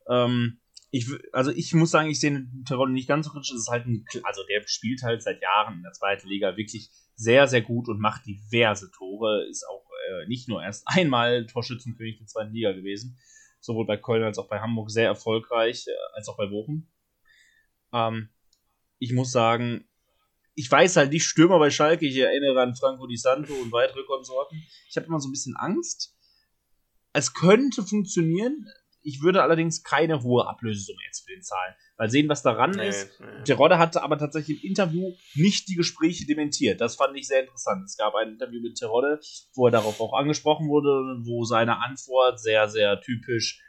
Ähm, 0.09 0.59
ich, 0.91 1.07
also 1.33 1.51
ich 1.51 1.75
muss 1.75 1.91
sagen, 1.91 2.11
ich 2.11 2.19
sehe 2.19 2.47
Tirol 2.67 2.91
nicht 2.91 3.09
ganz 3.09 3.27
so 3.27 3.33
kritisch. 3.33 3.51
Es 3.51 3.61
ist 3.61 3.69
halt 3.69 3.87
ein, 3.87 4.05
also 4.23 4.43
der 4.49 4.67
spielt 4.67 5.03
halt 5.03 5.23
seit 5.23 5.41
Jahren 5.43 5.77
in 5.77 5.83
der 5.83 5.93
zweiten 5.93 6.29
Liga 6.29 6.57
wirklich 6.57 6.91
sehr, 7.15 7.47
sehr 7.47 7.63
gut 7.63 7.89
und 7.89 8.01
macht 8.01 8.27
diverse 8.27 8.91
Tore. 8.91 9.47
Ist 9.49 9.65
auch 9.69 9.85
äh, 10.11 10.27
nicht 10.27 10.49
nur 10.49 10.63
erst 10.63 10.85
einmal 10.87 11.47
Torschützenkönig 11.47 12.19
der 12.19 12.27
zweiten 12.27 12.53
Liga 12.53 12.73
gewesen 12.73 13.19
sowohl 13.61 13.87
bei 13.87 13.97
Köln 13.97 14.23
als 14.23 14.39
auch 14.39 14.49
bei 14.49 14.61
Hamburg 14.61 14.91
sehr 14.91 15.07
erfolgreich, 15.07 15.87
äh, 15.87 15.93
als 16.15 16.29
auch 16.29 16.37
bei 16.37 16.47
Bochum. 16.47 16.89
Ähm, 17.93 18.29
ich 18.99 19.13
muss 19.13 19.33
sagen, 19.33 19.89
ich 20.55 20.71
weiß 20.71 20.97
halt 20.97 21.13
nicht 21.13 21.25
Stürmer 21.25 21.59
bei 21.59 21.71
Schalke, 21.71 22.07
ich 22.07 22.17
erinnere 22.17 22.61
an 22.61 22.75
Franco 22.75 23.07
Di 23.07 23.17
Santo 23.17 23.55
und 23.55 23.71
weitere 23.71 24.03
Konsorten. 24.05 24.61
Ich 24.89 24.97
habe 24.97 25.07
immer 25.07 25.21
so 25.21 25.29
ein 25.29 25.33
bisschen 25.33 25.57
Angst. 25.57 26.17
Es 27.13 27.33
könnte 27.33 27.83
funktionieren. 27.83 28.67
Ich 29.09 29.23
würde 29.23 29.43
allerdings 29.43 29.83
keine 29.83 30.23
hohe 30.23 30.47
Ablösesumme 30.47 30.99
jetzt 31.07 31.27
für 31.27 31.33
den 31.33 31.43
zahlen. 31.43 31.75
Mal 31.97 32.11
sehen, 32.11 32.29
was 32.29 32.43
daran 32.43 32.73
nee, 32.73 32.89
ist. 32.89 33.19
Nee. 33.19 33.45
Terodde 33.45 33.79
hatte 33.79 34.03
aber 34.03 34.19
tatsächlich 34.19 34.63
im 34.63 34.71
Interview 34.71 35.15
nicht 35.35 35.69
die 35.69 35.75
Gespräche 35.75 36.27
dementiert. 36.27 36.81
Das 36.81 36.97
fand 36.97 37.17
ich 37.17 37.27
sehr 37.27 37.41
interessant. 37.41 37.85
Es 37.87 37.97
gab 37.97 38.15
ein 38.15 38.29
Interview 38.29 38.61
mit 38.61 38.77
Terodde, 38.77 39.19
wo 39.55 39.67
er 39.67 39.73
darauf 39.73 40.01
auch 40.01 40.13
angesprochen 40.13 40.69
wurde, 40.69 40.89
wo 41.25 41.45
seine 41.45 41.83
Antwort 41.83 42.39
sehr, 42.39 42.69
sehr 42.69 43.01
typisch 43.01 43.63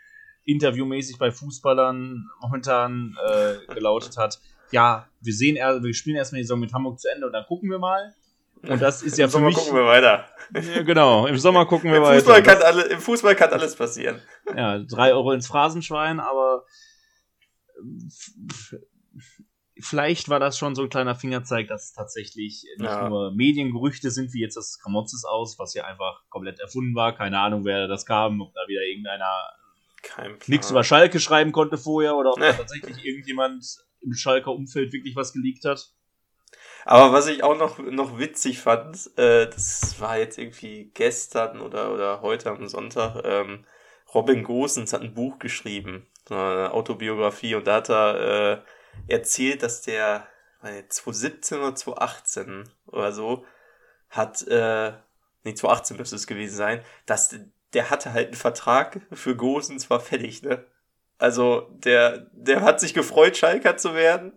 interviewmäßig 0.43 1.17
bei 1.17 1.31
Fußballern 1.31 2.25
momentan 2.41 3.15
äh, 3.25 3.65
gelautet 3.73 4.17
hat. 4.17 4.39
Ja, 4.71 5.07
wir 5.21 5.33
sehen, 5.33 5.55
wir 5.55 5.93
spielen 5.93 6.17
erstmal 6.17 6.41
die 6.41 6.45
Saison 6.45 6.59
mit 6.59 6.73
Hamburg 6.73 6.99
zu 6.99 7.09
Ende 7.09 7.25
und 7.25 7.33
dann 7.33 7.45
gucken 7.45 7.69
wir 7.69 7.79
mal. 7.79 8.13
Und 8.63 8.81
das 8.81 9.01
ist 9.01 9.17
ja 9.17 9.25
Im 9.25 9.29
für 9.29 9.37
Sommer 9.37 9.47
mich. 9.47 9.55
gucken 9.55 9.75
wir 9.75 9.85
weiter. 9.85 10.25
Ja, 10.53 10.81
genau, 10.83 11.27
im 11.27 11.37
Sommer 11.37 11.65
gucken 11.65 11.91
wir 11.91 11.97
Im 11.97 12.03
weiter. 12.03 12.15
Fußball 12.15 12.43
kann 12.43 12.61
alle, 12.61 12.83
Im 12.83 12.99
Fußball 12.99 13.35
kann 13.35 13.51
alles 13.51 13.75
passieren. 13.75 14.21
Ja, 14.55 14.79
drei 14.79 15.13
Euro 15.13 15.31
ins 15.31 15.47
Phrasenschwein, 15.47 16.19
aber 16.19 16.65
vielleicht 19.79 20.29
war 20.29 20.39
das 20.39 20.57
schon 20.57 20.75
so 20.75 20.83
ein 20.83 20.89
kleiner 20.89 21.15
Fingerzeig, 21.15 21.67
dass 21.67 21.85
es 21.85 21.93
tatsächlich 21.93 22.65
nicht 22.77 22.89
ja. 22.89 23.09
nur 23.09 23.31
Mediengerüchte 23.33 24.11
sind, 24.11 24.33
wie 24.33 24.41
jetzt 24.41 24.57
das 24.57 24.79
Kramotzes 24.81 25.23
aus, 25.23 25.57
was 25.57 25.73
ja 25.73 25.85
einfach 25.85 26.23
komplett 26.29 26.59
erfunden 26.59 26.95
war. 26.95 27.15
Keine 27.15 27.39
Ahnung, 27.39 27.65
wer 27.65 27.87
das 27.87 28.05
kam, 28.05 28.41
ob 28.41 28.53
da 28.53 28.61
wieder 28.67 28.81
irgendeiner 28.81 29.31
nichts 30.47 30.71
über 30.71 30.83
Schalke 30.83 31.19
schreiben 31.19 31.51
konnte 31.51 31.77
vorher 31.77 32.15
oder 32.15 32.31
ob 32.31 32.39
da 32.39 32.53
tatsächlich 32.53 33.03
irgendjemand 33.03 33.65
im 34.01 34.13
Schalker 34.13 34.51
Umfeld 34.51 34.93
wirklich 34.93 35.15
was 35.15 35.33
geleakt 35.33 35.65
hat. 35.65 35.91
Aber 36.85 37.13
was 37.13 37.27
ich 37.27 37.43
auch 37.43 37.57
noch, 37.57 37.77
noch 37.79 38.17
witzig 38.19 38.59
fand, 38.59 39.11
äh, 39.17 39.47
das 39.47 39.99
war 39.99 40.17
jetzt 40.17 40.37
irgendwie 40.37 40.91
gestern 40.93 41.61
oder, 41.61 41.93
oder 41.93 42.21
heute 42.21 42.49
am 42.49 42.67
Sonntag, 42.67 43.21
ähm, 43.25 43.65
Robin 44.13 44.43
Gosens 44.43 44.93
hat 44.93 45.01
ein 45.01 45.13
Buch 45.13 45.39
geschrieben, 45.39 46.07
so 46.27 46.35
eine 46.35 46.71
Autobiografie, 46.71 47.55
und 47.55 47.67
da 47.67 47.75
hat 47.75 47.89
er 47.89 48.63
äh, 49.07 49.13
erzählt, 49.13 49.61
dass 49.61 49.81
der 49.81 50.27
2017 50.61 51.59
oder 51.59 51.75
2018 51.75 52.69
oder 52.87 53.11
so 53.11 53.45
hat, 54.09 54.45
äh, 54.47 54.93
nee, 55.43 55.53
2018 55.53 55.97
müsste 55.97 56.15
es 56.15 56.27
gewesen 56.27 56.55
sein, 56.55 56.83
dass 57.05 57.35
der 57.73 57.89
hatte 57.89 58.13
halt 58.13 58.27
einen 58.27 58.35
Vertrag 58.35 59.01
für 59.11 59.35
Gosens 59.35 59.89
war 59.89 59.99
fertig, 59.99 60.41
ne? 60.41 60.65
Also 61.19 61.69
der, 61.71 62.29
der 62.31 62.61
hat 62.61 62.79
sich 62.79 62.93
gefreut, 62.93 63.37
Schalker 63.37 63.77
zu 63.77 63.93
werden 63.93 64.33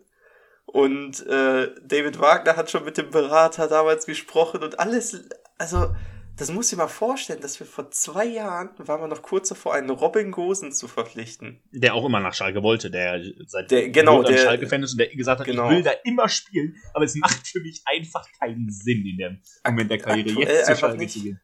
und 0.67 1.27
äh, 1.27 1.69
David 1.85 2.21
Wagner 2.21 2.57
hat 2.57 2.71
schon 2.71 2.85
mit 2.85 2.97
dem 2.97 3.11
Berater 3.11 3.69
damals 3.69 4.07
gesprochen 4.07 4.63
und 4.63 4.79
alles, 4.79 5.29
also 5.59 5.95
das 6.37 6.51
muss 6.51 6.73
ich 6.73 6.79
mal 6.79 6.89
vorstellen, 6.89 7.41
dass 7.41 7.61
wir 7.61 7.67
vor 7.67 7.91
zwei 7.91 8.25
Jahren 8.25 8.71
waren 8.79 9.01
wir 9.03 9.09
noch 9.09 9.23
kurz 9.23 9.51
davor, 9.51 9.75
einen 9.75 9.91
Robin 9.91 10.31
Gosen 10.31 10.73
zu 10.73 10.89
verpflichten. 10.89 11.63
Der 11.73 11.95
auch 11.95 12.07
immer 12.07 12.21
nach 12.21 12.33
Schalke 12.33 12.63
wollte, 12.63 12.91
der 12.91 13.23
seit 13.47 13.71
der, 13.71 13.91
genau, 13.91 14.23
der 14.23 14.39
Schalke-Fan 14.39 14.83
ist 14.83 14.93
und 14.93 14.99
der 14.99 15.09
gesagt 15.09 15.41
hat, 15.41 15.47
genau. 15.47 15.69
ich 15.69 15.77
will 15.77 15.83
da 15.83 15.93
immer 16.05 16.29
spielen, 16.29 16.77
aber 16.95 17.05
es 17.05 17.15
macht 17.17 17.47
für 17.47 17.61
mich 17.61 17.83
einfach 17.85 18.27
keinen 18.41 18.71
Sinn 18.71 19.05
in 19.07 19.19
dem 19.19 19.43
Moment 19.67 19.91
der 19.91 19.99
Karriere, 19.99 20.41
jetzt 20.41 20.67
zu 20.67 20.77
Schalke 20.77 21.07
zu 21.07 21.21
gehen. 21.21 21.41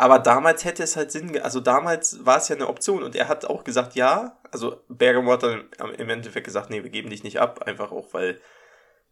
Aber 0.00 0.18
damals 0.18 0.64
hätte 0.64 0.82
es 0.82 0.96
halt 0.96 1.12
Sinn, 1.12 1.38
also 1.42 1.60
damals 1.60 2.24
war 2.24 2.38
es 2.38 2.48
ja 2.48 2.56
eine 2.56 2.68
Option 2.68 3.02
und 3.02 3.14
er 3.14 3.28
hat 3.28 3.44
auch 3.44 3.64
gesagt, 3.64 3.96
ja. 3.96 4.40
Also 4.50 4.82
Bergamo 4.88 5.30
hat 5.32 5.42
dann 5.42 5.68
im 5.98 6.08
Endeffekt 6.08 6.46
gesagt, 6.46 6.70
nee, 6.70 6.82
wir 6.82 6.88
geben 6.88 7.10
dich 7.10 7.22
nicht 7.22 7.38
ab, 7.38 7.64
einfach 7.66 7.92
auch, 7.92 8.14
weil 8.14 8.40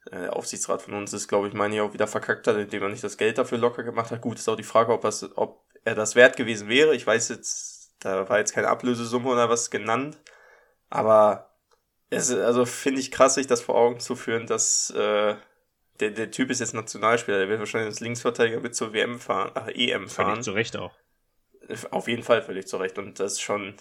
äh, 0.07 0.18
der 0.18 0.35
Aufsichtsrat 0.35 0.81
von 0.81 0.94
uns 0.94 1.12
ist, 1.12 1.29
glaube 1.29 1.46
ich, 1.46 1.53
meine 1.53 1.74
ich, 1.74 1.83
auch 1.83 1.92
wieder 1.92 2.07
verkackt 2.07 2.46
hat, 2.46 2.57
indem 2.57 2.85
er 2.85 2.88
nicht 2.88 3.05
das 3.05 3.18
Geld 3.18 3.37
dafür 3.37 3.59
locker 3.59 3.83
gemacht 3.83 4.11
hat. 4.11 4.22
Gut, 4.22 4.38
ist 4.38 4.48
auch 4.48 4.57
die 4.57 4.62
Frage, 4.62 4.94
ob, 4.94 5.03
das, 5.03 5.37
ob 5.37 5.62
er 5.85 5.94
das 5.94 6.14
wert 6.14 6.38
gewesen 6.38 6.70
wäre. 6.70 6.94
Ich 6.94 7.07
weiß 7.07 7.29
jetzt, 7.29 7.92
da 8.01 8.27
war 8.31 8.38
jetzt 8.38 8.55
keine 8.55 8.68
Ablösesumme 8.68 9.29
oder 9.29 9.51
was 9.51 9.70
genannt. 9.70 10.18
Aber 10.88 11.51
es, 12.09 12.33
also 12.33 12.64
finde 12.64 13.01
ich 13.01 13.11
krass, 13.11 13.35
sich 13.35 13.46
das 13.46 13.61
vor 13.61 13.74
Augen 13.74 14.01
zu 14.01 14.16
führen, 14.16 14.46
dass 14.46 14.88
äh, 14.96 15.37
der, 16.00 16.11
der 16.11 16.30
Typ 16.30 16.50
ist 16.50 16.61
jetzt 16.61 16.74
Nationalspieler, 16.74 17.38
der 17.38 17.48
wird 17.48 17.58
wahrscheinlich 17.58 17.88
als 17.88 18.00
Linksverteidiger 18.00 18.61
mit 18.61 18.74
zur 18.74 18.92
WM 18.92 19.18
fahren, 19.18 19.50
ach, 19.54 19.68
EM 19.68 20.08
fahren. 20.08 20.30
Völlig 20.30 20.44
zu 20.44 20.52
Recht 20.52 20.76
auch. 20.76 20.94
Auf 21.90 22.08
jeden 22.08 22.22
Fall 22.22 22.42
völlig 22.42 22.66
zu 22.66 22.76
Recht. 22.76 22.98
Und 22.98 23.18
das 23.20 23.32
ist 23.32 23.40
schon, 23.40 23.74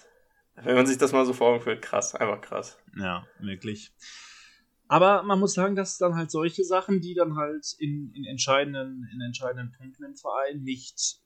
wenn 0.56 0.74
man 0.74 0.86
sich 0.86 0.98
das 0.98 1.12
mal 1.12 1.24
so 1.24 1.32
vor 1.32 1.48
Augen 1.48 1.60
führt, 1.62 1.82
krass, 1.82 2.14
einfach 2.14 2.40
krass. 2.40 2.78
Ja, 2.96 3.26
wirklich. 3.38 3.92
Aber 4.88 5.22
man 5.22 5.38
muss 5.38 5.54
sagen, 5.54 5.76
dass 5.76 5.98
dann 5.98 6.16
halt 6.16 6.30
solche 6.30 6.64
Sachen, 6.64 7.00
die 7.00 7.14
dann 7.14 7.36
halt 7.36 7.74
in, 7.78 8.10
in, 8.14 8.24
entscheidenden, 8.24 9.06
in 9.12 9.20
entscheidenden 9.20 9.72
Punkten 9.72 10.04
im 10.04 10.16
Verein 10.16 10.62
nicht, 10.62 11.18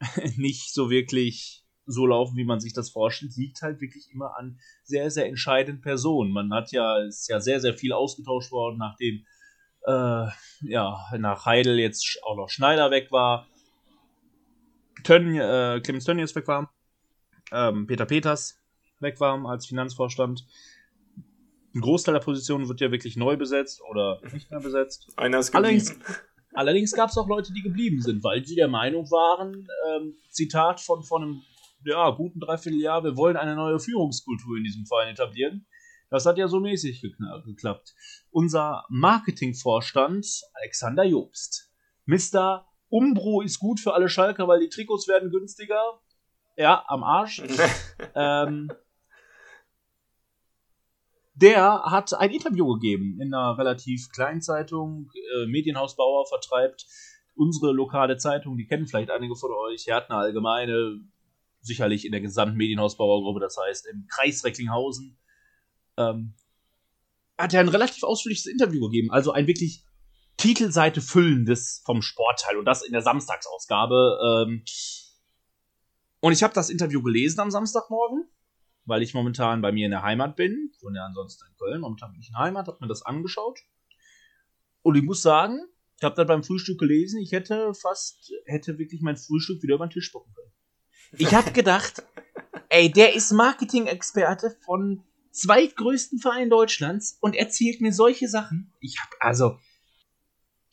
nicht 0.36 0.72
so 0.72 0.90
wirklich 0.90 1.64
so 1.86 2.06
laufen, 2.06 2.36
wie 2.36 2.46
man 2.46 2.60
sich 2.60 2.72
das 2.72 2.90
vorstellt, 2.90 3.36
liegt 3.36 3.60
halt 3.60 3.82
wirklich 3.82 4.10
immer 4.10 4.38
an 4.38 4.58
sehr, 4.84 5.10
sehr 5.10 5.26
entscheidenden 5.26 5.82
Personen. 5.82 6.32
Man 6.32 6.52
hat 6.52 6.72
ja, 6.72 6.98
ist 7.04 7.28
ja 7.28 7.40
sehr, 7.40 7.60
sehr 7.60 7.74
viel 7.74 7.92
ausgetauscht 7.92 8.50
worden, 8.50 8.78
nachdem 8.78 9.24
äh, 9.86 10.26
ja, 10.62 11.06
nach 11.18 11.46
Heidel 11.46 11.78
jetzt 11.78 12.18
auch 12.22 12.36
noch 12.36 12.48
Schneider 12.48 12.90
weg 12.90 13.10
war, 13.10 13.46
Tön, 15.02 15.36
äh, 15.36 15.80
Clemens 15.82 16.04
Tönnies 16.04 16.34
weg 16.34 16.48
war, 16.48 16.72
ähm, 17.52 17.86
Peter 17.86 18.06
Peters 18.06 18.58
weg 19.00 19.20
war 19.20 19.44
als 19.46 19.66
Finanzvorstand. 19.66 20.46
Ein 21.74 21.80
Großteil 21.80 22.14
der 22.14 22.20
Positionen 22.20 22.68
wird 22.68 22.80
ja 22.80 22.90
wirklich 22.90 23.16
neu 23.16 23.36
besetzt 23.36 23.82
oder 23.90 24.20
nicht 24.32 24.50
mehr 24.50 24.60
besetzt. 24.60 25.12
Einer 25.16 25.40
ist 25.40 25.52
geblieben. 25.52 25.66
Allerdings, 25.66 26.22
allerdings 26.54 26.92
gab 26.92 27.10
es 27.10 27.18
auch 27.18 27.28
Leute, 27.28 27.52
die 27.52 27.62
geblieben 27.62 28.00
sind, 28.00 28.24
weil 28.24 28.44
sie 28.44 28.54
der 28.54 28.68
Meinung 28.68 29.10
waren, 29.10 29.68
ähm, 29.88 30.14
Zitat 30.30 30.80
von, 30.80 31.02
von 31.02 31.22
einem 31.22 31.42
ja, 31.84 32.08
guten 32.10 32.40
Dreivierteljahr, 32.40 33.04
wir 33.04 33.16
wollen 33.16 33.36
eine 33.36 33.56
neue 33.56 33.78
Führungskultur 33.78 34.56
in 34.56 34.64
diesem 34.64 34.86
Verein 34.86 35.08
etablieren. 35.08 35.66
Das 36.10 36.26
hat 36.26 36.38
ja 36.38 36.48
so 36.48 36.60
mäßig 36.60 37.02
geklappt. 37.44 37.94
Unser 38.30 38.84
Marketingvorstand 38.88 40.26
Alexander 40.54 41.04
Jobst. 41.04 41.72
Mr. 42.06 42.66
Umbro 42.88 43.40
ist 43.40 43.58
gut 43.58 43.80
für 43.80 43.94
alle 43.94 44.08
Schalker, 44.08 44.46
weil 44.46 44.60
die 44.60 44.68
Trikots 44.68 45.08
werden 45.08 45.30
günstiger. 45.30 46.00
Ja, 46.56 46.84
am 46.86 47.02
Arsch. 47.02 47.42
ähm, 48.14 48.70
der 51.34 51.82
hat 51.84 52.14
ein 52.14 52.30
Interview 52.30 52.74
gegeben 52.74 53.18
in 53.20 53.34
einer 53.34 53.58
relativ 53.58 54.10
kleinen 54.10 54.40
Zeitung. 54.40 55.10
Äh, 55.14 55.46
Medienhausbauer 55.46 56.26
vertreibt 56.26 56.86
unsere 57.34 57.72
lokale 57.72 58.16
Zeitung. 58.16 58.56
Die 58.56 58.66
kennen 58.66 58.86
vielleicht 58.86 59.10
einige 59.10 59.34
von 59.34 59.50
euch. 59.50 59.88
Er 59.88 59.96
hat 59.96 60.10
eine 60.10 60.20
allgemeine, 60.20 61.00
sicherlich 61.60 62.04
in 62.04 62.12
der 62.12 62.20
gesamten 62.20 62.56
Medienhausbauergruppe, 62.56 63.40
das 63.40 63.56
heißt 63.56 63.86
im 63.86 64.06
Kreis 64.06 64.44
Recklinghausen 64.44 65.18
ähm, 65.96 66.34
hat 67.38 67.54
er 67.54 67.60
ein 67.60 67.68
relativ 67.68 68.02
ausführliches 68.02 68.46
Interview 68.46 68.80
gegeben. 68.88 69.10
Also 69.10 69.32
ein 69.32 69.46
wirklich 69.46 69.84
Titelseite 70.36 71.00
füllendes 71.00 71.82
vom 71.84 72.02
Sportteil 72.02 72.56
und 72.56 72.64
das 72.64 72.82
in 72.82 72.92
der 72.92 73.02
Samstagsausgabe. 73.02 74.46
Ähm, 74.46 74.64
und 76.20 76.32
ich 76.32 76.42
habe 76.42 76.54
das 76.54 76.70
Interview 76.70 77.02
gelesen 77.02 77.40
am 77.40 77.50
Samstagmorgen, 77.50 78.28
weil 78.84 79.02
ich 79.02 79.14
momentan 79.14 79.60
bei 79.60 79.72
mir 79.72 79.84
in 79.84 79.90
der 79.90 80.02
Heimat 80.02 80.36
bin. 80.36 80.70
Ich 80.74 80.82
wohne 80.82 80.98
ja 80.98 81.06
ansonsten 81.06 81.44
in 81.46 81.56
Köln, 81.56 81.80
momentan 81.80 82.12
bin 82.12 82.20
ich 82.20 82.28
in 82.28 82.34
der 82.34 82.42
Heimat, 82.42 82.66
habe 82.66 82.78
mir 82.80 82.88
das 82.88 83.02
angeschaut. 83.02 83.60
Und 84.82 84.96
ich 84.96 85.02
muss 85.02 85.22
sagen, 85.22 85.60
ich 85.96 86.02
habe 86.02 86.14
dann 86.16 86.26
beim 86.26 86.42
Frühstück 86.42 86.78
gelesen, 86.78 87.20
ich 87.20 87.32
hätte 87.32 87.72
fast, 87.74 88.32
hätte 88.46 88.78
wirklich 88.78 89.00
mein 89.00 89.16
Frühstück 89.16 89.62
wieder 89.62 89.76
über 89.76 89.86
den 89.86 89.90
Tisch 89.90 90.06
spucken 90.06 90.34
können. 90.34 90.52
Ich 91.18 91.32
habe 91.32 91.52
gedacht, 91.52 92.02
ey, 92.68 92.90
der 92.90 93.14
ist 93.14 93.32
Marketing-Experte 93.32 94.56
von 94.64 95.04
zweitgrößten 95.34 96.18
Verein 96.18 96.48
Deutschlands 96.48 97.18
und 97.20 97.34
erzählt 97.34 97.80
mir 97.80 97.92
solche 97.92 98.28
Sachen. 98.28 98.72
Ich 98.80 98.98
habe 99.00 99.16
also 99.20 99.58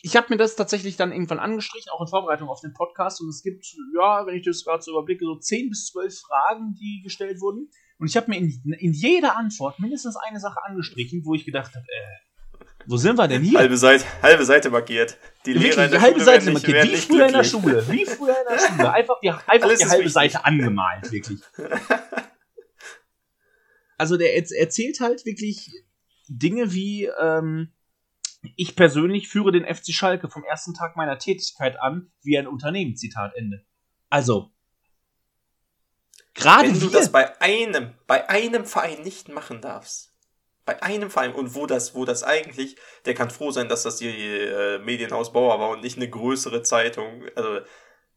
ich 0.03 0.15
habe 0.15 0.27
mir 0.29 0.37
das 0.37 0.55
tatsächlich 0.55 0.97
dann 0.97 1.11
irgendwann 1.11 1.39
angestrichen, 1.39 1.91
auch 1.91 2.01
in 2.01 2.07
Vorbereitung 2.07 2.49
auf 2.49 2.61
den 2.61 2.73
Podcast. 2.73 3.21
Und 3.21 3.29
es 3.29 3.43
gibt, 3.43 3.65
ja, 3.95 4.25
wenn 4.25 4.35
ich 4.35 4.43
das 4.43 4.63
gerade 4.63 4.81
so 4.81 4.91
überblicke, 4.91 5.25
so 5.25 5.35
10 5.35 5.69
bis 5.69 5.87
12 5.87 6.19
Fragen, 6.21 6.73
die 6.73 7.01
gestellt 7.03 7.39
wurden. 7.39 7.69
Und 7.99 8.07
ich 8.07 8.17
habe 8.17 8.29
mir 8.31 8.37
in, 8.37 8.49
in 8.79 8.93
jeder 8.93 9.37
Antwort 9.37 9.79
mindestens 9.79 10.15
eine 10.15 10.39
Sache 10.39 10.57
angestrichen, 10.63 11.21
wo 11.23 11.35
ich 11.35 11.45
gedacht 11.45 11.75
habe, 11.75 11.85
äh, 11.85 12.65
wo 12.87 12.97
sind 12.97 13.15
wir 13.15 13.27
denn 13.27 13.43
hier? 13.43 13.59
Halbe 13.59 13.77
Seite, 13.77 14.03
halbe 14.23 14.43
Seite 14.43 14.71
markiert. 14.71 15.17
Die 15.45 15.53
Wirklich, 15.53 15.75
Lehrer 15.75 15.85
in 15.85 15.91
der 15.91 16.01
halbe 16.01 16.19
Schule 16.19 16.25
Seite 16.25 16.51
markiert. 16.51 16.91
Wie 16.91 16.95
früher 16.97 17.27
in 17.27 17.33
der 17.33 17.43
Schule. 17.43 17.87
Wie 17.89 18.05
früher 18.05 18.35
in 18.41 18.47
der 18.49 18.59
Schule. 18.59 18.91
Einfach 18.91 19.19
die, 19.21 19.29
einfach 19.29 19.69
die 19.77 19.85
halbe. 19.85 20.09
Seite 20.09 20.43
angemalt, 20.43 21.11
wirklich. 21.11 21.39
also 24.01 24.17
der 24.17 24.35
erzählt 24.35 24.99
halt 24.99 25.27
wirklich 25.27 25.69
Dinge 26.27 26.73
wie, 26.73 27.05
ähm, 27.19 27.71
ich 28.55 28.75
persönlich 28.75 29.27
führe 29.27 29.51
den 29.51 29.63
FC 29.63 29.93
Schalke 29.93 30.27
vom 30.27 30.43
ersten 30.43 30.73
Tag 30.73 30.95
meiner 30.95 31.19
Tätigkeit 31.19 31.79
an 31.79 32.11
wie 32.23 32.35
ein 32.35 32.47
Unternehmen, 32.47 32.95
Zitat 32.95 33.35
Ende. 33.35 33.63
Also, 34.09 34.49
gerade 36.33 36.69
Wenn 36.69 36.79
du 36.79 36.89
das 36.89 37.11
bei 37.11 37.39
einem, 37.41 37.93
bei 38.07 38.27
einem 38.27 38.65
Verein 38.65 39.03
nicht 39.03 39.29
machen 39.29 39.61
darfst, 39.61 40.11
bei 40.65 40.81
einem 40.81 41.11
Verein 41.11 41.33
und 41.33 41.53
wo 41.53 41.67
das, 41.67 41.93
wo 41.93 42.03
das 42.03 42.23
eigentlich, 42.23 42.77
der 43.05 43.13
kann 43.13 43.29
froh 43.29 43.51
sein, 43.51 43.69
dass 43.69 43.83
das 43.83 43.97
die 43.97 44.07
äh, 44.07 44.79
Medienhaus 44.79 45.31
Bauer 45.31 45.59
war 45.59 45.69
und 45.69 45.83
nicht 45.83 45.97
eine 45.97 46.09
größere 46.09 46.63
Zeitung. 46.63 47.23
Also 47.35 47.59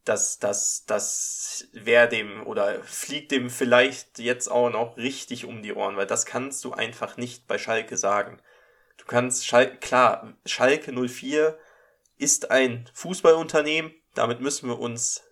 das, 0.05 0.39
das, 0.39 0.85
das 0.85 1.67
wäre 1.73 2.07
dem 2.07 2.45
oder 2.45 2.81
fliegt 2.83 3.31
dem 3.31 3.49
vielleicht 3.49 4.19
jetzt 4.19 4.47
auch 4.49 4.69
noch 4.69 4.97
richtig 4.97 5.45
um 5.45 5.63
die 5.63 5.73
Ohren, 5.73 5.97
weil 5.97 6.07
das 6.07 6.25
kannst 6.25 6.63
du 6.63 6.73
einfach 6.73 7.17
nicht 7.17 7.47
bei 7.47 7.57
Schalke 7.57 7.97
sagen. 7.97 8.39
Du 8.97 9.05
kannst, 9.05 9.45
Schalke, 9.45 9.77
klar, 9.77 10.33
Schalke 10.45 10.93
04 10.93 11.57
ist 12.17 12.51
ein 12.51 12.89
Fußballunternehmen, 12.93 13.93
damit 14.13 14.39
müssen 14.39 14.69
wir 14.69 14.79
uns 14.79 15.23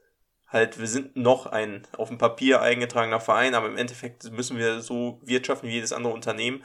halt, 0.47 0.79
wir 0.79 0.87
sind 0.87 1.15
noch 1.15 1.45
ein 1.45 1.87
auf 1.97 2.09
dem 2.09 2.17
Papier 2.17 2.61
eingetragener 2.61 3.19
Verein, 3.19 3.55
aber 3.55 3.67
im 3.67 3.77
Endeffekt 3.77 4.31
müssen 4.31 4.57
wir 4.57 4.81
so 4.81 5.21
wirtschaften 5.23 5.67
wie 5.67 5.73
jedes 5.73 5.93
andere 5.93 6.13
Unternehmen. 6.13 6.63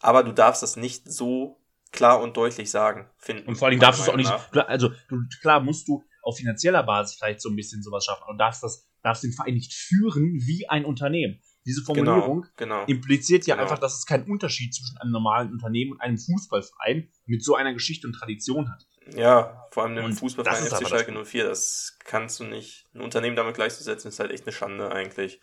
Aber 0.00 0.22
du 0.22 0.32
darfst 0.32 0.62
das 0.62 0.76
nicht 0.76 1.10
so 1.10 1.60
klar 1.92 2.20
und 2.20 2.36
deutlich 2.36 2.70
sagen, 2.70 3.10
finden. 3.16 3.48
Und 3.48 3.56
vor 3.56 3.68
allem 3.68 3.80
darfst 3.80 4.00
du 4.00 4.02
es 4.04 4.08
auch 4.08 4.16
nicht, 4.16 4.32
also 4.68 4.90
du, 5.08 5.22
klar 5.40 5.60
musst 5.60 5.88
du 5.88 6.04
auf 6.22 6.36
finanzieller 6.36 6.82
Basis 6.82 7.16
vielleicht 7.16 7.40
so 7.40 7.48
ein 7.48 7.56
bisschen 7.56 7.82
sowas 7.82 8.04
schaffen 8.04 8.24
und 8.28 8.38
darfst 8.38 8.62
das, 8.62 8.88
darfst 9.02 9.24
den 9.24 9.32
Verein 9.32 9.54
nicht 9.54 9.72
führen 9.72 10.40
wie 10.46 10.68
ein 10.68 10.84
Unternehmen. 10.84 11.40
Diese 11.66 11.82
Formulierung 11.82 12.46
genau, 12.56 12.80
genau, 12.80 12.84
impliziert 12.86 13.46
ja 13.46 13.54
genau. 13.54 13.64
einfach, 13.64 13.78
dass 13.78 13.98
es 13.98 14.06
keinen 14.06 14.30
Unterschied 14.30 14.74
zwischen 14.74 14.96
einem 14.98 15.12
normalen 15.12 15.52
Unternehmen 15.52 15.92
und 15.92 16.00
einem 16.00 16.16
Fußballverein 16.16 17.10
mit 17.26 17.44
so 17.44 17.56
einer 17.56 17.74
Geschichte 17.74 18.06
und 18.06 18.14
Tradition 18.14 18.70
hat. 18.70 18.86
Ja, 19.14 19.66
vor 19.70 19.84
allem 19.84 19.98
im 19.98 20.12
Fußballverein 20.12 20.64
FC 20.64 20.88
Schalke 20.88 21.12
04, 21.12 21.44
das 21.44 21.98
kannst 22.04 22.40
du 22.40 22.44
nicht. 22.44 22.86
Ein 22.94 23.00
Unternehmen 23.00 23.36
damit 23.36 23.54
gleichzusetzen, 23.54 24.08
ist 24.08 24.18
halt 24.18 24.30
echt 24.30 24.44
eine 24.44 24.52
Schande 24.52 24.90
eigentlich. 24.90 25.40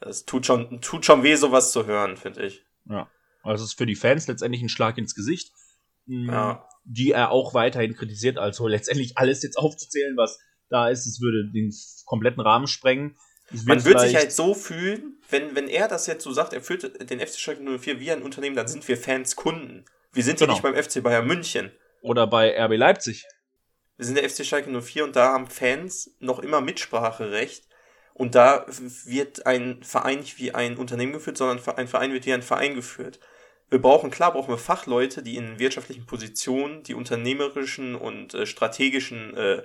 Das 0.00 0.24
tut 0.24 0.46
schon, 0.46 0.80
tut 0.80 1.04
schon 1.04 1.22
weh, 1.22 1.34
sowas 1.34 1.72
zu 1.72 1.86
hören, 1.86 2.16
finde 2.16 2.46
ich. 2.46 2.64
Ja. 2.84 3.10
Also 3.42 3.64
es 3.64 3.70
ist 3.70 3.78
für 3.78 3.86
die 3.86 3.96
Fans 3.96 4.26
letztendlich 4.26 4.62
ein 4.62 4.68
Schlag 4.68 4.98
ins 4.98 5.14
Gesicht, 5.14 5.52
ja. 6.08 6.68
die 6.84 7.12
er 7.12 7.30
auch 7.30 7.54
weiterhin 7.54 7.94
kritisiert. 7.94 8.38
Also 8.38 8.66
letztendlich 8.66 9.16
alles 9.16 9.42
jetzt 9.42 9.56
aufzuzählen, 9.56 10.16
was 10.16 10.38
da 10.68 10.88
ist, 10.88 11.06
es 11.06 11.20
würde 11.20 11.50
den 11.52 11.72
kompletten 12.04 12.42
Rahmen 12.42 12.66
sprengen. 12.66 13.16
Man 13.64 13.84
würde 13.84 14.00
sich 14.00 14.16
halt 14.16 14.32
so 14.32 14.52
fühlen, 14.52 15.20
wenn, 15.30 15.54
wenn 15.54 15.68
er 15.68 15.88
das 15.88 16.06
jetzt 16.06 16.24
so 16.24 16.32
sagt, 16.32 16.52
er 16.52 16.60
führt 16.60 17.10
den 17.10 17.20
FC 17.20 17.38
Schalke 17.38 17.62
04 17.62 17.98
wie 18.00 18.10
ein 18.10 18.22
Unternehmen, 18.22 18.56
dann 18.56 18.68
sind 18.68 18.86
wir 18.86 18.98
Fans 18.98 19.36
Kunden. 19.36 19.86
Wir 20.12 20.22
sind 20.22 20.38
genau. 20.38 20.52
ja 20.52 20.54
nicht 20.54 20.62
beim 20.62 20.82
FC 20.82 21.02
Bayern 21.02 21.26
München. 21.26 21.72
Oder 22.02 22.26
bei 22.26 22.62
RB 22.62 22.76
Leipzig. 22.76 23.24
Wir 23.96 24.04
sind 24.04 24.18
der 24.18 24.28
FC 24.28 24.44
Schalke 24.44 24.70
04 24.70 25.04
und 25.04 25.16
da 25.16 25.32
haben 25.32 25.46
Fans 25.46 26.14
noch 26.18 26.40
immer 26.40 26.60
Mitspracherecht. 26.60 27.66
Und 28.14 28.34
da 28.34 28.66
wird 29.04 29.46
ein 29.46 29.82
Verein 29.82 30.18
nicht 30.18 30.38
wie 30.38 30.52
ein 30.52 30.76
Unternehmen 30.76 31.12
geführt, 31.12 31.38
sondern 31.38 31.60
ein 31.76 31.88
Verein 31.88 32.12
wird 32.12 32.26
wie 32.26 32.32
ein 32.32 32.42
Verein 32.42 32.74
geführt. 32.74 33.20
Wir 33.70 33.82
brauchen, 33.82 34.10
klar, 34.10 34.32
brauchen 34.32 34.48
wir 34.48 34.58
Fachleute, 34.58 35.22
die 35.22 35.36
in 35.36 35.58
wirtschaftlichen 35.58 36.06
Positionen 36.06 36.82
die 36.82 36.94
unternehmerischen 36.94 37.94
und 37.94 38.32
äh, 38.34 38.46
strategischen 38.46 39.36
äh, 39.36 39.62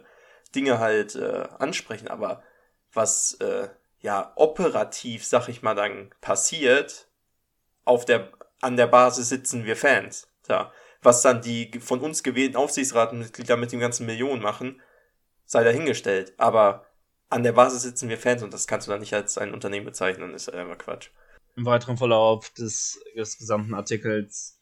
Dinge 0.55 0.79
halt 0.79 1.15
äh, 1.15 1.47
ansprechen. 1.57 2.09
Aber 2.09 2.43
was 2.91 3.35
äh, 3.35 3.69
ja 3.99 4.33
operativ, 4.35 5.25
sag 5.25 5.47
ich 5.47 5.61
mal, 5.61 5.75
dann 5.75 6.13
passiert, 6.19 7.07
auf 7.85 8.05
der, 8.05 8.29
an 8.61 8.77
der 8.77 8.87
Basis 8.87 9.29
sitzen 9.29 9.65
wir 9.65 9.77
Fans. 9.77 10.27
Ja. 10.49 10.71
Was 11.01 11.21
dann 11.21 11.41
die 11.41 11.79
von 11.79 11.99
uns 11.99 12.23
gewählten 12.23 12.57
Aufsichtsratsmitglieder 12.57 13.57
mit 13.57 13.71
den 13.71 13.79
ganzen 13.79 14.05
Millionen 14.05 14.41
machen, 14.41 14.81
sei 15.45 15.63
dahingestellt. 15.63 16.33
Aber 16.37 16.85
an 17.29 17.43
der 17.43 17.53
Basis 17.53 17.81
sitzen 17.81 18.09
wir 18.09 18.17
Fans 18.17 18.43
und 18.43 18.53
das 18.53 18.67
kannst 18.67 18.87
du 18.87 18.91
dann 18.91 18.99
nicht 18.99 19.13
als 19.13 19.37
ein 19.37 19.53
Unternehmen 19.53 19.85
bezeichnen, 19.85 20.33
ist 20.33 20.47
ja 20.47 20.61
immer 20.61 20.75
Quatsch. 20.75 21.09
Im 21.55 21.65
weiteren 21.65 21.97
Verlauf 21.97 22.49
des, 22.51 22.99
des 23.15 23.37
gesamten 23.37 23.73
Artikels 23.73 24.59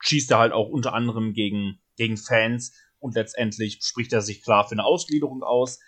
schießt 0.00 0.30
er 0.32 0.38
halt 0.38 0.52
auch 0.52 0.68
unter 0.68 0.94
anderem 0.94 1.32
gegen, 1.32 1.80
gegen 1.96 2.16
Fans 2.16 2.72
und 2.98 3.14
letztendlich 3.14 3.78
spricht 3.82 4.12
er 4.12 4.20
sich 4.20 4.42
klar 4.42 4.66
für 4.66 4.72
eine 4.72 4.84
Ausgliederung 4.84 5.42
aus. 5.42 5.80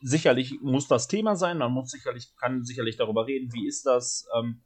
Sicherlich 0.00 0.60
muss 0.60 0.88
das 0.88 1.08
Thema 1.08 1.36
sein, 1.36 1.58
man 1.58 1.72
muss 1.72 1.90
sicherlich, 1.90 2.34
kann 2.36 2.64
sicherlich 2.64 2.96
darüber 2.96 3.26
reden, 3.26 3.52
wie 3.52 3.66
ist 3.66 3.86
das. 3.86 4.26
Ähm, 4.36 4.62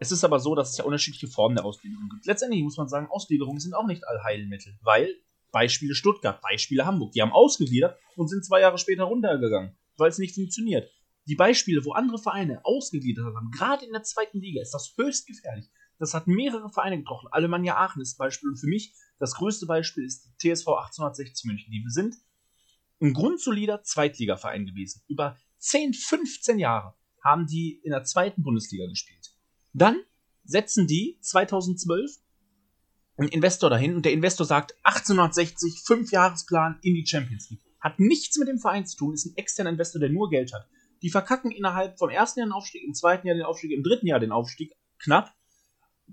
es 0.00 0.10
ist 0.10 0.24
aber 0.24 0.40
so, 0.40 0.54
dass 0.54 0.70
es 0.70 0.78
ja 0.78 0.84
unterschiedliche 0.84 1.28
Formen 1.28 1.56
der 1.56 1.64
Ausgliederung 1.64 2.08
gibt. 2.10 2.26
Letztendlich 2.26 2.62
muss 2.62 2.76
man 2.76 2.88
sagen, 2.88 3.06
Ausgliederungen 3.10 3.60
sind 3.60 3.74
auch 3.74 3.86
nicht 3.86 4.06
Allheilmittel, 4.06 4.76
weil 4.82 5.14
Beispiele 5.52 5.94
Stuttgart, 5.94 6.40
Beispiele 6.40 6.84
Hamburg, 6.84 7.12
die 7.12 7.22
haben 7.22 7.32
ausgegliedert 7.32 7.96
und 8.16 8.28
sind 8.28 8.44
zwei 8.44 8.60
Jahre 8.60 8.76
später 8.76 9.04
runtergegangen, 9.04 9.76
weil 9.96 10.10
es 10.10 10.18
nicht 10.18 10.34
funktioniert. 10.34 10.90
Die 11.26 11.36
Beispiele, 11.36 11.84
wo 11.84 11.92
andere 11.92 12.18
Vereine 12.18 12.64
ausgegliedert 12.64 13.24
haben, 13.34 13.50
gerade 13.50 13.86
in 13.86 13.92
der 13.92 14.02
zweiten 14.02 14.40
Liga, 14.40 14.60
ist 14.60 14.72
das 14.72 14.94
höchst 14.96 15.26
gefährlich. 15.26 15.70
Das 15.98 16.12
hat 16.12 16.26
mehrere 16.26 16.70
Vereine 16.70 16.98
getroffen. 16.98 17.28
Alemannia 17.30 17.76
Aachen 17.76 18.02
ist 18.02 18.18
Beispiel 18.18 18.50
und 18.50 18.56
für 18.56 18.66
mich 18.66 18.94
das 19.18 19.34
größte 19.34 19.66
Beispiel 19.66 20.04
ist 20.04 20.26
die 20.42 20.52
TSV 20.52 20.68
1860 20.68 21.44
München. 21.46 21.70
Die 21.70 21.84
sind 21.88 22.16
ein 23.00 23.12
grundsolider 23.12 23.82
Zweitligaverein 23.82 24.66
gewesen. 24.66 25.02
Über 25.08 25.38
10, 25.58 25.94
15 25.94 26.58
Jahre 26.58 26.94
haben 27.22 27.46
die 27.46 27.80
in 27.82 27.90
der 27.90 28.04
zweiten 28.04 28.42
Bundesliga 28.42 28.86
gespielt. 28.86 29.34
Dann 29.72 30.02
setzen 30.44 30.86
die 30.86 31.18
2012 31.20 32.18
einen 33.16 33.28
Investor 33.28 33.70
dahin 33.70 33.94
und 33.94 34.04
der 34.04 34.12
Investor 34.12 34.46
sagt 34.46 34.74
1860, 34.82 35.82
5 35.86 36.10
Jahresplan 36.10 36.78
in 36.82 36.94
die 36.94 37.06
Champions 37.06 37.48
League. 37.50 37.62
Hat 37.80 37.98
nichts 37.98 38.36
mit 38.38 38.48
dem 38.48 38.58
Verein 38.58 38.86
zu 38.86 38.96
tun, 38.96 39.14
ist 39.14 39.26
ein 39.26 39.36
externer 39.36 39.70
Investor, 39.70 40.00
der 40.00 40.10
nur 40.10 40.28
Geld 40.30 40.52
hat. 40.52 40.68
Die 41.04 41.10
verkacken 41.10 41.52
innerhalb 41.52 41.96
vom 41.98 42.10
ersten 42.10 42.40
Jahr 42.40 42.48
den 42.48 42.52
Aufstieg, 42.52 42.82
im 42.82 42.94
zweiten 42.94 43.28
Jahr 43.28 43.36
den 43.36 43.44
Aufstieg, 43.44 43.70
im 43.70 43.84
dritten 43.84 44.08
Jahr 44.08 44.18
den 44.18 44.32
Aufstieg 44.32 44.72
knapp, 44.98 45.32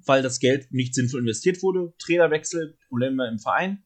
weil 0.05 0.21
das 0.21 0.39
Geld 0.39 0.71
nicht 0.71 0.93
sinnvoll 0.93 1.21
investiert 1.21 1.63
wurde. 1.63 1.93
Trainerwechsel, 1.97 2.77
Probleme 2.87 3.27
im 3.27 3.39
Verein. 3.39 3.83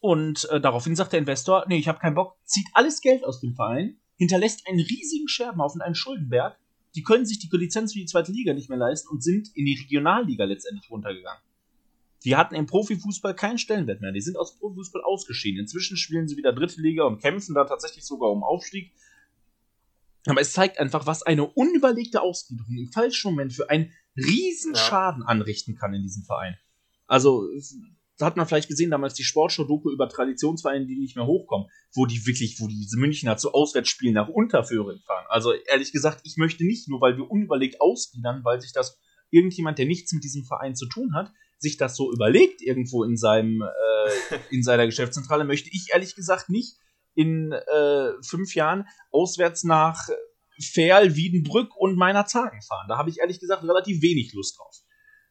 Und 0.00 0.48
äh, 0.50 0.60
daraufhin 0.60 0.96
sagt 0.96 1.12
der 1.12 1.20
Investor, 1.20 1.66
nee, 1.68 1.78
ich 1.78 1.86
habe 1.86 2.00
keinen 2.00 2.16
Bock, 2.16 2.36
zieht 2.44 2.66
alles 2.72 3.00
Geld 3.00 3.24
aus 3.24 3.40
dem 3.40 3.54
Verein, 3.54 4.00
hinterlässt 4.16 4.66
einen 4.66 4.80
riesigen 4.80 5.28
Scherbenhaufen, 5.28 5.80
einen 5.80 5.94
Schuldenberg 5.94 6.58
die 6.94 7.02
können 7.02 7.24
sich 7.24 7.38
die 7.38 7.48
Lizenz 7.56 7.92
für 7.92 7.98
die 7.98 8.06
zweite 8.06 8.32
Liga 8.32 8.52
nicht 8.52 8.68
mehr 8.68 8.78
leisten 8.78 9.08
und 9.08 9.22
sind 9.22 9.48
in 9.54 9.64
die 9.64 9.78
Regionalliga 9.80 10.44
letztendlich 10.44 10.90
runtergegangen. 10.90 11.42
Die 12.24 12.36
hatten 12.36 12.54
im 12.54 12.66
Profifußball 12.66 13.34
keinen 13.34 13.58
Stellenwert 13.58 14.00
mehr. 14.00 14.12
Die 14.12 14.20
sind 14.20 14.36
aus 14.36 14.58
Profifußball 14.58 15.02
ausgeschieden. 15.02 15.60
Inzwischen 15.60 15.96
spielen 15.96 16.28
sie 16.28 16.36
wieder 16.36 16.52
dritte 16.52 16.80
Liga 16.80 17.04
und 17.04 17.20
kämpfen 17.20 17.54
da 17.54 17.64
tatsächlich 17.64 18.04
sogar 18.04 18.30
um 18.30 18.44
Aufstieg. 18.44 18.92
Aber 20.26 20.40
es 20.40 20.52
zeigt 20.52 20.78
einfach, 20.78 21.06
was 21.06 21.22
eine 21.22 21.46
unüberlegte 21.46 22.22
Ausgliederung 22.22 22.76
im 22.76 22.92
falschen 22.92 23.32
Moment 23.32 23.52
für 23.52 23.68
einen 23.70 23.92
Riesenschaden 24.16 25.22
ja. 25.22 25.28
anrichten 25.28 25.74
kann 25.74 25.94
in 25.94 26.02
diesem 26.02 26.24
Verein. 26.24 26.56
Also, 27.06 27.48
da 28.18 28.26
hat 28.26 28.36
man 28.36 28.46
vielleicht 28.46 28.68
gesehen, 28.68 28.90
damals 28.90 29.14
die 29.14 29.24
Sportshow-Doku 29.24 29.90
über 29.90 30.08
Traditionsvereine, 30.08 30.86
die 30.86 30.96
nicht 30.96 31.16
mehr 31.16 31.26
hochkommen, 31.26 31.68
wo 31.92 32.06
die 32.06 32.24
wirklich, 32.24 32.60
wo 32.60 32.68
diese 32.68 32.98
Münchner 32.98 33.36
zu 33.36 33.52
Auswärtsspielen 33.52 34.14
nach 34.14 34.28
Unterföhring 34.28 35.00
fahren. 35.00 35.24
Also 35.28 35.52
ehrlich 35.52 35.92
gesagt, 35.92 36.20
ich 36.24 36.36
möchte 36.36 36.64
nicht 36.64 36.88
nur, 36.88 37.00
weil 37.00 37.16
wir 37.16 37.28
unüberlegt 37.28 37.80
ausgliedern, 37.80 38.44
weil 38.44 38.60
sich 38.60 38.72
das 38.72 39.00
irgendjemand, 39.30 39.78
der 39.78 39.86
nichts 39.86 40.12
mit 40.12 40.22
diesem 40.22 40.44
Verein 40.44 40.76
zu 40.76 40.86
tun 40.86 41.14
hat, 41.14 41.32
sich 41.58 41.78
das 41.78 41.96
so 41.96 42.12
überlegt 42.12 42.60
irgendwo 42.60 43.02
in 43.02 43.16
seinem 43.16 43.62
äh, 43.62 44.38
in 44.50 44.62
seiner 44.62 44.86
Geschäftszentrale, 44.86 45.44
möchte 45.44 45.70
ich 45.72 45.88
ehrlich 45.92 46.14
gesagt 46.14 46.48
nicht 46.48 46.76
in 47.14 47.52
äh, 47.52 48.10
fünf 48.22 48.54
Jahren 48.54 48.86
auswärts 49.10 49.64
nach 49.64 50.08
Ferl, 50.60 51.16
Wiedenbrück 51.16 51.76
und 51.76 51.96
meiner 51.96 52.26
Zagen 52.26 52.62
fahren. 52.62 52.86
Da 52.88 52.98
habe 52.98 53.10
ich 53.10 53.18
ehrlich 53.20 53.40
gesagt 53.40 53.62
relativ 53.62 54.02
wenig 54.02 54.32
Lust 54.32 54.58
drauf. 54.58 54.76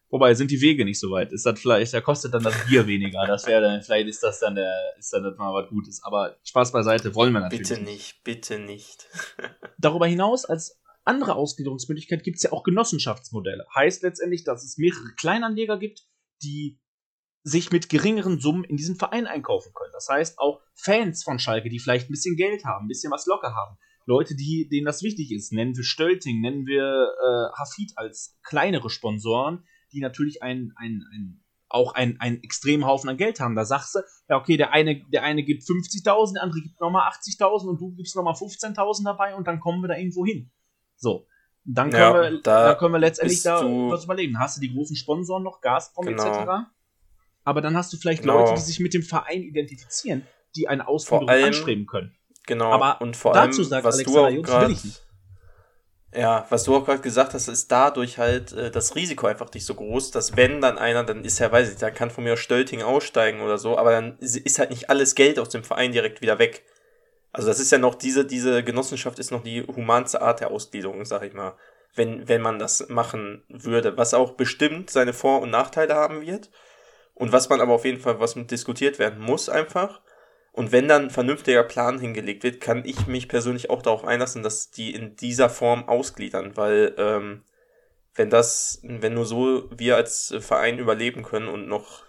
Wobei 0.09 0.33
sind 0.33 0.51
die 0.51 0.59
Wege 0.59 0.83
nicht 0.83 0.99
so 0.99 1.09
weit. 1.11 1.31
Ist 1.31 1.45
das 1.45 1.59
vielleicht, 1.59 1.93
da 1.93 2.01
kostet 2.01 2.33
dann 2.33 2.43
das 2.43 2.65
Bier 2.67 2.85
weniger. 2.85 3.25
Das 3.25 3.47
wäre 3.47 3.61
dann, 3.61 3.81
vielleicht 3.81 4.09
ist 4.09 4.21
das 4.21 4.39
dann 4.41 4.55
der, 4.55 4.73
ist 4.99 5.13
dann 5.13 5.23
mal 5.37 5.53
was 5.53 5.69
Gutes. 5.69 6.03
Aber 6.03 6.37
Spaß 6.43 6.73
beiseite 6.73 7.15
wollen 7.15 7.31
wir 7.31 7.39
natürlich. 7.39 7.69
Bitte 7.69 7.81
nicht, 7.81 8.23
bitte 8.23 8.59
nicht. 8.59 9.07
Darüber 9.77 10.07
hinaus, 10.07 10.43
als 10.43 10.81
andere 11.05 11.35
Ausgliederungsmöglichkeit 11.35 12.23
gibt 12.23 12.37
es 12.37 12.43
ja 12.43 12.51
auch 12.51 12.63
Genossenschaftsmodelle. 12.63 13.65
Heißt 13.73 14.03
letztendlich, 14.03 14.43
dass 14.43 14.65
es 14.65 14.77
mehrere 14.77 15.13
Kleinanleger 15.15 15.79
gibt, 15.79 16.05
die 16.43 16.77
sich 17.43 17.71
mit 17.71 17.89
geringeren 17.89 18.39
Summen 18.39 18.63
in 18.63 18.77
diesen 18.77 18.95
Verein 18.95 19.25
einkaufen 19.25 19.73
können. 19.73 19.91
Das 19.93 20.07
heißt, 20.09 20.39
auch 20.39 20.61
Fans 20.75 21.23
von 21.23 21.39
Schalke, 21.39 21.69
die 21.69 21.79
vielleicht 21.79 22.09
ein 22.09 22.13
bisschen 22.13 22.35
Geld 22.35 22.65
haben, 22.65 22.85
ein 22.85 22.87
bisschen 22.87 23.11
was 23.11 23.25
locker 23.25 23.55
haben. 23.55 23.77
Leute, 24.05 24.35
die, 24.35 24.67
denen 24.69 24.85
das 24.85 25.03
wichtig 25.03 25.31
ist. 25.31 25.51
Nennen 25.51 25.75
wir 25.75 25.83
Stölting, 25.83 26.41
nennen 26.41 26.65
wir 26.65 26.83
äh, 26.83 27.59
Hafid 27.59 27.93
als 27.95 28.37
kleinere 28.43 28.89
Sponsoren, 28.89 29.63
die 29.91 30.01
natürlich 30.01 30.41
ein, 30.43 30.73
ein, 30.75 31.03
ein 31.13 31.43
auch 31.69 31.93
einen, 31.93 32.19
einen 32.19 32.43
extremen 32.43 32.85
Haufen 32.85 33.09
an 33.09 33.17
Geld 33.17 33.39
haben. 33.39 33.55
Da 33.55 33.65
sagst 33.65 33.95
du, 33.95 33.99
ja, 34.29 34.37
okay, 34.37 34.57
der 34.57 34.73
eine, 34.73 35.01
der 35.05 35.23
eine 35.23 35.43
gibt 35.43 35.63
50.000, 35.63 36.33
der 36.33 36.43
andere 36.43 36.61
gibt 36.61 36.79
nochmal 36.81 37.09
80.000 37.09 37.69
und 37.69 37.79
du 37.79 37.91
gibst 37.95 38.15
nochmal 38.15 38.33
15.000 38.33 39.05
dabei 39.05 39.35
und 39.35 39.47
dann 39.47 39.59
kommen 39.59 39.81
wir 39.81 39.87
da 39.87 39.95
irgendwo 39.95 40.25
hin. 40.25 40.51
So. 40.97 41.27
Dann 41.63 41.91
können, 41.91 42.01
ja, 42.01 42.13
wir, 42.13 42.41
da 42.41 42.67
dann 42.69 42.77
können 42.77 42.93
wir 42.93 42.99
letztendlich 42.99 43.43
da 43.43 43.61
was 43.63 44.05
überlegen. 44.05 44.39
Hast 44.39 44.57
du 44.57 44.61
die 44.61 44.73
großen 44.73 44.95
Sponsoren 44.95 45.43
noch, 45.43 45.61
Gazprom 45.61 46.07
genau. 46.07 46.25
etc.? 46.25 46.71
Aber 47.43 47.61
dann 47.61 47.75
hast 47.75 47.91
du 47.93 47.97
vielleicht 47.97 48.21
genau. 48.21 48.39
Leute, 48.39 48.53
die 48.55 48.61
sich 48.61 48.79
mit 48.79 48.93
dem 48.93 49.03
Verein 49.03 49.41
identifizieren, 49.41 50.27
die 50.55 50.67
eine 50.67 50.87
Ausführung 50.87 51.29
anstreben 51.29 51.85
können. 51.85 52.15
Genau. 52.47 52.71
Aber 52.71 53.01
und 53.01 53.15
vor 53.15 53.33
dazu 53.33 53.61
allem, 53.61 53.69
sagt 53.69 53.83
was 53.83 53.95
Alexander 53.95 54.29
Jux, 54.29 54.51
will 54.51 54.71
ich 54.71 54.83
nicht. 54.83 55.01
Ja, 56.13 56.45
was 56.49 56.65
du 56.65 56.75
auch 56.75 56.85
gerade 56.85 57.01
gesagt 57.01 57.33
hast, 57.33 57.47
ist 57.47 57.71
dadurch 57.71 58.17
halt 58.17 58.51
äh, 58.51 58.69
das 58.69 58.95
Risiko 58.95 59.27
einfach 59.27 59.51
nicht 59.53 59.65
so 59.65 59.75
groß, 59.75 60.11
dass 60.11 60.35
wenn 60.35 60.59
dann 60.59 60.77
einer, 60.77 61.05
dann 61.05 61.23
ist 61.23 61.39
ja, 61.39 61.49
weiß 61.51 61.71
ich, 61.71 61.77
dann 61.77 61.93
kann 61.93 62.11
von 62.11 62.25
mir 62.25 62.33
aus 62.33 62.39
Stölting 62.39 62.81
aussteigen 62.81 63.39
oder 63.39 63.57
so, 63.57 63.77
aber 63.77 63.91
dann 63.91 64.17
ist 64.19 64.59
halt 64.59 64.71
nicht 64.71 64.89
alles 64.89 65.15
Geld 65.15 65.39
aus 65.39 65.49
dem 65.49 65.63
Verein 65.63 65.93
direkt 65.93 66.21
wieder 66.21 66.37
weg. 66.37 66.65
Also 67.31 67.47
das 67.47 67.61
ist 67.61 67.71
ja 67.71 67.77
noch, 67.77 67.95
diese, 67.95 68.25
diese 68.25 68.61
Genossenschaft 68.61 69.19
ist 69.19 69.31
noch 69.31 69.43
die 69.43 69.63
humanste 69.63 70.21
Art 70.21 70.41
der 70.41 70.51
Ausgliederung, 70.51 71.05
sag 71.05 71.23
ich 71.23 71.33
mal. 71.33 71.55
Wenn, 71.95 72.27
wenn 72.27 72.41
man 72.41 72.59
das 72.59 72.89
machen 72.89 73.43
würde, 73.47 73.97
was 73.97 74.13
auch 74.13 74.31
bestimmt 74.31 74.89
seine 74.89 75.13
Vor- 75.13 75.41
und 75.41 75.49
Nachteile 75.49 75.95
haben 75.95 76.21
wird. 76.21 76.49
Und 77.21 77.31
was 77.31 77.49
man 77.49 77.61
aber 77.61 77.73
auf 77.73 77.85
jeden 77.85 77.99
Fall, 77.99 78.19
was 78.19 78.33
diskutiert 78.33 78.97
werden 78.97 79.19
muss 79.21 79.47
einfach. 79.47 80.01
Und 80.53 80.71
wenn 80.71 80.87
dann 80.87 81.03
ein 81.03 81.09
vernünftiger 81.11 81.61
Plan 81.61 81.99
hingelegt 81.99 82.41
wird, 82.41 82.59
kann 82.59 82.83
ich 82.83 83.05
mich 83.05 83.29
persönlich 83.29 83.69
auch 83.69 83.83
darauf 83.83 84.05
einlassen, 84.05 84.41
dass 84.41 84.71
die 84.71 84.91
in 84.91 85.17
dieser 85.17 85.47
Form 85.47 85.87
ausgliedern, 85.87 86.57
weil 86.57 86.95
ähm, 86.97 87.43
wenn 88.15 88.31
das, 88.31 88.79
wenn 88.81 89.13
nur 89.13 89.25
so 89.25 89.69
wir 89.69 89.97
als 89.97 90.33
Verein 90.39 90.79
überleben 90.79 91.21
können 91.21 91.47
und 91.47 91.67
noch 91.67 92.05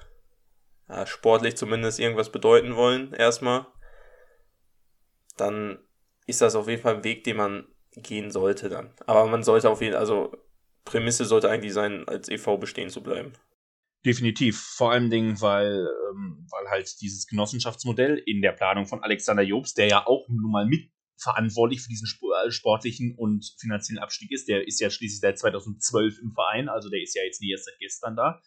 ja, 0.88 1.04
sportlich 1.04 1.58
zumindest 1.58 2.00
irgendwas 2.00 2.32
bedeuten 2.32 2.74
wollen, 2.74 3.12
erstmal, 3.12 3.66
dann 5.36 5.78
ist 6.26 6.40
das 6.40 6.54
auf 6.54 6.68
jeden 6.68 6.80
Fall 6.80 6.94
ein 6.94 7.04
Weg, 7.04 7.24
den 7.24 7.36
man 7.36 7.68
gehen 7.96 8.30
sollte 8.30 8.70
dann. 8.70 8.94
Aber 9.04 9.26
man 9.26 9.42
sollte 9.42 9.68
auf 9.68 9.82
jeden 9.82 9.92
Fall, 9.92 10.00
also 10.00 10.34
Prämisse 10.86 11.26
sollte 11.26 11.50
eigentlich 11.50 11.74
sein, 11.74 12.08
als 12.08 12.30
e.V. 12.30 12.56
bestehen 12.56 12.88
zu 12.88 13.02
bleiben. 13.02 13.34
Definitiv. 14.04 14.58
Vor 14.58 14.90
allem 14.90 15.10
Dingen, 15.10 15.40
weil, 15.40 15.88
ähm, 16.10 16.46
weil 16.50 16.70
halt 16.70 17.00
dieses 17.00 17.26
Genossenschaftsmodell 17.26 18.20
in 18.26 18.42
der 18.42 18.52
Planung 18.52 18.86
von 18.86 19.02
Alexander 19.02 19.42
Jobs, 19.42 19.74
der 19.74 19.86
ja 19.86 20.06
auch 20.06 20.28
nun 20.28 20.50
mal 20.50 20.66
mitverantwortlich 20.66 21.82
für 21.82 21.88
diesen 21.88 22.08
äh, 22.08 22.50
sportlichen 22.50 23.14
und 23.16 23.54
finanziellen 23.60 24.02
Abstieg 24.02 24.32
ist, 24.32 24.48
der 24.48 24.66
ist 24.66 24.80
ja 24.80 24.90
schließlich 24.90 25.20
seit 25.20 25.38
2012 25.38 26.18
im 26.20 26.32
Verein, 26.32 26.68
also 26.68 26.88
der 26.88 27.00
ist 27.00 27.14
ja 27.14 27.22
jetzt 27.22 27.40
nicht 27.40 27.52
erst 27.52 27.66
seit 27.66 27.78
gestern 27.78 28.16
da. 28.16 28.42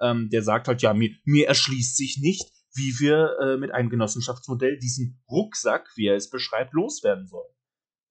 Ähm, 0.00 0.30
der 0.30 0.42
sagt 0.42 0.68
halt, 0.68 0.82
ja, 0.82 0.94
mir, 0.94 1.10
mir 1.24 1.48
erschließt 1.48 1.96
sich 1.96 2.18
nicht, 2.20 2.52
wie 2.74 2.94
wir 3.00 3.36
äh, 3.40 3.56
mit 3.56 3.72
einem 3.72 3.90
Genossenschaftsmodell 3.90 4.78
diesen 4.78 5.20
Rucksack, 5.28 5.88
wie 5.96 6.06
er 6.06 6.16
es 6.16 6.30
beschreibt, 6.30 6.72
loswerden 6.74 7.26
sollen. 7.26 7.52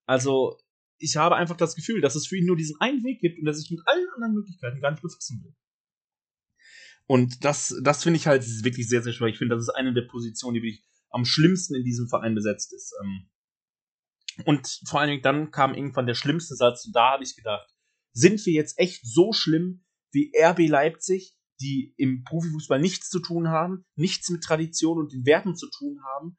Also, 0.06 0.58
ich 0.98 1.16
habe 1.16 1.36
einfach 1.36 1.58
das 1.58 1.76
Gefühl, 1.76 2.02
dass 2.02 2.16
es 2.16 2.28
für 2.28 2.38
ihn 2.38 2.46
nur 2.46 2.58
diesen 2.58 2.80
einen 2.80 3.04
Weg 3.04 3.22
gibt 3.22 3.40
und 3.40 3.46
dass 3.46 3.60
ich 3.60 3.72
mit 3.72 3.80
allen 3.86 4.08
anderen 4.16 4.36
Möglichkeiten 4.36 4.82
gar 4.82 4.92
nicht 4.92 5.02
befassen 5.02 5.42
will. 5.44 5.56
Und 7.12 7.44
das, 7.44 7.76
das 7.84 8.04
finde 8.04 8.16
ich 8.16 8.28
halt 8.28 8.42
wirklich 8.64 8.88
sehr, 8.88 9.04
sehr 9.04 9.12
schwer. 9.12 9.28
Ich 9.28 9.38
finde, 9.38 9.56
das 9.56 9.64
ist 9.64 9.76
eine 9.76 9.94
der 9.94 10.04
Positionen, 10.04 10.54
die 10.54 10.62
wirklich 10.62 10.86
am 11.10 11.26
schlimmsten 11.26 11.76
in 11.76 11.84
diesem 11.84 12.08
Verein 12.08 12.36
besetzt 12.36 12.72
ist. 12.72 12.94
Ähm. 13.04 13.30
Und 14.46 14.80
vor 14.86 15.02
allen 15.02 15.10
Dingen 15.10 15.22
dann 15.22 15.52
kam 15.52 15.74
irgendwann 15.74 16.06
der 16.06 16.14
schlimmste 16.14 16.56
Satz, 16.56 16.86
und 16.86 16.96
da 16.96 17.12
habe 17.12 17.26
ich 17.26 17.36
gedacht, 17.36 17.70
sind 18.14 18.46
wir 18.46 18.54
jetzt 18.54 18.80
echt 18.80 19.02
so 19.06 19.34
schlimm 19.34 19.84
wie 20.14 20.32
RB 20.42 20.70
Leipzig, 20.70 21.36
die 21.60 21.94
im 21.98 22.24
Profifußball 22.24 22.80
nichts 22.80 23.10
zu 23.10 23.20
tun 23.20 23.50
haben, 23.50 23.84
nichts 23.98 24.30
mit 24.30 24.42
Tradition 24.42 24.98
und 24.98 25.12
den 25.12 25.26
Werten 25.26 25.58
zu 25.58 25.70
tun 25.70 26.00
haben, 26.16 26.38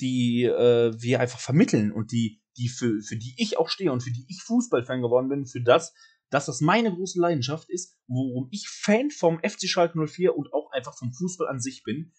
die 0.00 0.42
äh, 0.42 1.00
wir 1.00 1.20
einfach 1.20 1.38
vermitteln 1.38 1.92
und 1.92 2.10
die, 2.10 2.42
die 2.56 2.68
für, 2.68 3.00
für 3.02 3.16
die 3.16 3.36
ich 3.38 3.56
auch 3.56 3.68
stehe 3.68 3.92
und 3.92 4.02
für 4.02 4.10
die 4.10 4.26
ich 4.28 4.42
Fußballfan 4.42 5.00
geworden 5.00 5.28
bin, 5.28 5.46
für 5.46 5.62
das, 5.62 5.94
dass 6.30 6.46
das 6.46 6.60
meine 6.60 6.92
große 6.92 7.20
Leidenschaft 7.20 7.68
ist, 7.70 7.96
worum 8.06 8.48
ich 8.50 8.68
Fan 8.68 9.10
vom 9.10 9.38
FC 9.38 9.68
Schalke 9.68 9.98
04 10.06 10.36
und 10.36 10.52
auch 10.52 10.70
einfach 10.72 10.96
vom 10.96 11.12
Fußball 11.12 11.48
an 11.48 11.60
sich 11.60 11.82
bin. 11.84 12.12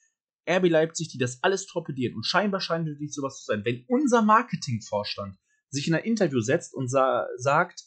RB 0.49 0.69
Leipzig, 0.69 1.09
die 1.09 1.19
das 1.19 1.43
alles 1.43 1.67
torpedieren 1.67 2.15
und 2.15 2.25
scheinbar 2.25 2.59
scheint 2.59 2.87
wirklich 2.87 3.13
sowas 3.13 3.39
zu 3.39 3.45
sein. 3.45 3.63
Wenn 3.65 3.85
unser 3.87 4.23
Marketingvorstand 4.23 5.37
sich 5.69 5.87
in 5.87 5.93
ein 5.93 6.03
Interview 6.03 6.41
setzt 6.41 6.73
und 6.73 6.89
sa 6.89 7.27
sagt, 7.37 7.83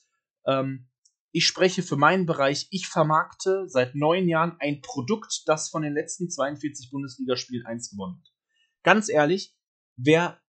ähm, 0.46 0.88
ich 1.32 1.46
spreche 1.46 1.82
für 1.82 1.96
meinen 1.96 2.26
Bereich, 2.26 2.68
ich 2.70 2.86
vermarkte 2.86 3.64
seit 3.66 3.94
neun 3.94 4.28
Jahren 4.28 4.56
ein 4.60 4.80
Produkt, 4.82 5.42
das 5.46 5.70
von 5.70 5.82
den 5.82 5.94
letzten 5.94 6.30
42 6.30 6.90
Bundesligaspielen 6.90 7.66
eins 7.66 7.90
gewonnen 7.90 8.18
hat. 8.20 8.32
Ganz 8.84 9.08
ehrlich, 9.08 9.56
wer 9.96 10.40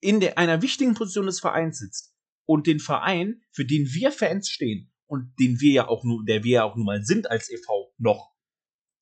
in 0.00 0.20
der, 0.20 0.38
einer 0.38 0.62
wichtigen 0.62 0.94
Position 0.94 1.26
des 1.26 1.40
Vereins 1.40 1.78
sitzt, 1.78 2.13
und 2.46 2.66
den 2.66 2.80
Verein, 2.80 3.42
für 3.52 3.64
den 3.64 3.86
wir 3.92 4.12
Fans 4.12 4.48
stehen 4.48 4.92
und 5.06 5.32
den 5.38 5.60
wir 5.60 5.72
ja 5.72 5.88
auch 5.88 6.04
nur, 6.04 6.24
der 6.24 6.44
wir 6.44 6.52
ja 6.52 6.64
auch 6.64 6.76
nun 6.76 6.86
mal 6.86 7.02
sind 7.04 7.30
als 7.30 7.50
e.V. 7.50 7.92
noch, 7.98 8.32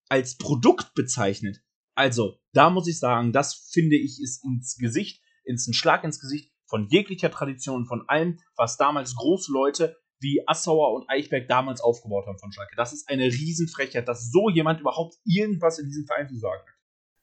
als 0.09 0.37
Produkt 0.37 0.95
bezeichnet. 0.95 1.63
Also, 1.95 2.39
da 2.53 2.71
muss 2.71 2.89
ich 2.89 2.99
sagen, 2.99 3.33
das 3.33 3.69
finde 3.73 3.97
ich 3.97 4.21
ist 4.23 4.45
ins 4.45 4.77
Gesicht, 4.77 5.23
ins 5.45 5.67
ein 5.67 5.75
Schlag 5.75 6.05
ins 6.05 6.21
Gesicht 6.21 6.53
von 6.67 6.89
jeglicher 6.89 7.31
Tradition, 7.31 7.87
von 7.87 8.09
allem, 8.09 8.39
was 8.57 8.77
damals 8.77 9.15
große 9.15 9.53
Leute 9.53 9.97
wie 10.21 10.43
Assauer 10.47 10.95
und 10.95 11.09
Eichberg 11.11 11.49
damals 11.49 11.81
aufgebaut 11.81 12.27
haben 12.27 12.39
von 12.39 12.53
Schalke. 12.53 12.77
Das 12.77 12.93
ist 12.93 13.09
eine 13.09 13.25
Riesenfrechheit, 13.25 14.09
dass 14.09 14.31
so 14.31 14.49
jemand 14.49 14.81
überhaupt 14.81 15.17
irgendwas 15.25 15.79
in 15.79 15.87
diesem 15.87 16.07
Verein 16.07 16.29
zu 16.29 16.39
sagen 16.39 16.63
hat. 16.63 16.75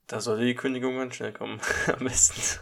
Da 0.08 0.20
sollte 0.20 0.46
die 0.46 0.56
Kündigung 0.56 0.98
ganz 0.98 1.16
schnell 1.16 1.34
kommen, 1.34 1.60
am 1.88 2.06
besten 2.06 2.60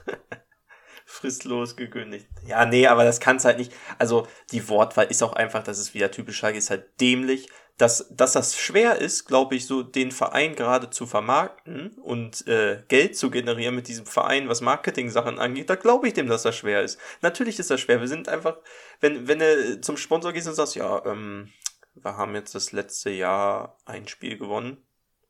fristlos 1.17 1.75
gekündigt. 1.75 2.27
Ja, 2.45 2.65
nee, 2.65 2.87
aber 2.87 3.03
das 3.03 3.19
kann's 3.19 3.45
halt 3.45 3.57
nicht. 3.57 3.73
Also 3.97 4.27
die 4.51 4.69
Wortwahl 4.69 5.07
ist 5.07 5.23
auch 5.23 5.33
einfach, 5.33 5.63
das 5.63 5.79
ist 5.79 5.93
wieder 5.93 6.11
typisch 6.11 6.37
Schalke, 6.37 6.57
ist 6.57 6.69
halt 6.69 6.99
dämlich. 7.01 7.49
Dass, 7.77 8.07
dass 8.09 8.33
das 8.33 8.57
schwer 8.57 8.95
ist, 8.95 9.25
glaube 9.25 9.53
ich, 9.53 9.67
so 9.67 9.83
den 9.83 10.11
Verein 10.11 10.55
gerade 10.55 10.89
zu 10.89 11.05
vermarkten 11.05 11.91
und 12.01 12.47
äh, 12.47 12.81
Geld 12.87 13.15
zu 13.15 13.29
generieren 13.29 13.75
mit 13.75 13.87
diesem 13.87 14.07
Verein, 14.07 14.49
was 14.49 14.61
Marketing-Sachen 14.61 15.37
angeht, 15.37 15.69
da 15.69 15.75
glaube 15.75 16.07
ich 16.07 16.15
dem, 16.15 16.25
dass 16.25 16.41
das 16.41 16.55
schwer 16.55 16.81
ist. 16.81 16.99
Natürlich 17.21 17.59
ist 17.59 17.69
das 17.69 17.79
schwer. 17.79 18.01
Wir 18.01 18.07
sind 18.07 18.29
einfach, 18.29 18.57
wenn, 18.99 19.27
wenn 19.27 19.37
du 19.37 19.79
zum 19.81 19.95
Sponsor 19.95 20.33
gehst 20.33 20.47
und 20.47 20.55
sagst, 20.55 20.73
ja, 20.73 21.05
ähm, 21.05 21.51
wir 21.93 22.17
haben 22.17 22.33
jetzt 22.33 22.55
das 22.55 22.71
letzte 22.71 23.11
Jahr 23.11 23.77
ein 23.85 24.07
Spiel 24.07 24.39
gewonnen. 24.39 24.77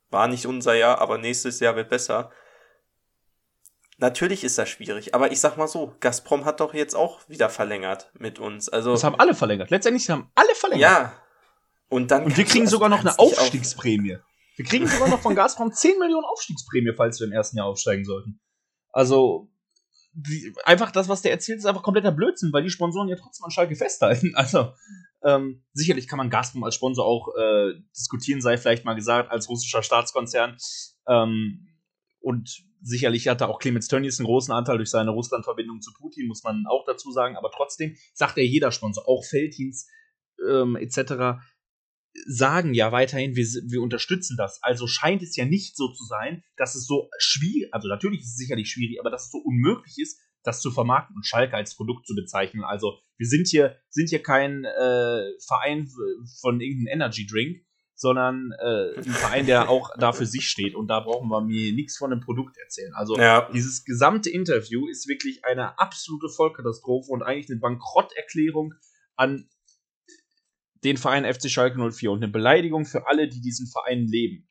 War 0.09 0.29
nicht 0.29 0.45
unser 0.45 0.73
Jahr, 0.73 0.99
aber 1.01 1.17
nächstes 1.17 1.59
Jahr 1.59 1.75
wird 1.75 1.89
besser 1.89 2.31
Natürlich 3.99 4.43
ist 4.43 4.57
das 4.59 4.69
schwierig, 4.69 5.15
aber 5.15 5.31
ich 5.31 5.39
sag 5.39 5.57
mal 5.57 5.67
so, 5.67 5.95
Gazprom 5.99 6.45
hat 6.45 6.59
doch 6.59 6.75
jetzt 6.75 6.95
auch 6.95 7.27
wieder 7.27 7.49
verlängert 7.49 8.11
mit 8.13 8.37
uns. 8.37 8.69
Also 8.69 8.91
das 8.91 9.03
haben 9.03 9.15
alle 9.15 9.33
verlängert. 9.33 9.71
Letztendlich 9.71 10.07
haben 10.09 10.29
alle 10.35 10.53
verlängert. 10.53 10.81
Ja. 10.81 11.13
Und 11.89 12.11
dann 12.11 12.25
Und 12.25 12.37
wir 12.37 12.45
kriegen 12.45 12.67
sogar 12.67 12.89
noch 12.89 12.99
eine 12.99 13.17
Aufstiegsprämie. 13.17 14.17
Wir 14.55 14.65
kriegen 14.65 14.87
sogar 14.87 15.07
noch 15.07 15.19
von 15.19 15.35
Gazprom 15.35 15.71
10 15.71 15.97
Millionen 15.97 16.25
Aufstiegsprämie, 16.25 16.93
falls 16.95 17.19
wir 17.19 17.27
im 17.27 17.33
ersten 17.33 17.57
Jahr 17.57 17.67
aufsteigen 17.67 18.05
sollten. 18.05 18.39
Also 18.91 19.49
die, 20.13 20.53
einfach 20.63 20.91
das, 20.91 21.09
was 21.09 21.21
der 21.21 21.31
erzählt, 21.31 21.59
ist 21.59 21.65
einfach 21.65 21.83
kompletter 21.83 22.11
Blödsinn, 22.11 22.51
weil 22.53 22.63
die 22.63 22.69
Sponsoren 22.69 23.07
ja 23.07 23.15
trotzdem 23.15 23.45
an 23.45 23.51
Schalke 23.51 23.75
festhalten. 23.75 24.33
Also 24.35 24.73
ähm, 25.23 25.63
sicherlich 25.73 26.07
kann 26.07 26.17
man 26.17 26.29
Gazprom 26.29 26.63
als 26.63 26.75
Sponsor 26.75 27.03
auch 27.03 27.29
äh, 27.35 27.73
diskutieren, 27.95 28.41
sei 28.41 28.57
vielleicht 28.57 28.85
mal 28.85 28.93
gesagt, 28.93 29.31
als 29.31 29.49
russischer 29.49 29.81
Staatskonzern. 29.81 30.57
Ähm, 31.07 31.67
und 32.19 32.66
sicherlich 32.82 33.28
hat 33.28 33.41
da 33.41 33.47
auch 33.47 33.59
Clemens 33.59 33.88
Tönnies 33.88 34.19
einen 34.19 34.28
großen 34.28 34.53
Anteil 34.53 34.78
durch 34.78 34.89
seine 34.89 35.11
Russland-Verbindung 35.11 35.82
zu 35.82 35.91
Putin, 35.93 36.28
muss 36.28 36.43
man 36.43 36.65
auch 36.67 36.86
dazu 36.86 37.11
sagen. 37.11 37.36
Aber 37.36 37.51
trotzdem 37.51 37.95
sagt 38.13 38.38
ja 38.38 38.43
jeder 38.43 38.71
Sponsor, 38.71 39.07
auch 39.07 39.23
Felddienst 39.25 39.89
ähm, 40.49 40.75
etc., 40.75 41.39
sagen 42.25 42.73
ja 42.73 42.91
weiterhin, 42.91 43.36
wir, 43.36 43.45
wir 43.45 43.82
unterstützen 43.82 44.38
das. 44.38 44.61
Also 44.63 44.88
scheint 44.88 45.21
es 45.21 45.36
ja 45.36 45.45
nicht 45.45 45.75
so 45.78 45.89
zu 45.89 46.03
sein, 46.05 46.43
dass 46.55 46.75
es 46.75 46.88
so 46.88 47.09
schwierig, 47.19 47.71
also 47.73 47.88
natürlich 47.88 48.21
ist 48.21 48.32
es 48.32 48.38
sicherlich 48.38 48.69
schwierig, 48.69 48.99
aber 48.99 49.11
dass 49.11 49.25
es 49.25 49.32
so 49.32 49.38
unmöglich 49.38 49.97
ist, 49.99 50.19
das 50.43 50.61
zu 50.61 50.71
vermarkten 50.71 51.15
und 51.15 51.25
Schalke 51.25 51.55
als 51.55 51.75
Produkt 51.75 52.07
zu 52.07 52.15
bezeichnen. 52.15 52.63
Also 52.63 52.97
wir 53.17 53.28
sind 53.28 53.47
hier, 53.47 53.78
sind 53.89 54.09
hier 54.09 54.23
kein 54.23 54.63
äh, 54.63 55.23
Verein 55.45 55.89
von 56.39 56.61
irgendeinem 56.61 57.01
Energy 57.01 57.28
Drink, 57.28 57.66
sondern 57.97 58.51
äh, 58.59 58.95
ein 58.95 59.03
Verein, 59.03 59.45
der 59.47 59.69
auch 59.69 59.89
da 59.97 60.13
für 60.13 60.27
sich 60.27 60.47
steht. 60.47 60.75
Und 60.75 60.87
da 60.87 60.99
brauchen 60.99 61.29
wir 61.29 61.41
mir 61.41 61.73
nichts 61.73 61.97
von 61.97 62.11
dem 62.11 62.21
Produkt 62.21 62.55
erzählen. 62.57 62.93
Also 62.93 63.17
ja. 63.17 63.49
dieses 63.51 63.83
gesamte 63.83 64.29
Interview 64.29 64.87
ist 64.87 65.07
wirklich 65.07 65.43
eine 65.43 65.79
absolute 65.79 66.29
Vollkatastrophe 66.29 67.11
und 67.11 67.23
eigentlich 67.23 67.49
eine 67.49 67.59
Bankrotterklärung 67.59 68.75
an 69.15 69.49
den 70.83 70.97
Verein 70.97 71.25
FC 71.25 71.49
Schalke 71.49 71.79
04 71.91 72.11
und 72.11 72.23
eine 72.23 72.31
Beleidigung 72.31 72.85
für 72.85 73.07
alle, 73.07 73.27
die 73.27 73.41
diesen 73.41 73.65
Verein 73.65 74.05
leben. 74.05 74.47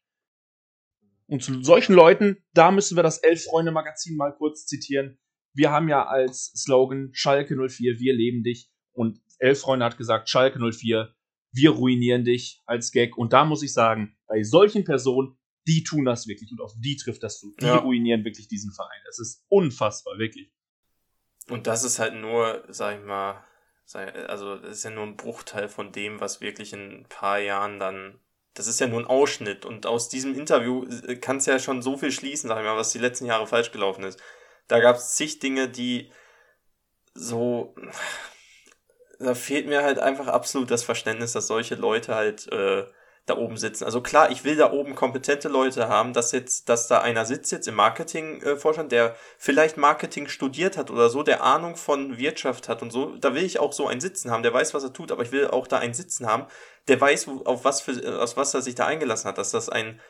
Und 1.28 1.44
zu 1.44 1.62
solchen 1.62 1.94
Leuten, 1.94 2.38
da 2.52 2.72
müssen 2.72 2.96
wir 2.96 3.04
das 3.04 3.18
Elf-Freunde-Magazin 3.18 4.16
mal 4.16 4.34
kurz 4.34 4.66
zitieren. 4.66 5.18
Wir 5.54 5.70
haben 5.70 5.88
ja 5.88 6.04
als 6.04 6.52
Slogan 6.56 7.10
Schalke 7.12 7.54
04, 7.54 8.00
wir 8.00 8.14
leben 8.14 8.42
dich. 8.42 8.70
Und 8.92 9.20
Elf 9.38 9.60
Freunde 9.60 9.84
hat 9.84 9.98
gesagt, 9.98 10.28
Schalke 10.28 10.58
04, 10.58 11.14
wir 11.56 11.70
ruinieren 11.70 12.24
dich 12.24 12.62
als 12.66 12.92
Gag. 12.92 13.16
Und 13.16 13.32
da 13.32 13.44
muss 13.44 13.62
ich 13.62 13.72
sagen, 13.72 14.16
bei 14.26 14.42
solchen 14.42 14.84
Personen, 14.84 15.36
die 15.66 15.82
tun 15.82 16.04
das 16.04 16.28
wirklich 16.28 16.52
und 16.52 16.60
auf 16.60 16.72
die 16.76 16.96
trifft 16.96 17.22
das 17.22 17.40
zu. 17.40 17.54
Die 17.60 17.64
ja. 17.64 17.76
ruinieren 17.76 18.24
wirklich 18.24 18.46
diesen 18.46 18.72
Verein. 18.72 19.00
Das 19.06 19.18
ist 19.18 19.44
unfassbar, 19.48 20.18
wirklich. 20.18 20.52
Und 21.48 21.66
das 21.66 21.82
ist 21.82 21.98
halt 21.98 22.14
nur, 22.14 22.64
sag 22.68 22.98
ich 22.98 23.04
mal, 23.04 23.42
also 24.28 24.56
das 24.56 24.78
ist 24.78 24.84
ja 24.84 24.90
nur 24.90 25.04
ein 25.04 25.16
Bruchteil 25.16 25.68
von 25.68 25.92
dem, 25.92 26.20
was 26.20 26.40
wirklich 26.40 26.72
in 26.72 27.00
ein 27.00 27.06
paar 27.08 27.38
Jahren 27.38 27.78
dann. 27.78 28.20
Das 28.54 28.66
ist 28.66 28.80
ja 28.80 28.86
nur 28.86 29.00
ein 29.00 29.06
Ausschnitt. 29.06 29.64
Und 29.64 29.86
aus 29.86 30.08
diesem 30.08 30.34
Interview 30.34 30.84
äh, 31.06 31.16
kannst 31.16 31.46
du 31.46 31.52
ja 31.52 31.58
schon 31.58 31.82
so 31.82 31.96
viel 31.96 32.12
schließen, 32.12 32.48
sag 32.48 32.58
ich 32.58 32.64
mal, 32.64 32.76
was 32.76 32.92
die 32.92 32.98
letzten 32.98 33.26
Jahre 33.26 33.46
falsch 33.46 33.72
gelaufen 33.72 34.04
ist. 34.04 34.20
Da 34.68 34.80
gab 34.80 34.96
es 34.96 35.14
zig 35.14 35.38
Dinge, 35.38 35.68
die 35.68 36.10
so 37.14 37.74
da 39.18 39.34
fehlt 39.34 39.66
mir 39.66 39.82
halt 39.82 39.98
einfach 39.98 40.28
absolut 40.28 40.70
das 40.70 40.82
Verständnis, 40.82 41.32
dass 41.32 41.46
solche 41.46 41.74
Leute 41.74 42.14
halt 42.14 42.50
äh, 42.52 42.84
da 43.26 43.36
oben 43.36 43.56
sitzen. 43.56 43.84
Also 43.84 44.00
klar, 44.00 44.30
ich 44.30 44.44
will 44.44 44.56
da 44.56 44.72
oben 44.72 44.94
kompetente 44.94 45.48
Leute 45.48 45.88
haben, 45.88 46.12
dass 46.12 46.30
jetzt, 46.30 46.68
dass 46.68 46.86
da 46.86 47.00
einer 47.00 47.26
sitzt 47.26 47.50
jetzt 47.50 47.66
im 47.66 47.74
Marketing-Vorstand, 47.74 48.92
äh, 48.92 48.96
der 48.96 49.16
vielleicht 49.36 49.76
Marketing 49.76 50.28
studiert 50.28 50.76
hat 50.76 50.90
oder 50.92 51.10
so, 51.10 51.24
der 51.24 51.42
Ahnung 51.42 51.74
von 51.74 52.18
Wirtschaft 52.18 52.68
hat 52.68 52.82
und 52.82 52.92
so. 52.92 53.16
Da 53.16 53.34
will 53.34 53.42
ich 53.42 53.58
auch 53.58 53.72
so 53.72 53.88
einen 53.88 54.00
Sitzen 54.00 54.30
haben, 54.30 54.44
der 54.44 54.54
weiß, 54.54 54.74
was 54.74 54.84
er 54.84 54.92
tut, 54.92 55.10
aber 55.10 55.24
ich 55.24 55.32
will 55.32 55.48
auch 55.48 55.66
da 55.66 55.78
einen 55.78 55.94
Sitzen 55.94 56.26
haben, 56.26 56.46
der 56.86 57.00
weiß, 57.00 57.28
auf 57.44 57.64
was 57.64 57.80
für, 57.80 58.22
aus 58.22 58.36
was 58.36 58.54
er 58.54 58.62
sich 58.62 58.76
da 58.76 58.86
eingelassen 58.86 59.28
hat, 59.28 59.38
dass 59.38 59.50
das 59.50 59.68
ein, 59.68 60.00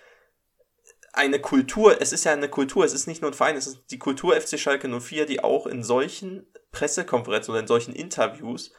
eine 1.15 1.41
Kultur, 1.41 1.99
es 2.03 2.13
ist 2.13 2.25
ja 2.25 2.33
eine 2.33 2.51
Kultur, 2.51 2.85
es 2.85 2.93
ist 2.93 3.07
nicht 3.07 3.23
nur 3.23 3.31
ein 3.31 3.35
Verein, 3.35 3.57
es 3.57 3.67
ist 3.67 3.85
die 3.91 3.99
Kultur 3.99 4.39
FC 4.39 4.59
Schalke 4.59 4.89
04, 4.89 5.25
die 5.25 5.43
auch 5.43 5.67
in 5.67 5.83
solchen 5.83 6.47
Pressekonferenzen 6.71 7.53
oder 7.53 7.61
in 7.61 7.67
solchen 7.67 7.95
Interviews 7.95 8.73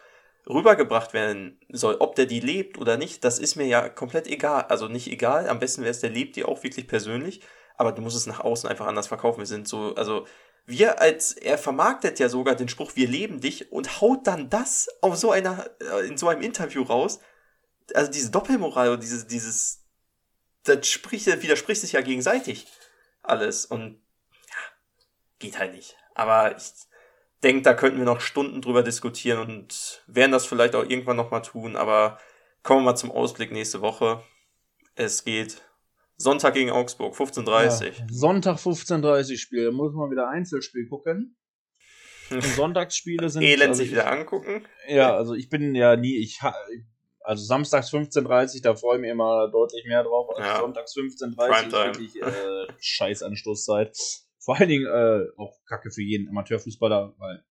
rübergebracht 0.50 1.14
werden 1.14 1.60
soll. 1.70 1.98
Ob 2.00 2.16
der 2.16 2.26
die 2.26 2.40
lebt 2.40 2.78
oder 2.78 2.98
nicht, 2.98 3.24
das 3.24 3.40
ist 3.40 3.56
mir 3.56 3.66
ja 3.66 3.90
komplett 3.90 4.28
egal. 4.28 4.64
Also 4.70 4.88
nicht 4.88 5.12
egal, 5.12 5.50
am 5.50 5.60
besten 5.60 5.82
wäre 5.82 5.92
es, 5.92 6.00
der 6.00 6.10
lebt 6.10 6.36
die 6.36 6.44
auch 6.44 6.64
wirklich 6.64 6.88
persönlich, 6.88 7.42
aber 7.76 7.92
du 7.92 8.02
musst 8.02 8.16
es 8.16 8.28
nach 8.28 8.40
außen 8.40 8.70
einfach 8.70 8.88
anders 8.88 9.08
verkaufen. 9.08 9.40
Wir 9.40 9.46
sind 9.46 9.68
so, 9.68 9.96
also 9.96 10.26
wir 10.66 11.00
als, 11.00 11.34
er 11.34 11.58
vermarktet 11.58 12.20
ja 12.20 12.30
sogar 12.30 12.56
den 12.56 12.70
Spruch, 12.70 12.92
wir 12.96 13.08
leben 13.08 13.40
dich 13.40 13.72
und 13.72 14.02
haut 14.02 14.28
dann 14.28 14.50
das 14.50 14.88
auf 15.02 15.16
so 15.16 15.32
einer, 15.32 15.70
äh, 15.82 16.08
in 16.08 16.18
so 16.18 16.28
einem 16.28 16.42
Interview 16.42 16.84
raus. 16.84 17.20
Also 17.94 18.12
diese 18.12 18.32
Doppelmoral 18.32 18.92
und 18.92 19.04
dieses, 19.04 19.28
dieses, 19.28 19.86
das 20.64 20.88
spricht, 20.88 21.26
widerspricht 21.42 21.82
sich 21.82 21.94
ja 21.94 22.02
gegenseitig 22.02 22.68
alles 23.22 23.66
und 23.66 24.02
ja, 24.48 24.56
geht 25.40 25.58
halt 25.58 25.74
nicht. 25.74 25.96
Aber 26.16 26.58
ich, 26.58 26.72
denke, 27.44 27.62
da 27.62 27.74
könnten 27.74 28.00
wir 28.00 28.06
noch 28.06 28.22
Stunden 28.22 28.62
drüber 28.62 28.84
diskutieren 28.84 29.40
und 29.40 30.04
werden 30.08 30.32
das 30.32 30.46
vielleicht 30.46 30.76
auch 30.76 30.84
irgendwann 30.84 31.18
nochmal 31.18 31.42
tun. 31.42 31.76
Aber 31.76 32.18
kommen 32.64 32.82
wir 32.82 32.92
mal 32.92 32.96
zum 32.96 33.12
Ausblick 33.12 33.52
nächste 33.52 33.82
Woche. 33.82 34.24
Es 34.96 35.24
geht 35.24 35.62
Sonntag 36.18 36.56
gegen 36.56 36.72
Augsburg, 36.72 37.16
15.30 37.16 37.86
ja, 37.86 38.08
Sonntag 38.10 38.58
15.30 38.58 39.38
Spiel. 39.38 39.66
Da 39.66 39.72
muss 39.72 39.94
man 39.94 40.10
wieder 40.10 40.30
Einzelspiel 40.30 40.88
gucken. 40.88 41.38
Und 42.30 42.44
Sonntagsspiele 42.44 43.30
sind. 43.30 43.44
Elend 43.44 43.70
also 43.70 43.84
sich 43.84 43.92
wieder 43.92 44.12
angucken. 44.12 44.66
Ja, 44.88 45.16
also 45.16 45.34
ich 45.34 45.50
bin 45.50 45.76
ja 45.76 45.96
nie, 45.96 46.18
ich 46.18 46.42
also 47.22 47.44
samstags 47.44 47.92
15.30 47.94 48.64
da 48.64 48.76
freue 48.76 48.96
ich 48.96 49.02
mich 49.02 49.12
immer 49.12 49.50
deutlich 49.50 49.86
mehr 49.86 50.04
drauf 50.04 50.30
als 50.36 50.46
ja. 50.46 50.60
sonntags 50.60 50.96
15.30 50.96 51.66
ist 51.68 51.72
wirklich 51.74 52.22
äh, 52.22 52.74
scheiß 52.80 53.24
Anstoßzeit. 53.24 53.98
Vor 54.48 54.58
allen 54.58 54.70
Dingen 54.70 54.86
äh, 54.86 55.26
auch 55.36 55.60
Kacke 55.66 55.92
für 55.92 56.02
jeden 56.02 56.30
Amateurfußballer, 56.30 57.16
weil 57.18 57.44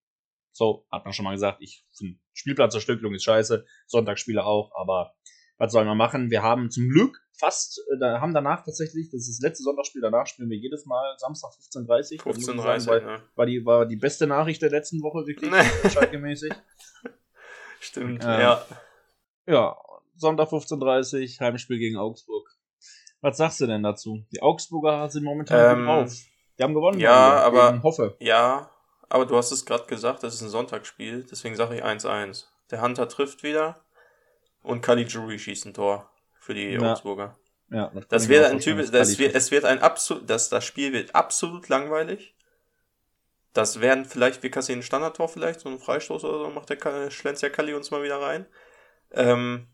so, 0.53 0.87
hat 0.91 1.05
man 1.05 1.13
schon 1.13 1.27
mal 1.27 1.35
gesagt, 1.35 1.59
ich 1.61 1.85
finde 1.95 2.19
Spielplatzerstückelung 2.33 3.13
ist 3.13 3.25
scheiße, 3.25 3.67
Sonntagsspiele 3.87 4.43
auch, 4.43 4.73
aber 4.75 5.13
was 5.59 5.73
soll 5.73 5.85
man 5.85 5.99
machen? 5.99 6.31
Wir 6.31 6.43
haben 6.43 6.71
zum 6.71 6.89
Glück 6.89 7.21
fast, 7.39 7.83
äh, 7.93 7.99
da 8.01 8.23
haben 8.23 8.33
danach 8.33 8.65
tatsächlich, 8.65 9.11
das 9.11 9.29
ist 9.29 9.43
das 9.43 9.47
letzte 9.47 9.65
Sonntagsspiel, 9.65 10.01
danach 10.01 10.27
spielen 10.27 10.49
wir 10.49 10.57
jedes 10.57 10.87
Mal 10.87 11.17
Samstag 11.19 11.51
15.30 11.51 12.23
15.30 12.23 12.87
war, 12.87 13.03
ja. 13.03 13.23
war, 13.35 13.45
die, 13.45 13.67
war 13.67 13.85
die 13.85 13.97
beste 13.97 14.27
Nachricht 14.27 14.63
der 14.63 14.71
letzten 14.71 15.03
Woche, 15.03 15.27
wirklich, 15.27 15.51
schalke 15.93 16.19
Stimmt, 17.81 18.25
ähm, 18.25 18.41
ja. 18.41 18.67
Ja, 19.47 19.77
Sonntag 20.15 20.49
15.30 20.49 21.41
Heimspiel 21.41 21.77
gegen 21.77 21.99
Augsburg. 21.99 22.49
Was 23.21 23.37
sagst 23.37 23.61
du 23.61 23.67
denn 23.67 23.83
dazu? 23.83 24.25
Die 24.33 24.41
Augsburger 24.41 25.11
sind 25.11 25.25
momentan 25.25 25.73
ähm, 25.73 25.85
gut 25.85 25.87
drauf. 25.87 26.36
Die 26.59 26.63
haben 26.63 26.75
gewonnen. 26.75 26.99
Ja, 26.99 27.43
aber. 27.43 27.83
Hoffe. 27.83 28.17
Ja, 28.19 28.71
aber 29.09 29.27
du 29.27 29.37
hast 29.37 29.53
es 29.53 29.65
gerade 29.65 29.87
gesagt, 29.87 30.23
das 30.23 30.35
ist 30.35 30.43
ein 30.43 30.49
Sonntagsspiel, 30.49 31.27
deswegen 31.31 31.57
sage 31.57 31.77
ich 31.77 31.85
1-1. 31.85 32.45
Der 32.71 32.83
Hunter 32.83 33.09
trifft 33.09 33.43
wieder 33.43 33.85
und 34.63 34.81
Caligiuri 34.81 35.39
schießt 35.39 35.67
ein 35.67 35.75
Tor 35.75 36.11
für 36.41 36.55
die 36.55 36.71
ja. 36.71 36.93
Augsburger. 36.93 37.37
Ja, 37.71 37.91
das, 37.95 38.09
das 38.09 38.29
wird 38.29 38.45
ein 38.47 38.61
Typ, 38.61 38.79
das 38.93 39.19
wird, 39.19 39.35
es 39.35 39.51
wird 39.51 39.65
ein 39.65 39.81
absolut, 39.81 40.29
das, 40.29 40.49
das 40.49 40.65
Spiel 40.65 40.93
wird 40.93 41.15
absolut 41.15 41.69
langweilig. 41.69 42.35
Das 43.53 43.81
werden 43.81 44.05
vielleicht, 44.05 44.43
wir 44.43 44.51
kassieren 44.51 44.81
ein 44.81 44.85
Standardtor 44.85 45.29
vielleicht, 45.29 45.61
so 45.61 45.69
ein 45.69 45.79
Freistoß 45.79 46.25
oder 46.25 46.39
so, 46.39 46.51
macht 46.51 46.69
der 46.69 47.11
Schlenz 47.11 47.41
ja 47.41 47.49
Kali 47.49 47.75
uns 47.75 47.91
mal 47.91 48.03
wieder 48.03 48.21
rein. 48.21 48.47
Ähm, 49.13 49.67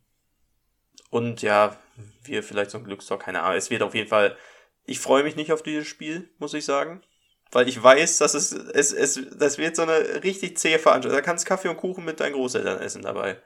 und 1.11 1.43
ja, 1.43 1.77
wir 2.23 2.43
vielleicht 2.43 2.71
so 2.71 2.79
ein 2.79 2.85
Glückstor, 2.85 3.19
keine 3.19 3.43
Ahnung. 3.43 3.59
Es 3.59 3.71
wird 3.71 3.83
auf 3.83 3.95
jeden 3.95 4.09
Fall 4.09 4.37
ich 4.85 4.99
freue 4.99 5.23
mich 5.23 5.37
nicht 5.37 5.53
auf 5.53 5.63
dieses 5.63 5.87
Spiel, 5.87 6.31
muss 6.39 6.55
ich 6.55 6.65
sagen. 6.65 7.03
Weil 7.51 7.69
ich 7.69 7.83
weiß, 7.83 8.19
dass 8.19 8.35
es, 8.35 8.53
es, 8.53 8.93
es, 8.93 9.21
das 9.37 9.59
wird 9.59 9.77
so 9.77 9.83
eine 9.83 10.25
richtig 10.25 10.57
zähe 10.57 10.79
Veranstaltung. 10.79 11.19
Da 11.19 11.23
kannst 11.23 11.45
Kaffee 11.45 11.69
und 11.69 11.77
Kuchen 11.77 12.05
mit 12.05 12.19
deinen 12.19 12.33
Großeltern 12.33 12.81
essen 12.81 13.03
dabei. 13.03 13.43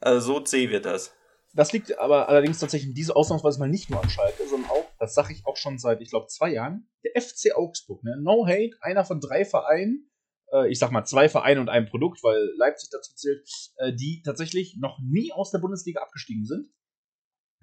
Also 0.00 0.34
so 0.34 0.40
zäh 0.40 0.70
wird 0.70 0.84
das. 0.84 1.12
Das 1.54 1.72
liegt 1.72 1.98
aber 1.98 2.28
allerdings 2.28 2.60
tatsächlich 2.60 2.90
in 2.90 2.94
diese 2.94 3.14
Ausnahmsweise 3.14 3.58
mal 3.58 3.68
nicht 3.68 3.90
nur 3.90 4.02
an 4.02 4.08
Schalke, 4.08 4.46
sondern 4.46 4.70
auch, 4.70 4.86
das 4.98 5.14
sage 5.14 5.34
ich 5.34 5.44
auch 5.44 5.56
schon 5.56 5.78
seit, 5.78 6.00
ich 6.00 6.08
glaube, 6.08 6.28
zwei 6.28 6.50
Jahren, 6.50 6.88
der 7.04 7.20
FC 7.20 7.54
Augsburg. 7.54 8.02
Ne? 8.04 8.16
No 8.22 8.46
hate, 8.46 8.76
einer 8.80 9.04
von 9.04 9.20
drei 9.20 9.44
Vereinen, 9.44 10.08
äh, 10.52 10.70
ich 10.70 10.78
sag 10.78 10.92
mal 10.92 11.04
zwei 11.04 11.28
Vereine 11.28 11.60
und 11.60 11.68
ein 11.68 11.86
Produkt, 11.86 12.22
weil 12.22 12.52
Leipzig 12.56 12.90
dazu 12.90 13.12
zählt, 13.14 13.46
äh, 13.76 13.92
die 13.92 14.22
tatsächlich 14.24 14.78
noch 14.80 14.98
nie 15.02 15.32
aus 15.32 15.50
der 15.50 15.58
Bundesliga 15.58 16.00
abgestiegen 16.00 16.46
sind 16.46 16.68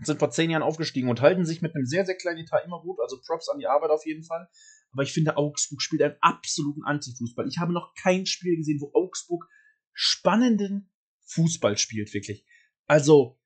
sind 0.06 0.20
vor 0.20 0.32
zehn 0.32 0.50
Jahren 0.50 0.64
aufgestiegen 0.64 1.10
und 1.10 1.22
halten 1.22 1.46
sich 1.46 1.62
mit 1.62 1.76
einem 1.76 1.86
sehr, 1.86 2.06
sehr 2.06 2.16
kleinen 2.16 2.40
Etat 2.40 2.64
immer 2.66 2.82
gut. 2.82 3.00
Also 3.00 3.20
Props 3.26 3.50
an 3.50 3.60
die 3.60 3.68
Arbeit 3.68 3.92
auf 3.92 4.06
jeden 4.06 4.24
Fall. 4.24 4.48
Aber 4.92 5.04
ich 5.04 5.14
finde, 5.14 5.38
Augsburg 5.38 5.82
spielt 5.82 6.02
einen 6.02 6.16
absoluten 6.22 6.84
Antifußball. 6.84 7.48
Ich 7.48 7.60
habe 7.60 7.74
noch 7.74 7.94
kein 7.96 8.26
Spiel 8.26 8.56
gesehen, 8.58 8.80
wo 8.82 8.92
Augsburg 8.94 9.46
spannenden 9.94 10.90
Fußball 11.26 11.78
spielt, 11.78 12.14
wirklich. 12.14 12.46
Also, 12.88 13.40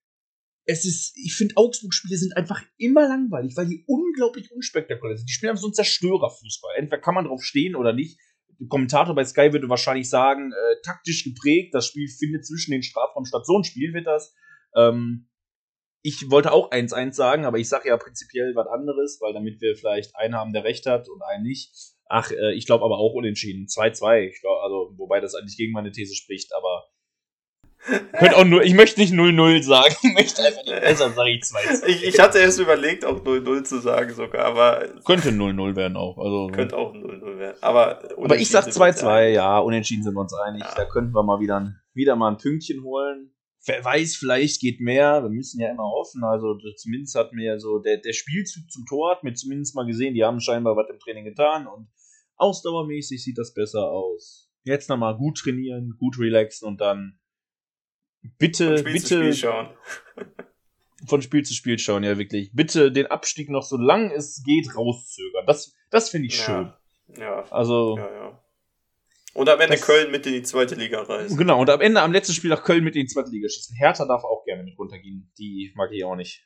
es 0.66 0.86
ist, 0.86 1.18
ich 1.18 1.36
finde, 1.36 1.58
Augsburg-Spiele 1.58 2.18
sind 2.18 2.38
einfach 2.38 2.64
immer 2.78 3.08
langweilig, 3.08 3.58
weil 3.58 3.68
die 3.68 3.84
unglaublich 3.88 4.52
unspektakulär 4.52 5.18
sind. 5.18 5.28
Die 5.28 5.34
spielen 5.34 5.50
einfach 5.50 5.62
so 5.62 5.68
einen 5.68 5.74
Zerstörerfußball. 5.74 6.76
Entweder 6.78 7.02
kann 7.02 7.16
man 7.16 7.26
drauf 7.26 7.44
stehen 7.44 7.76
oder 7.76 7.92
nicht. 7.92 8.18
Der 8.60 8.68
Kommentator 8.68 9.14
bei 9.14 9.26
Sky 9.26 9.52
würde 9.52 9.68
wahrscheinlich 9.68 10.10
sagen, 10.10 10.54
äh, 10.54 10.76
taktisch 10.84 11.26
geprägt, 11.26 11.74
das 11.74 11.88
Spiel 11.88 12.08
findet 12.08 12.46
zwischen 12.46 12.72
den 12.72 12.84
Strafraum 12.84 13.26
statt. 13.26 13.46
So 13.46 13.58
ein 13.58 13.66
Spiel 13.66 13.94
wird 13.94 14.08
das. 14.08 14.34
Ähm, 14.76 15.28
ich 16.04 16.30
wollte 16.30 16.52
auch 16.52 16.70
1-1 16.70 17.14
sagen, 17.14 17.46
aber 17.46 17.58
ich 17.58 17.70
sage 17.70 17.88
ja 17.88 17.98
prinzipiell 17.98 18.54
was 18.56 18.68
anderes, 18.68 19.20
weil 19.22 19.34
damit 19.34 19.62
wir 19.62 19.76
vielleicht 19.76 20.16
einen 20.18 20.36
haben, 20.36 20.52
der 20.52 20.66
recht 20.66 20.86
hat 20.86 21.08
und 21.08 21.22
einen 21.24 21.44
nicht. 21.44 21.72
Ach, 22.10 22.30
äh, 22.30 22.54
ich 22.54 22.66
glaube 22.66 22.84
aber 22.84 22.98
auch 22.98 23.14
unentschieden. 23.14 23.68
2-2. 23.68 24.34
Also, 24.62 24.94
wobei 24.98 25.22
das 25.22 25.34
eigentlich 25.34 25.56
gegen 25.56 25.72
meine 25.72 25.92
These 25.92 26.14
spricht, 26.14 26.52
aber. 26.54 26.90
Könnt 28.20 28.34
auch 28.34 28.46
nur, 28.46 28.64
ich 28.64 28.74
möchte 28.74 29.00
nicht 29.00 29.14
0-0 29.14 29.64
sagen, 29.64 29.96
ich 30.04 30.14
möchte 30.14 30.42
einfach 30.42 30.64
nicht 30.64 30.82
besser, 30.82 31.10
sage 31.12 31.30
ich 31.32 31.44
2-2. 31.44 31.88
Ich, 31.88 32.04
ich 32.04 32.20
hatte 32.20 32.40
erst 32.40 32.60
überlegt, 32.60 33.06
auch 33.06 33.24
0-0 33.24 33.64
zu 33.64 33.80
sagen 33.80 34.14
sogar, 34.14 34.46
aber. 34.46 34.86
Könnte 35.06 35.30
0-0 35.30 35.76
werden 35.78 35.96
auch. 35.96 36.18
Also, 36.18 36.48
könnte 36.48 36.78
auch 36.78 36.94
0-0 36.94 37.40
werden. 37.40 37.58
Aber, 37.62 38.04
aber 38.18 38.38
ich 38.38 38.50
sag 38.50 38.66
2-2, 38.66 39.30
ja, 39.30 39.58
unentschieden 39.60 40.04
sind 40.04 40.16
wir 40.16 40.22
uns 40.22 40.34
einig. 40.34 40.64
Ja. 40.64 40.76
Da 40.76 40.84
könnten 40.84 41.16
wir 41.16 41.24
mal 41.24 41.40
wieder, 41.40 41.74
wieder 41.94 42.18
mal 42.18 42.32
ein 42.32 42.38
Pünktchen 42.38 42.84
holen 42.84 43.34
wer 43.66 43.84
weiß, 43.84 44.16
vielleicht 44.16 44.62
geht 44.62 44.80
mehr. 44.80 45.24
Wir 45.24 45.30
müssen 45.30 45.60
ja 45.60 45.72
immer 45.72 45.90
hoffen. 45.90 46.24
Also 46.24 46.58
zumindest 46.76 47.16
hat 47.16 47.34
mir 47.34 47.60
so 47.60 47.80
der, 47.80 47.98
der 47.98 48.14
Spielzug 48.14 48.70
zum 48.72 48.86
Tor 48.86 49.12
hat 49.12 49.24
mir 49.24 49.34
zumindest 49.34 49.76
mal 49.76 49.86
gesehen, 49.86 50.14
die 50.14 50.24
haben 50.24 50.40
scheinbar 50.40 50.76
was 50.76 50.90
im 50.90 51.00
Training 51.00 51.26
getan 51.26 51.68
und 51.68 51.88
ausdauermäßig 52.36 53.24
sieht 53.24 53.38
das 53.38 53.54
besser 53.54 53.90
aus. 53.90 54.52
Jetzt 54.64 54.90
nochmal 54.90 55.18
gut 55.18 55.38
trainieren, 55.38 55.96
gut 55.98 56.18
relaxen 56.20 56.68
und 56.68 56.82
dann 56.82 57.20
bitte, 58.38 58.70
von 58.70 58.78
Spiel 58.78 58.94
bitte. 58.94 59.06
Zu 59.06 59.16
Spiel 59.18 59.34
schauen. 59.34 59.70
von 61.08 61.22
Spiel 61.22 61.44
zu 61.44 61.54
Spiel 61.54 61.80
schauen, 61.80 62.04
ja 62.04 62.18
wirklich. 62.18 62.52
Bitte 62.54 62.92
den 62.92 63.08
Abstieg 63.08 63.50
noch 63.50 63.64
so 63.64 63.78
lang 63.78 64.12
es 64.12 64.42
geht 64.44 64.76
rauszögern. 64.76 65.46
Das, 65.46 65.76
das 65.90 66.10
finde 66.10 66.28
ich 66.28 66.38
ja. 66.40 66.44
schön. 66.46 66.74
Ja. 67.22 67.44
Also. 67.52 67.98
Ja, 67.98 68.14
ja. 68.14 68.43
Und 69.34 69.50
am 69.50 69.60
Ende 69.60 69.76
das, 69.78 69.86
Köln 69.86 70.12
mit 70.12 70.26
in 70.28 70.34
die 70.34 70.44
zweite 70.44 70.76
Liga 70.76 71.02
reisen. 71.02 71.38
Genau, 71.38 71.60
und 71.60 71.70
am 71.70 71.82
Ende 71.82 72.02
am 72.02 72.12
letzten 72.12 72.34
Spiel 72.34 72.52
nach 72.52 72.64
Köln 72.64 72.84
mit 72.84 72.96
in 72.96 73.02
die 73.02 73.08
zweite 73.08 73.32
Liga 73.32 73.50
schießen. 73.50 73.76
Hertha 73.76 74.06
darf 74.06 74.24
auch 74.24 74.46
gerne 74.46 74.64
mit 74.64 74.78
runtergehen. 74.78 75.32
Die 75.40 75.74
mag 75.76 75.92
ich 75.92 76.04
auch 76.06 76.16
nicht. 76.16 76.46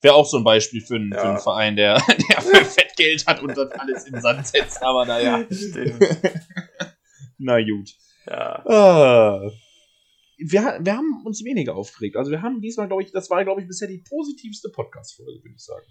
Wäre 0.00 0.14
auch 0.14 0.26
so 0.26 0.38
ein 0.38 0.44
Beispiel 0.44 0.80
für, 0.80 0.96
einen, 0.96 1.12
ja. 1.12 1.20
für 1.20 1.28
einen 1.28 1.38
Verein, 1.38 1.76
der, 1.76 1.94
der 2.30 2.64
fett 2.64 2.96
Geld 2.96 3.26
hat 3.26 3.42
und 3.42 3.56
das 3.56 3.70
alles 3.72 4.06
in 4.06 4.14
den 4.14 4.22
Sand 4.22 4.46
setzt, 4.46 4.82
aber 4.82 5.04
naja. 5.04 5.46
Stimmt. 5.50 5.98
Na 7.38 7.62
gut. 7.62 7.90
Ja. 8.26 8.66
Ah. 8.66 9.50
Wir, 10.36 10.78
wir 10.80 10.96
haben 10.96 11.22
uns 11.24 11.44
weniger 11.44 11.74
aufgeregt. 11.74 12.16
Also 12.16 12.30
wir 12.30 12.42
haben 12.42 12.60
diesmal, 12.60 12.86
glaube 12.86 13.02
ich, 13.02 13.12
das 13.12 13.30
war, 13.30 13.44
glaube 13.44 13.60
ich, 13.60 13.66
bisher 13.66 13.88
die 13.88 14.04
positivste 14.06 14.70
Podcast-Folge, 14.70 15.42
würde 15.42 15.54
ich 15.54 15.64
sagen. 15.64 15.86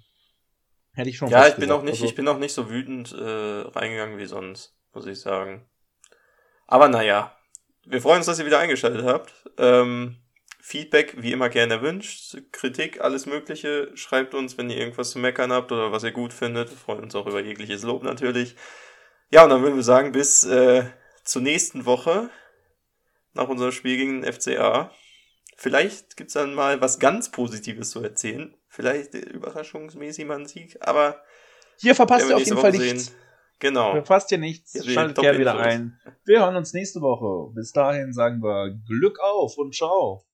Hätte 0.93 1.09
ich 1.09 1.17
schon 1.17 1.29
Ja, 1.29 1.47
ich 1.47 1.55
bin 1.55 1.61
gesagt. 1.61 1.79
auch 1.79 1.83
nicht, 1.83 1.93
also, 1.93 2.05
ich 2.05 2.15
bin 2.15 2.27
auch 2.27 2.39
nicht 2.39 2.53
so 2.53 2.69
wütend 2.69 3.13
äh, 3.13 3.23
reingegangen 3.23 4.17
wie 4.17 4.25
sonst, 4.25 4.75
muss 4.93 5.07
ich 5.07 5.19
sagen. 5.19 5.67
Aber 6.73 6.87
naja, 6.87 7.31
wir 7.85 8.01
freuen 8.01 8.17
uns, 8.17 8.25
dass 8.25 8.39
ihr 8.39 8.47
wieder 8.47 8.57
eingeschaltet 8.57 9.05
habt. 9.05 9.31
Ähm, 9.59 10.17
Feedback 10.59 11.13
wie 11.21 11.31
immer 11.31 11.49
gerne 11.49 11.75
erwünscht. 11.75 12.35
Kritik, 12.51 12.99
alles 12.99 13.27
Mögliche. 13.27 13.95
Schreibt 13.95 14.33
uns, 14.33 14.57
wenn 14.57 14.71
ihr 14.71 14.77
irgendwas 14.77 15.11
zu 15.11 15.19
meckern 15.19 15.53
habt 15.53 15.71
oder 15.71 15.91
was 15.91 16.03
ihr 16.03 16.13
gut 16.13 16.33
findet. 16.33 16.71
Wir 16.71 16.77
freuen 16.77 17.03
uns 17.03 17.13
auch 17.13 17.27
über 17.27 17.41
jegliches 17.41 17.83
Lob 17.83 18.01
natürlich. 18.01 18.55
Ja, 19.29 19.43
und 19.43 19.51
dann 19.51 19.61
würden 19.61 19.75
wir 19.75 19.83
sagen, 19.83 20.13
bis 20.13 20.45
äh, 20.45 20.85
zur 21.23 21.43
nächsten 21.43 21.85
Woche 21.85 22.31
nach 23.33 23.49
unserem 23.49 23.71
Spiel 23.71 23.97
gegen 23.97 24.23
den 24.23 24.33
FCA. 24.33 24.89
Vielleicht 25.55 26.17
gibt 26.17 26.29
es 26.29 26.33
dann 26.33 26.55
mal 26.55 26.81
was 26.81 26.97
ganz 26.97 27.29
Positives 27.29 27.91
zu 27.91 28.01
erzählen. 28.01 28.57
Vielleicht 28.67 29.13
überraschungsmäßig 29.13 30.25
mal 30.25 30.39
ein 30.39 30.47
Sieg, 30.47 30.79
aber. 30.79 31.21
Hier 31.77 31.93
verpasst 31.93 32.27
ihr 32.27 32.35
auf 32.35 32.41
jeden 32.41 32.57
Woche 32.57 32.61
Fall 32.61 32.71
nichts. 32.71 33.05
Sehen. 33.05 33.22
Genau. 33.63 33.93
Verpasst 33.93 34.29
ihr 34.33 34.39
nichts. 34.39 34.73
Ja, 34.73 34.83
Schaltet 34.83 35.19
gerne 35.19 35.39
wieder 35.39 35.57
ein. 35.57 35.97
Wir 36.25 36.41
hören 36.41 36.57
uns 36.57 36.73
nächste 36.73 36.99
Woche. 36.99 37.53
Bis 37.55 37.71
dahin 37.71 38.11
sagen 38.11 38.43
wir 38.43 38.77
Glück 38.85 39.19
auf 39.21 39.57
und 39.57 39.73
ciao. 39.73 40.25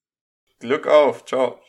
Glück 0.59 0.87
auf. 0.87 1.25
Ciao. 1.25 1.59